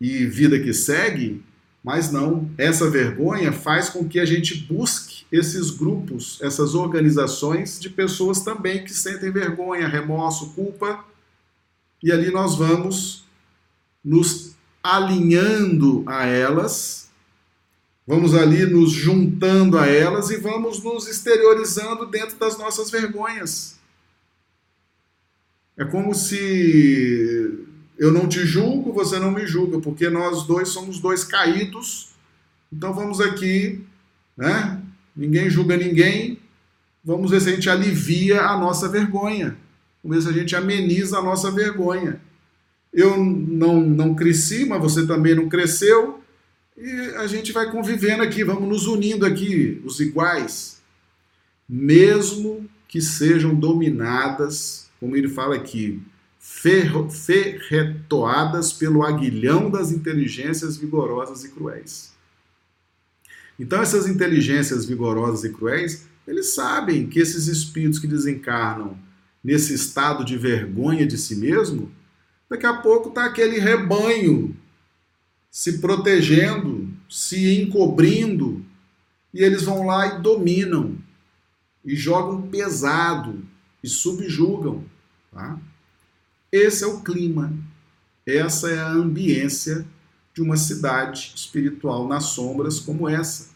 e 0.00 0.24
vida 0.26 0.60
que 0.60 0.72
segue, 0.72 1.42
mas 1.82 2.12
não, 2.12 2.48
essa 2.56 2.88
vergonha 2.88 3.52
faz 3.52 3.88
com 3.88 4.08
que 4.08 4.20
a 4.20 4.24
gente 4.24 4.54
busque 4.54 5.24
esses 5.30 5.70
grupos, 5.70 6.38
essas 6.40 6.74
organizações 6.74 7.80
de 7.80 7.90
pessoas 7.90 8.40
também 8.40 8.84
que 8.84 8.92
sentem 8.92 9.30
vergonha, 9.32 9.88
remorso, 9.88 10.50
culpa, 10.50 11.04
e 12.02 12.12
ali 12.12 12.30
nós 12.30 12.56
vamos 12.56 13.24
nos 14.04 14.54
alinhando 14.82 16.04
a 16.06 16.26
elas, 16.26 17.10
vamos 18.06 18.34
ali 18.34 18.64
nos 18.66 18.92
juntando 18.92 19.76
a 19.76 19.86
elas 19.86 20.30
e 20.30 20.36
vamos 20.36 20.82
nos 20.82 21.08
exteriorizando 21.08 22.06
dentro 22.06 22.36
das 22.38 22.56
nossas 22.56 22.90
vergonhas. 22.90 23.77
É 25.78 25.84
como 25.84 26.12
se 26.12 27.66
eu 27.96 28.12
não 28.12 28.28
te 28.28 28.44
julgo, 28.44 28.92
você 28.92 29.20
não 29.20 29.30
me 29.30 29.46
julga, 29.46 29.78
porque 29.78 30.10
nós 30.10 30.44
dois 30.44 30.70
somos 30.70 30.98
dois 30.98 31.22
caídos. 31.22 32.10
Então 32.72 32.92
vamos 32.92 33.20
aqui, 33.20 33.80
né? 34.36 34.82
Ninguém 35.16 35.48
julga 35.48 35.76
ninguém. 35.76 36.40
Vamos 37.04 37.30
ver 37.30 37.40
se 37.40 37.50
a 37.50 37.52
gente 37.52 37.70
alivia 37.70 38.42
a 38.42 38.58
nossa 38.58 38.88
vergonha. 38.88 39.56
Vamos 40.02 40.16
ver 40.16 40.22
se 40.22 40.36
a 40.36 40.40
gente 40.40 40.56
ameniza 40.56 41.18
a 41.18 41.22
nossa 41.22 41.48
vergonha. 41.48 42.20
Eu 42.92 43.16
não, 43.16 43.80
não 43.80 44.16
cresci, 44.16 44.64
mas 44.64 44.80
você 44.80 45.06
também 45.06 45.36
não 45.36 45.48
cresceu. 45.48 46.20
E 46.76 46.90
a 47.16 47.26
gente 47.28 47.52
vai 47.52 47.70
convivendo 47.70 48.24
aqui, 48.24 48.42
vamos 48.42 48.68
nos 48.68 48.86
unindo 48.88 49.24
aqui, 49.24 49.80
os 49.84 50.00
iguais. 50.00 50.80
Mesmo 51.68 52.68
que 52.88 53.00
sejam 53.00 53.54
dominadas 53.54 54.87
como 55.00 55.16
ele 55.16 55.28
fala 55.28 55.56
aqui, 55.56 56.00
ferretoadas 56.38 58.72
pelo 58.72 59.04
aguilhão 59.04 59.70
das 59.70 59.92
inteligências 59.92 60.76
vigorosas 60.76 61.44
e 61.44 61.50
cruéis. 61.50 62.12
Então, 63.58 63.82
essas 63.82 64.06
inteligências 64.06 64.84
vigorosas 64.84 65.42
e 65.44 65.52
cruéis, 65.52 66.06
eles 66.26 66.54
sabem 66.54 67.08
que 67.08 67.18
esses 67.18 67.48
espíritos 67.48 67.98
que 67.98 68.06
desencarnam 68.06 68.96
nesse 69.42 69.74
estado 69.74 70.24
de 70.24 70.36
vergonha 70.36 71.04
de 71.06 71.18
si 71.18 71.34
mesmo, 71.36 71.90
daqui 72.48 72.66
a 72.66 72.74
pouco 72.74 73.08
está 73.08 73.24
aquele 73.24 73.58
rebanho 73.58 74.56
se 75.50 75.78
protegendo, 75.78 76.88
se 77.08 77.60
encobrindo, 77.60 78.64
e 79.32 79.42
eles 79.42 79.62
vão 79.62 79.86
lá 79.86 80.06
e 80.06 80.22
dominam, 80.22 80.96
e 81.84 81.96
jogam 81.96 82.42
pesado, 82.42 83.42
e 83.82 83.88
subjugam. 83.88 84.84
Tá? 85.38 85.56
Esse 86.50 86.82
é 86.82 86.86
o 86.88 87.00
clima, 87.00 87.52
essa 88.26 88.68
é 88.68 88.80
a 88.80 88.90
ambiência 88.90 89.86
de 90.34 90.42
uma 90.42 90.56
cidade 90.56 91.32
espiritual 91.36 92.08
nas 92.08 92.24
sombras 92.24 92.80
como 92.80 93.08
essa, 93.08 93.50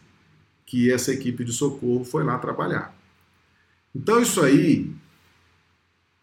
que 0.64 0.92
essa 0.92 1.12
equipe 1.12 1.44
de 1.44 1.52
socorro 1.52 2.04
foi 2.04 2.22
lá 2.22 2.38
trabalhar. 2.38 2.94
Então, 3.92 4.22
isso 4.22 4.40
aí 4.40 4.94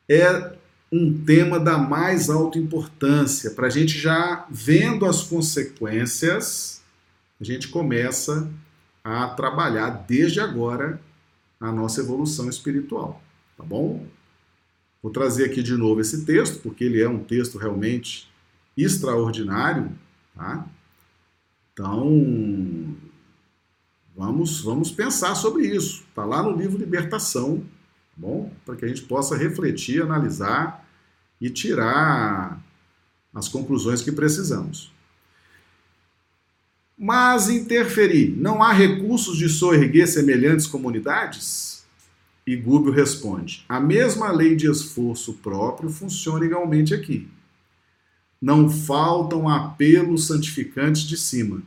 é 0.08 0.56
um 0.90 1.26
tema 1.26 1.60
da 1.60 1.78
mais 1.78 2.30
alta 2.30 2.58
importância, 2.58 3.52
para 3.52 3.68
a 3.68 3.70
gente 3.70 4.00
já 4.00 4.48
vendo 4.50 5.06
as 5.06 5.24
consequências, 5.24 6.82
a 7.38 7.44
gente 7.44 7.68
começa 7.68 8.50
a 9.04 9.28
trabalhar 9.28 9.90
desde 10.08 10.40
agora 10.40 11.02
a 11.60 11.70
nossa 11.70 12.00
evolução 12.00 12.48
espiritual, 12.48 13.22
tá 13.58 13.64
bom? 13.66 14.08
Vou 15.02 15.12
trazer 15.12 15.46
aqui 15.46 15.64
de 15.64 15.76
novo 15.76 16.02
esse 16.02 16.26
texto, 16.26 16.60
porque 16.62 16.84
ele 16.84 17.02
é 17.02 17.08
um 17.08 17.24
texto 17.24 17.58
realmente 17.58 18.30
extraordinário, 18.76 19.92
tá? 20.36 20.68
Então, 21.72 22.96
vamos, 24.16 24.62
vamos 24.62 24.92
pensar 24.92 25.36
sobre 25.36 25.66
isso. 25.68 26.04
Está 26.10 26.26
lá 26.26 26.44
no 26.44 26.52
livro 26.52 26.78
Libertação, 26.78 27.64
bom? 28.16 28.52
Para 28.66 28.76
que 28.76 28.86
a 28.86 28.88
gente 28.88 29.04
possa 29.04 29.38
refletir, 29.38 30.02
analisar 30.02 30.86
e 31.40 31.50
tirar 31.50 32.62
as 33.34 33.48
conclusões 33.48 34.02
que 34.02 34.12
precisamos. 34.12 34.92
Mas 36.98 37.50
interferir, 37.50 38.36
não 38.36 38.62
há 38.62 38.74
recursos 38.74 39.38
de 39.38 39.48
soerguer 39.48 40.06
semelhantes 40.06 40.68
comunidades? 40.68 41.79
E 42.50 42.56
Gúbio 42.56 42.92
responde: 42.92 43.64
a 43.70 43.80
mesma 43.80 44.32
lei 44.32 44.56
de 44.56 44.68
esforço 44.68 45.34
próprio 45.34 45.88
funciona 45.88 46.44
igualmente 46.44 46.96
aqui. 46.96 47.28
Não 48.42 48.68
faltam 48.68 49.48
apelos 49.48 50.26
santificantes 50.26 51.04
de 51.04 51.16
cima. 51.16 51.62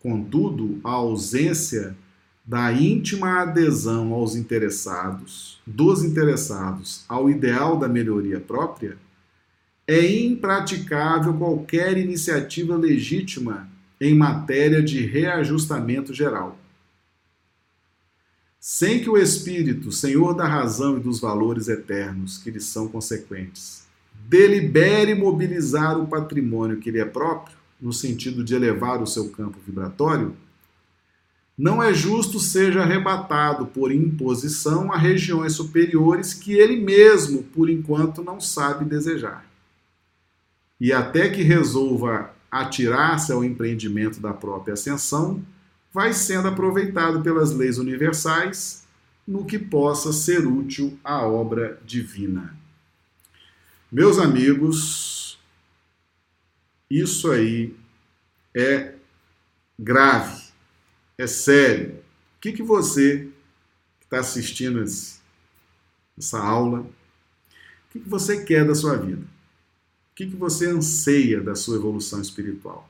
Contudo, 0.00 0.80
a 0.82 0.90
ausência 0.90 1.96
da 2.44 2.72
íntima 2.72 3.42
adesão 3.42 4.12
aos 4.12 4.34
interessados, 4.34 5.60
dos 5.64 6.02
interessados, 6.02 7.04
ao 7.08 7.30
ideal 7.30 7.78
da 7.78 7.86
melhoria 7.86 8.40
própria, 8.40 8.98
é 9.86 10.04
impraticável 10.04 11.32
qualquer 11.34 11.96
iniciativa 11.96 12.76
legítima 12.76 13.68
em 14.00 14.16
matéria 14.16 14.82
de 14.82 15.06
reajustamento 15.06 16.12
geral. 16.12 16.58
Sem 18.60 19.00
que 19.00 19.08
o 19.08 19.16
espírito, 19.16 19.92
senhor 19.92 20.34
da 20.34 20.46
razão 20.46 20.96
e 20.96 21.00
dos 21.00 21.20
valores 21.20 21.68
eternos 21.68 22.38
que 22.38 22.50
lhe 22.50 22.60
são 22.60 22.88
consequentes, 22.88 23.86
delibere 24.28 25.14
mobilizar 25.14 25.98
o 25.98 26.06
patrimônio 26.06 26.78
que 26.78 26.90
lhe 26.90 26.98
é 26.98 27.04
próprio, 27.04 27.56
no 27.80 27.92
sentido 27.92 28.42
de 28.42 28.54
elevar 28.54 29.00
o 29.00 29.06
seu 29.06 29.30
campo 29.30 29.58
vibratório, 29.64 30.34
não 31.56 31.82
é 31.82 31.92
justo 31.92 32.38
seja 32.38 32.82
arrebatado 32.82 33.66
por 33.66 33.90
imposição 33.90 34.92
a 34.92 34.96
regiões 34.96 35.54
superiores 35.54 36.32
que 36.32 36.52
ele 36.52 36.76
mesmo, 36.76 37.42
por 37.42 37.68
enquanto, 37.68 38.22
não 38.22 38.40
sabe 38.40 38.84
desejar. 38.84 39.44
E 40.80 40.92
até 40.92 41.28
que 41.28 41.42
resolva 41.42 42.32
atirar-se 42.48 43.32
ao 43.32 43.44
empreendimento 43.44 44.20
da 44.20 44.32
própria 44.32 44.74
ascensão, 44.74 45.42
vai 45.92 46.12
sendo 46.12 46.48
aproveitado 46.48 47.22
pelas 47.22 47.52
leis 47.52 47.78
universais 47.78 48.86
no 49.26 49.44
que 49.44 49.58
possa 49.58 50.12
ser 50.12 50.46
útil 50.46 50.98
à 51.02 51.22
obra 51.22 51.80
divina. 51.84 52.56
Meus 53.90 54.18
amigos, 54.18 55.38
isso 56.90 57.30
aí 57.30 57.74
é 58.54 58.94
grave 59.78 60.48
é 61.18 61.26
sério. 61.26 61.96
O 62.36 62.40
que, 62.40 62.52
que 62.52 62.62
você 62.62 63.28
que 63.98 64.06
está 64.06 64.20
assistindo 64.20 64.82
essa 66.16 66.38
aula, 66.38 66.80
o 66.80 66.92
que, 67.90 67.98
que 67.98 68.08
você 68.08 68.44
quer 68.44 68.64
da 68.64 68.74
sua 68.74 68.96
vida? 68.96 69.22
O 69.22 70.14
que, 70.14 70.26
que 70.26 70.36
você 70.36 70.66
anseia 70.66 71.40
da 71.40 71.56
sua 71.56 71.76
evolução 71.76 72.20
espiritual? 72.20 72.88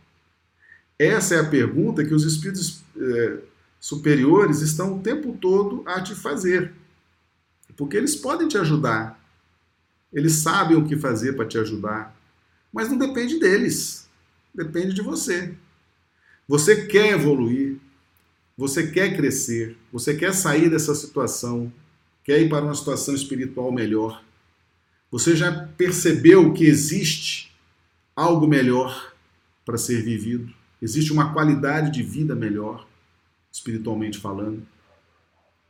Essa 0.98 1.36
é 1.36 1.40
a 1.40 1.48
pergunta 1.48 2.04
que 2.04 2.12
os 2.12 2.24
espíritos 2.24 2.82
é, 2.96 3.38
superiores 3.78 4.60
estão 4.60 4.96
o 4.96 5.02
tempo 5.02 5.36
todo 5.40 5.82
a 5.86 6.00
te 6.00 6.14
fazer. 6.14 6.72
Porque 7.76 7.96
eles 7.96 8.16
podem 8.16 8.48
te 8.48 8.58
ajudar. 8.58 9.22
Eles 10.12 10.32
sabem 10.32 10.76
o 10.76 10.84
que 10.84 10.96
fazer 10.96 11.34
para 11.34 11.46
te 11.46 11.58
ajudar. 11.58 12.16
Mas 12.72 12.88
não 12.88 12.98
depende 12.98 13.38
deles. 13.38 14.08
Depende 14.52 14.92
de 14.92 15.02
você. 15.02 15.54
Você 16.48 16.86
quer 16.86 17.12
evoluir, 17.12 17.76
você 18.56 18.90
quer 18.90 19.14
crescer, 19.14 19.76
você 19.92 20.16
quer 20.16 20.34
sair 20.34 20.68
dessa 20.68 20.94
situação, 20.94 21.72
quer 22.24 22.40
ir 22.40 22.48
para 22.48 22.64
uma 22.64 22.74
situação 22.74 23.14
espiritual 23.14 23.70
melhor. 23.70 24.24
Você 25.10 25.36
já 25.36 25.52
percebeu 25.76 26.52
que 26.52 26.64
existe 26.64 27.54
algo 28.16 28.48
melhor 28.48 29.12
para 29.64 29.78
ser 29.78 30.02
vivido? 30.02 30.57
Existe 30.80 31.12
uma 31.12 31.32
qualidade 31.32 31.90
de 31.90 32.02
vida 32.02 32.34
melhor, 32.34 32.86
espiritualmente 33.50 34.18
falando? 34.18 34.66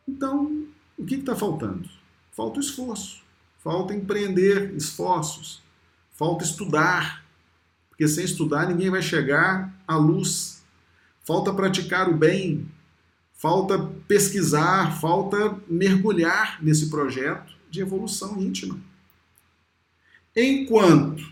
Então, 0.07 0.67
o 0.97 1.05
que 1.05 1.17
está 1.17 1.35
faltando? 1.35 1.89
Falta 2.33 2.61
esforço, 2.61 3.23
falta 3.59 3.95
empreender 3.95 4.75
esforços, 4.75 5.63
falta 6.13 6.45
estudar, 6.45 7.25
porque 7.89 8.07
sem 8.07 8.25
estudar 8.25 8.69
ninguém 8.69 8.91
vai 8.91 9.03
chegar 9.03 9.75
à 9.87 9.97
luz. 9.97 10.63
Falta 11.25 11.53
praticar 11.53 12.09
o 12.09 12.17
bem, 12.17 12.67
falta 13.35 13.79
pesquisar, 14.07 14.99
falta 14.99 15.59
mergulhar 15.69 16.63
nesse 16.63 16.89
projeto 16.89 17.53
de 17.71 17.81
evolução 17.81 18.41
íntima. 18.41 18.81
Enquanto 20.35 21.31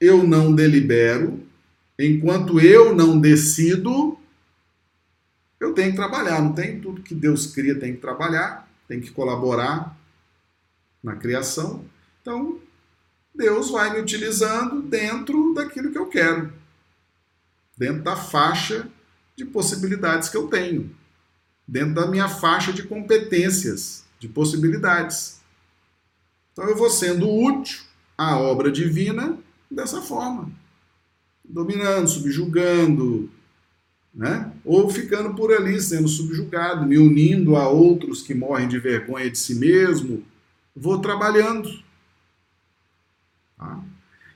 eu 0.00 0.26
não 0.26 0.54
delibero, 0.54 1.44
enquanto 2.06 2.60
eu 2.60 2.94
não 2.94 3.18
decido, 3.18 4.18
eu 5.60 5.72
tenho 5.72 5.90
que 5.90 5.96
trabalhar. 5.96 6.40
Não 6.42 6.52
tem 6.52 6.80
tudo 6.80 7.02
que 7.02 7.14
Deus 7.14 7.46
cria, 7.46 7.78
tem 7.78 7.94
que 7.94 8.00
trabalhar, 8.00 8.68
tem 8.88 9.00
que 9.00 9.10
colaborar 9.10 9.96
na 11.02 11.16
criação. 11.16 11.84
Então, 12.20 12.58
Deus 13.34 13.70
vai 13.70 13.92
me 13.92 14.00
utilizando 14.00 14.82
dentro 14.82 15.54
daquilo 15.54 15.90
que 15.90 15.98
eu 15.98 16.06
quero, 16.06 16.52
dentro 17.76 18.02
da 18.02 18.16
faixa 18.16 18.88
de 19.36 19.44
possibilidades 19.44 20.28
que 20.28 20.36
eu 20.36 20.48
tenho 20.48 20.94
dentro 21.66 21.94
da 21.94 22.06
minha 22.06 22.28
faixa 22.28 22.72
de 22.72 22.82
competências, 22.82 24.04
de 24.18 24.28
possibilidades. 24.28 25.40
Então 26.52 26.68
eu 26.68 26.76
vou 26.76 26.90
sendo 26.90 27.28
útil 27.28 27.82
à 28.16 28.36
obra 28.36 28.70
divina 28.70 29.38
dessa 29.70 30.02
forma, 30.02 30.50
dominando, 31.44 32.08
subjugando, 32.08 33.30
né? 34.14 34.52
ou 34.64 34.88
ficando 34.88 35.34
por 35.34 35.52
ali 35.52 35.80
sendo 35.80 36.08
subjugado, 36.08 36.86
me 36.86 36.98
unindo 36.98 37.56
a 37.56 37.68
outros 37.68 38.22
que 38.22 38.34
morrem 38.34 38.68
de 38.68 38.78
vergonha 38.78 39.30
de 39.30 39.38
si 39.38 39.54
mesmo, 39.54 40.24
vou 40.74 41.00
trabalhando. 41.00 41.82
Tá? 43.56 43.82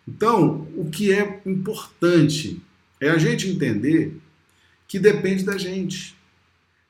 Então, 0.06 0.68
o 0.76 0.88
que 0.90 1.12
é 1.12 1.42
importante 1.44 2.62
é 3.00 3.10
a 3.10 3.18
gente 3.18 3.48
entender 3.48 4.16
que 4.88 4.98
depende 4.98 5.44
da 5.44 5.58
gente. 5.58 6.16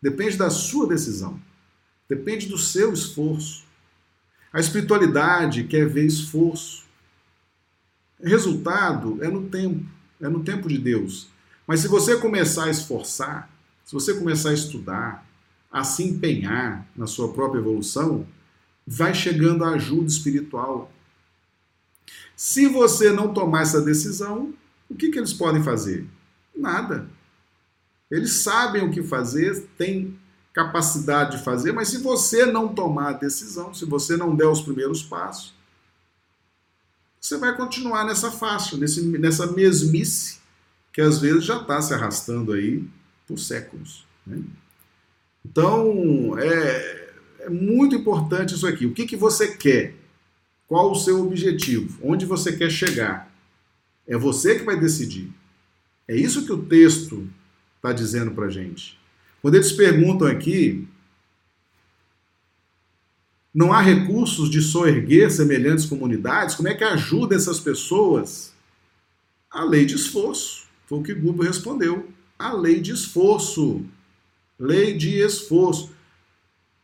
Depende 0.00 0.36
da 0.36 0.50
sua 0.50 0.86
decisão. 0.86 1.40
Depende 2.08 2.46
do 2.46 2.58
seu 2.58 2.92
esforço. 2.92 3.64
A 4.52 4.60
espiritualidade 4.60 5.64
quer 5.64 5.88
ver 5.88 6.06
esforço. 6.06 6.84
Resultado 8.22 9.22
é 9.22 9.28
no 9.28 9.48
tempo, 9.48 9.84
é 10.20 10.28
no 10.28 10.42
tempo 10.42 10.68
de 10.68 10.78
Deus. 10.78 11.28
Mas 11.66 11.80
se 11.80 11.88
você 11.88 12.16
começar 12.16 12.64
a 12.64 12.70
esforçar, 12.70 13.50
se 13.84 13.92
você 13.92 14.14
começar 14.14 14.50
a 14.50 14.54
estudar, 14.54 15.26
a 15.70 15.84
se 15.84 16.02
empenhar 16.02 16.86
na 16.96 17.06
sua 17.06 17.32
própria 17.32 17.60
evolução, 17.60 18.26
vai 18.86 19.14
chegando 19.14 19.64
a 19.64 19.70
ajuda 19.70 20.06
espiritual. 20.06 20.90
Se 22.36 22.66
você 22.66 23.10
não 23.10 23.34
tomar 23.34 23.62
essa 23.62 23.80
decisão, 23.80 24.54
o 24.88 24.94
que, 24.94 25.10
que 25.10 25.18
eles 25.18 25.32
podem 25.32 25.62
fazer? 25.62 26.06
Nada. 26.54 27.08
Eles 28.10 28.32
sabem 28.34 28.84
o 28.84 28.90
que 28.90 29.02
fazer, 29.02 29.68
têm 29.76 30.16
capacidade 30.52 31.36
de 31.36 31.44
fazer, 31.44 31.72
mas 31.72 31.88
se 31.88 31.98
você 31.98 32.46
não 32.46 32.68
tomar 32.68 33.10
a 33.10 33.12
decisão, 33.12 33.74
se 33.74 33.84
você 33.84 34.16
não 34.16 34.34
der 34.34 34.46
os 34.46 34.62
primeiros 34.62 35.02
passos, 35.02 35.55
você 37.26 37.38
vai 37.38 37.56
continuar 37.56 38.04
nessa 38.04 38.30
faixa, 38.30 38.76
nesse, 38.76 39.02
nessa 39.02 39.50
mesmice 39.50 40.38
que 40.92 41.00
às 41.00 41.18
vezes 41.20 41.44
já 41.44 41.60
está 41.60 41.82
se 41.82 41.92
arrastando 41.92 42.52
aí 42.52 42.84
por 43.26 43.36
séculos. 43.36 44.06
Né? 44.24 44.40
Então, 45.44 46.38
é, 46.38 47.10
é, 47.40 47.50
muito 47.50 47.96
importante 47.96 48.54
isso 48.54 48.66
aqui. 48.66 48.86
O 48.86 48.92
que, 48.92 49.06
que 49.06 49.16
você 49.16 49.56
quer? 49.56 49.94
Qual 50.68 50.92
o 50.92 50.94
seu 50.94 51.20
objetivo? 51.20 51.98
Onde 52.00 52.24
você 52.24 52.56
quer 52.56 52.70
chegar? 52.70 53.28
É 54.06 54.16
você 54.16 54.56
que 54.56 54.64
vai 54.64 54.78
decidir. 54.78 55.28
É 56.06 56.14
isso 56.14 56.46
que 56.46 56.52
o 56.52 56.62
texto 56.62 57.28
está 57.74 57.92
dizendo 57.92 58.30
para 58.30 58.48
gente. 58.48 58.98
Quando 59.42 59.56
eles 59.56 59.72
perguntam 59.72 60.28
aqui, 60.28 60.86
não 63.56 63.72
há 63.72 63.80
recursos 63.80 64.50
de 64.50 64.60
soerguer 64.60 65.30
semelhantes 65.30 65.86
comunidades, 65.86 66.54
como 66.54 66.68
é 66.68 66.74
que 66.74 66.84
ajuda 66.84 67.34
essas 67.34 67.58
pessoas? 67.58 68.52
A 69.50 69.64
lei 69.64 69.86
de 69.86 69.94
esforço. 69.94 70.66
Foi 70.86 70.98
o 70.98 71.02
que 71.02 71.14
Gubo 71.14 71.42
respondeu. 71.42 72.06
A 72.38 72.52
lei 72.52 72.82
de 72.82 72.92
esforço. 72.92 73.82
Lei 74.58 74.92
de 74.94 75.20
esforço. 75.20 75.90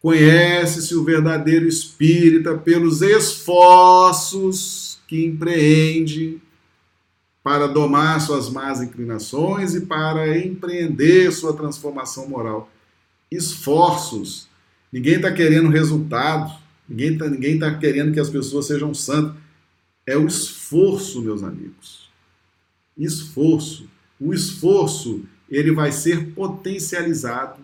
Conhece-se 0.00 0.94
o 0.94 1.04
verdadeiro 1.04 1.68
espírita 1.68 2.56
pelos 2.56 3.02
esforços 3.02 4.98
que 5.06 5.26
empreende 5.26 6.40
para 7.42 7.66
domar 7.66 8.18
suas 8.22 8.48
más 8.48 8.80
inclinações 8.80 9.74
e 9.74 9.82
para 9.82 10.38
empreender 10.38 11.30
sua 11.32 11.52
transformação 11.52 12.26
moral. 12.30 12.70
Esforços. 13.30 14.48
Ninguém 14.90 15.16
está 15.16 15.30
querendo 15.30 15.68
resultado, 15.68 16.61
ninguém 16.88 17.12
está 17.12 17.28
ninguém 17.28 17.58
tá 17.58 17.78
querendo 17.78 18.12
que 18.12 18.20
as 18.20 18.30
pessoas 18.30 18.66
sejam 18.66 18.92
santas. 18.94 19.34
É 20.06 20.16
o 20.16 20.26
esforço, 20.26 21.22
meus 21.22 21.42
amigos. 21.42 22.10
Esforço 22.96 23.88
o 24.22 24.32
esforço 24.32 25.24
ele 25.50 25.72
vai 25.72 25.90
ser 25.90 26.32
potencializado 26.32 27.60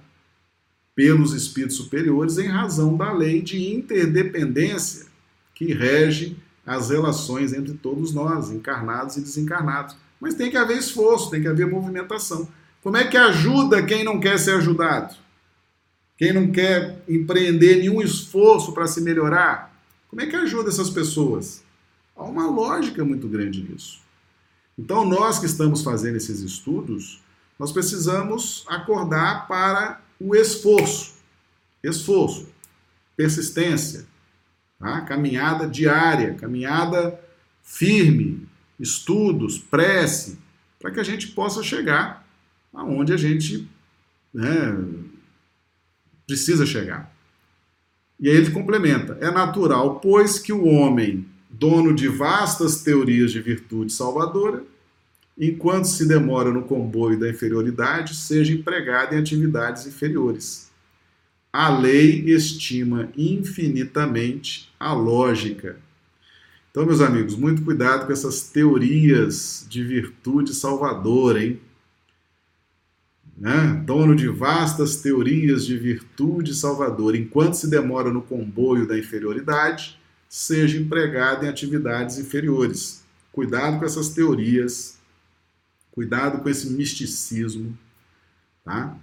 pelos 0.95 1.33
espíritos 1.33 1.77
superiores 1.77 2.37
em 2.37 2.49
razão 2.49 2.97
da 2.97 3.13
lei 3.13 3.41
de 3.41 3.73
interdependência 3.73 5.07
que 5.55 5.73
rege 5.73 6.37
as 6.67 6.91
relações 6.91 7.53
entre 7.53 7.75
todos 7.75 8.13
nós, 8.13 8.51
encarnados 8.51 9.17
e 9.17 9.21
desencarnados. 9.21 9.97
Mas 10.21 10.35
tem 10.35 10.51
que 10.51 10.57
haver 10.57 10.77
esforço, 10.77 11.31
tem 11.31 11.41
que 11.41 11.49
haver 11.49 11.67
movimentação. 11.67 12.49
Como 12.83 12.97
é 12.97 13.07
que 13.07 13.17
ajuda 13.17 13.83
quem 13.83 14.03
não 14.03 14.19
quer 14.19 14.39
ser 14.39 14.57
ajudado? 14.57 15.15
Quem 16.19 16.33
não 16.33 16.51
quer 16.51 17.01
empreender 17.09 17.77
nenhum 17.77 18.03
esforço 18.03 18.73
para 18.73 18.89
se 18.89 19.01
melhorar? 19.01 19.73
Como 20.09 20.21
é 20.21 20.27
que 20.27 20.35
ajuda 20.35 20.69
essas 20.69 20.91
pessoas? 20.91 21.63
Há 22.17 22.25
uma 22.25 22.51
lógica 22.51 23.05
muito 23.05 23.29
grande 23.29 23.63
nisso. 23.63 24.01
Então, 24.77 25.05
nós 25.05 25.39
que 25.39 25.47
estamos 25.47 25.83
fazendo 25.83 26.17
esses 26.17 26.41
estudos, 26.41 27.23
nós 27.57 27.71
precisamos 27.71 28.65
acordar 28.69 29.47
para 29.47 30.01
o 30.21 30.35
esforço. 30.35 31.15
Esforço, 31.85 32.49
persistência, 33.17 34.05
tá? 34.81 35.03
caminhada 35.03 35.69
diária, 35.69 36.35
caminhada 36.35 37.21
firme, 37.63 38.49
estudos, 38.81 39.57
prece, 39.57 40.37
para 40.81 40.91
que 40.91 40.99
a 40.99 41.05
gente 41.05 41.29
possa 41.29 41.63
chegar 41.63 42.27
aonde 42.73 43.13
a 43.13 43.17
gente 43.17 43.69
né, 44.35 44.77
precisa 46.29 46.67
chegar. 46.67 47.11
E 48.21 48.29
aí 48.29 48.37
ele 48.37 48.51
complementa: 48.51 49.17
é 49.21 49.31
natural, 49.31 49.99
pois, 49.99 50.39
que 50.39 50.53
o 50.53 50.67
homem 50.67 51.27
dono 51.49 51.95
de 51.95 52.07
vastas 52.07 52.83
teorias 52.83 53.33
de 53.33 53.41
virtude 53.41 53.91
salvadora, 53.91 54.63
enquanto 55.37 55.87
se 55.87 56.07
demora 56.07 56.53
no 56.53 56.63
comboio 56.63 57.19
da 57.19 57.29
inferioridade, 57.29 58.15
seja 58.15 58.53
empregado 58.53 59.15
em 59.15 59.19
atividades 59.19 59.87
inferiores. 59.87 60.69
A 61.51 61.71
lei 61.71 62.25
estima 62.27 63.09
infinitamente 63.17 64.71
a 64.79 64.93
lógica. 64.93 65.79
Então, 66.71 66.85
meus 66.85 67.01
amigos, 67.01 67.35
muito 67.35 67.63
cuidado 67.63 68.07
com 68.07 68.13
essas 68.13 68.43
teorias 68.51 69.67
de 69.69 69.83
virtude 69.83 70.53
salvadora, 70.55 71.43
hein? 71.43 71.59
Né? 73.39 73.83
Dono 73.87 74.17
de 74.17 74.27
vastas 74.29 74.97
teorias 74.97 75.65
de 75.65 75.79
virtude 75.79 76.55
salvadora, 76.55 77.17
enquanto 77.17 77.55
se 77.55 77.71
demora 77.71 78.11
no 78.11 78.21
comboio 78.21 78.87
da 78.87 78.99
inferioridade, 78.99 79.99
seja 80.29 80.77
empregado 80.77 81.47
em 81.47 81.49
atividades 81.49 82.19
inferiores. 82.19 83.05
Cuidado 83.31 83.79
com 83.79 83.85
essas 83.85 84.09
teorias, 84.09 84.99
cuidado 85.93 86.43
com 86.43 86.49
esse 86.49 86.69
misticismo, 86.71 87.79
tá? 88.65 88.97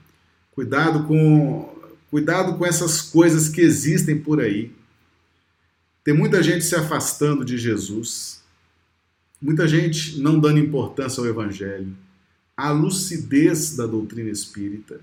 Cuidado 0.52 1.06
com 1.06 1.74
cuidado 2.12 2.58
com 2.58 2.66
essas 2.66 3.02
coisas 3.02 3.50
que 3.50 3.60
existem 3.62 4.18
por 4.18 4.40
aí. 4.40 4.72
Tem 6.04 6.14
muita 6.14 6.42
gente 6.44 6.64
se 6.64 6.76
afastando 6.76 7.44
de 7.44 7.58
Jesus, 7.58 8.44
muita 9.42 9.68
gente 9.68 10.20
não 10.20 10.40
dando 10.40 10.60
importância 10.60 11.20
ao 11.20 11.28
evangelho, 11.28 11.96
à 12.56 12.72
lucidez 12.72 13.76
da 13.76 13.86
doutrina 13.86 14.30
espírita 14.30 15.02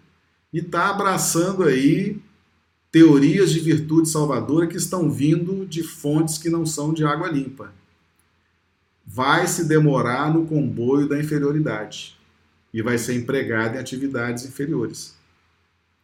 e 0.53 0.59
está 0.59 0.91
abraçando 0.91 1.65
aí 1.65 2.21
teorias 2.91 3.51
de 3.51 3.61
virtude 3.61 4.09
salvadora 4.09 4.67
que 4.67 4.77
estão 4.77 5.11
vindo 5.11 5.67
de 5.67 5.83
fontes 5.83 6.37
que 6.37 6.51
não 6.51 6.67
são 6.67 6.93
de 6.93 7.05
água 7.05 7.29
limpa. 7.29 7.73
Vai 9.05 9.47
se 9.47 9.65
demorar 9.65 10.33
no 10.33 10.47
comboio 10.47 11.09
da 11.09 11.19
inferioridade 11.19 12.17
e 12.73 12.83
vai 12.83 12.99
ser 12.99 13.15
empregado 13.15 13.77
em 13.77 13.79
atividades 13.79 14.45
inferiores. 14.45 15.15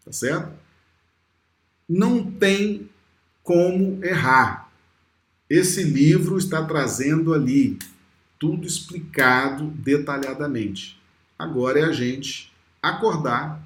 Tá 0.04 0.12
certo? 0.12 0.52
Não 1.88 2.30
tem 2.30 2.88
como 3.42 4.02
errar. 4.04 4.70
Esse 5.48 5.82
livro 5.82 6.36
está 6.36 6.64
trazendo 6.64 7.32
ali 7.32 7.78
tudo 8.38 8.66
explicado 8.66 9.66
detalhadamente. 9.66 10.97
Agora 11.38 11.78
é 11.78 11.84
a 11.84 11.92
gente 11.92 12.52
acordar 12.82 13.62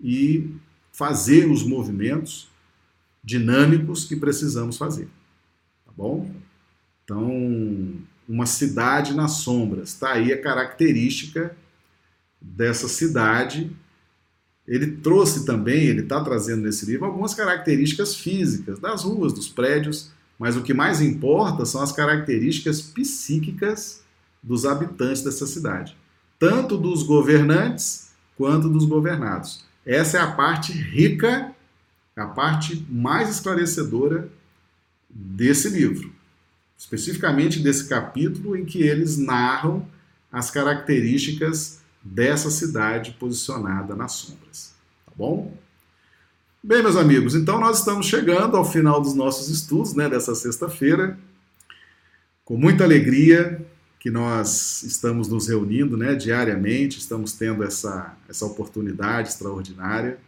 e 0.00 0.50
fazer 0.92 1.50
os 1.50 1.62
movimentos 1.62 2.48
dinâmicos 3.22 4.04
que 4.04 4.16
precisamos 4.16 4.76
fazer. 4.76 5.08
Tá 5.84 5.92
bom? 5.96 6.30
Então, 7.04 8.00
uma 8.28 8.46
cidade 8.46 9.14
nas 9.14 9.32
sombras. 9.32 9.90
Está 9.90 10.12
aí 10.12 10.32
a 10.32 10.40
característica 10.40 11.56
dessa 12.40 12.88
cidade. 12.88 13.70
Ele 14.66 14.92
trouxe 14.96 15.44
também, 15.44 15.84
ele 15.84 16.00
está 16.00 16.22
trazendo 16.22 16.62
nesse 16.62 16.86
livro, 16.86 17.04
algumas 17.04 17.34
características 17.34 18.16
físicas 18.16 18.78
das 18.78 19.04
ruas, 19.04 19.32
dos 19.32 19.48
prédios, 19.48 20.10
mas 20.38 20.56
o 20.56 20.62
que 20.62 20.72
mais 20.72 21.00
importa 21.00 21.66
são 21.66 21.82
as 21.82 21.92
características 21.92 22.80
psíquicas 22.80 24.02
dos 24.42 24.64
habitantes 24.64 25.22
dessa 25.22 25.46
cidade, 25.46 25.96
tanto 26.44 26.76
dos 26.76 27.02
governantes 27.02 28.10
quanto 28.36 28.68
dos 28.68 28.84
governados. 28.84 29.64
Essa 29.86 30.18
é 30.18 30.20
a 30.20 30.30
parte 30.32 30.72
rica 30.72 31.54
a 32.14 32.26
parte 32.26 32.86
mais 32.88 33.28
esclarecedora 33.28 34.30
desse 35.10 35.68
livro, 35.68 36.12
especificamente 36.78 37.58
desse 37.58 37.88
capítulo 37.88 38.56
em 38.56 38.64
que 38.64 38.82
eles 38.82 39.16
narram 39.16 39.88
as 40.30 40.48
características 40.48 41.80
dessa 42.00 42.50
cidade 42.50 43.12
posicionada 43.18 43.96
nas 43.96 44.12
sombras. 44.12 44.74
Tá 45.06 45.12
bom? 45.16 45.56
Bem, 46.62 46.82
meus 46.82 46.96
amigos, 46.96 47.34
então 47.34 47.58
nós 47.58 47.78
estamos 47.78 48.06
chegando 48.06 48.56
ao 48.56 48.64
final 48.64 49.00
dos 49.00 49.14
nossos 49.14 49.48
estudos, 49.48 49.94
né, 49.94 50.08
dessa 50.08 50.34
sexta-feira. 50.34 51.18
Com 52.44 52.56
muita 52.56 52.84
alegria 52.84 53.66
que 54.04 54.10
nós 54.10 54.82
estamos 54.82 55.28
nos 55.28 55.48
reunindo, 55.48 55.96
né, 55.96 56.14
diariamente, 56.14 56.98
estamos 56.98 57.32
tendo 57.32 57.64
essa, 57.64 58.14
essa 58.28 58.44
oportunidade 58.44 59.30
extraordinária 59.30 60.18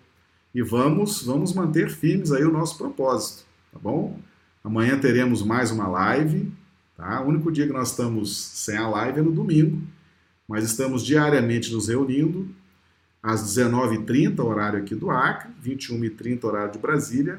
e 0.55 0.63
vamos, 0.63 1.23
vamos 1.23 1.53
manter 1.53 1.91
firmes 1.91 2.33
aí 2.33 2.43
o 2.43 2.51
nosso 2.51 2.79
propósito, 2.79 3.45
tá 3.71 3.79
bom? 3.79 4.19
Amanhã 4.65 4.99
teremos 4.99 5.43
mais 5.43 5.71
uma 5.71 5.87
live, 5.89 6.51
tá? 6.97 7.21
O 7.21 7.29
único 7.29 7.53
dia 7.53 7.67
que 7.67 7.73
nós 7.75 7.91
estamos 7.91 8.35
sem 8.35 8.79
a 8.79 8.89
live 8.89 9.21
é 9.21 9.23
no 9.23 9.31
domingo, 9.31 9.83
mas 10.49 10.65
estamos 10.65 11.05
diariamente 11.05 11.71
nos 11.71 11.89
reunindo 11.89 12.49
às 13.23 13.43
19h30, 13.43 14.43
horário 14.43 14.79
aqui 14.79 14.95
do 14.95 15.11
Acre, 15.11 15.51
21h30, 15.63 16.45
horário 16.45 16.73
de 16.73 16.79
Brasília, 16.79 17.39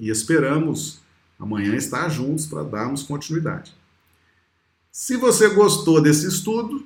e 0.00 0.08
esperamos 0.08 1.02
amanhã 1.38 1.76
estar 1.76 2.08
juntos 2.08 2.46
para 2.46 2.62
darmos 2.62 3.02
continuidade. 3.02 3.74
Se 4.98 5.14
você 5.14 5.50
gostou 5.50 6.00
desse 6.00 6.26
estudo, 6.26 6.82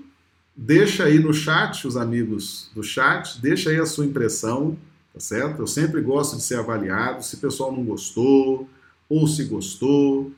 deixa 0.56 1.04
aí 1.04 1.20
no 1.20 1.32
chat, 1.32 1.86
os 1.86 1.96
amigos 1.96 2.68
do 2.74 2.82
chat, 2.82 3.40
deixa 3.40 3.70
aí 3.70 3.78
a 3.78 3.86
sua 3.86 4.04
impressão, 4.04 4.76
tá 5.14 5.20
certo? 5.20 5.62
Eu 5.62 5.66
sempre 5.68 6.00
gosto 6.00 6.36
de 6.36 6.42
ser 6.42 6.56
avaliado, 6.56 7.24
se 7.24 7.36
o 7.36 7.38
pessoal 7.38 7.70
não 7.70 7.84
gostou 7.84 8.68
ou 9.08 9.28
se 9.28 9.44
gostou, 9.44 10.32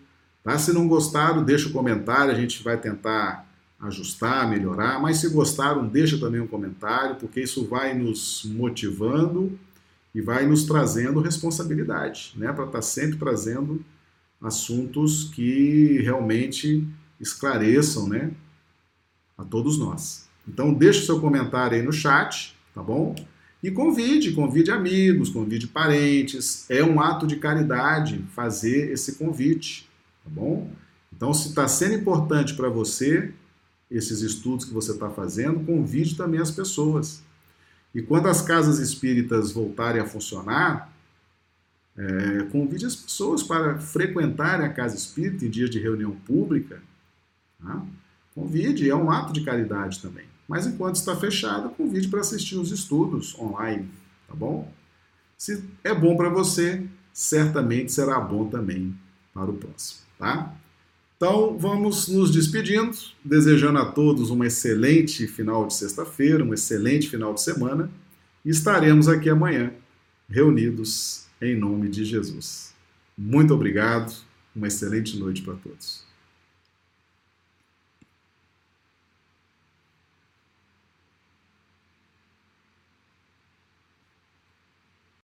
tá? 0.45 0.59
Se 0.59 0.71
não 0.71 0.87
gostaram, 0.87 1.43
deixa 1.43 1.71
o 1.71 1.73
comentário, 1.73 2.31
a 2.31 2.35
gente 2.35 2.63
vai 2.63 2.77
tentar 2.77 3.49
ajustar, 3.81 4.51
melhorar, 4.51 5.01
mas 5.01 5.17
se 5.17 5.31
gostaram, 5.31 5.89
deixa 5.89 6.19
também 6.19 6.43
um 6.43 6.47
comentário, 6.47 7.17
porque 7.17 7.41
isso 7.41 7.65
vai 7.65 7.95
nos 7.95 8.45
motivando 8.45 9.59
e 10.15 10.21
vai 10.21 10.45
nos 10.45 10.65
trazendo 10.65 11.23
responsabilidade, 11.23 12.35
né, 12.37 12.53
para 12.53 12.67
estar 12.67 12.79
tá 12.79 12.83
sempre 12.83 13.17
trazendo 13.17 13.83
assuntos 14.43 15.25
que 15.25 16.03
realmente 16.03 16.87
esclareçam, 17.23 18.07
né, 18.07 18.31
a 19.39 19.45
todos 19.45 19.79
nós. 19.79 20.29
Então 20.47 20.75
deixe 20.75 21.07
seu 21.07 21.21
comentário 21.21 21.79
aí 21.79 21.83
no 21.83 21.93
chat, 21.93 22.55
tá 22.75 22.83
bom? 22.83 23.15
E 23.63 23.71
convide, 23.71 24.33
convide 24.33 24.73
amigos, 24.73 25.31
convide 25.31 25.69
parentes. 25.69 26.69
É 26.69 26.83
um 26.83 27.01
ato 27.01 27.27
de 27.27 27.37
caridade 27.37 28.25
fazer 28.35 28.91
esse 28.91 29.15
convite, 29.15 29.89
tá 30.25 30.31
bom? 30.31 30.69
Então, 31.15 31.33
se 31.33 31.51
está 31.51 31.69
sendo 31.69 31.95
importante 31.95 32.55
para 32.55 32.69
você 32.69 33.33
esses 33.89 34.23
estudos 34.23 34.65
que 34.65 34.75
você 34.75 34.91
está 34.91 35.09
fazendo, 35.09 35.61
convide 35.61 36.17
também 36.17 36.41
as 36.41 36.51
pessoas. 36.51 37.23
E 37.95 38.03
quando 38.03 38.27
as 38.27 38.43
casas 38.43 38.81
espíritas 38.81 39.53
voltarem 39.53 40.01
a 40.01 40.07
funcionar, 40.07 40.93
é, 41.97 42.43
convide 42.51 42.87
as 42.87 42.97
pessoas 42.97 43.43
para 43.43 43.79
frequentarem 43.79 44.67
a 44.67 44.73
casa 44.73 44.97
espírita 44.97 45.45
em 45.45 45.51
dias 45.51 45.71
de 45.71 45.79
reunião 45.79 46.11
pública. 46.11 46.83
Tá? 47.63 47.83
Convide, 48.35 48.89
é 48.89 48.97
um 48.97 49.11
ato 49.11 49.33
de 49.33 49.43
caridade 49.43 50.01
também. 50.01 50.25
Mas 50.49 50.67
enquanto 50.67 50.97
está 50.97 51.15
fechado, 51.17 51.71
convide 51.71 52.09
para 52.09 52.21
assistir 52.21 52.57
os 52.57 52.71
estudos 52.71 53.39
online, 53.39 53.89
tá 54.27 54.35
bom? 54.35 54.71
Se 55.37 55.65
é 55.83 55.95
bom 55.95 56.17
para 56.17 56.29
você, 56.29 56.87
certamente 57.13 57.93
será 57.93 58.21
bom 58.21 58.49
também 58.49 58.95
para 59.33 59.51
o 59.51 59.55
próximo, 59.55 60.01
tá? 60.19 60.55
Então, 61.17 61.57
vamos 61.57 62.09
nos 62.09 62.33
despedindo, 62.33 62.97
desejando 63.25 63.79
a 63.79 63.85
todos 63.85 64.31
uma 64.31 64.47
excelente 64.47 65.27
final 65.29 65.67
de 65.67 65.75
sexta-feira, 65.75 66.45
um 66.45 66.53
excelente 66.53 67.09
final 67.09 67.33
de 67.33 67.41
semana, 67.41 67.89
e 68.45 68.51
estaremos 68.51 69.09
aqui 69.09 69.31
amanhã, 69.31 69.73
reunidos 70.29 71.27
em 71.41 71.57
nome 71.57 71.89
de 71.89 72.05
Jesus. 72.05 72.75
Muito 73.17 73.55
obrigado, 73.55 74.13
uma 74.55 74.67
excelente 74.67 75.17
noite 75.17 75.43
para 75.43 75.55
todos. 75.55 76.05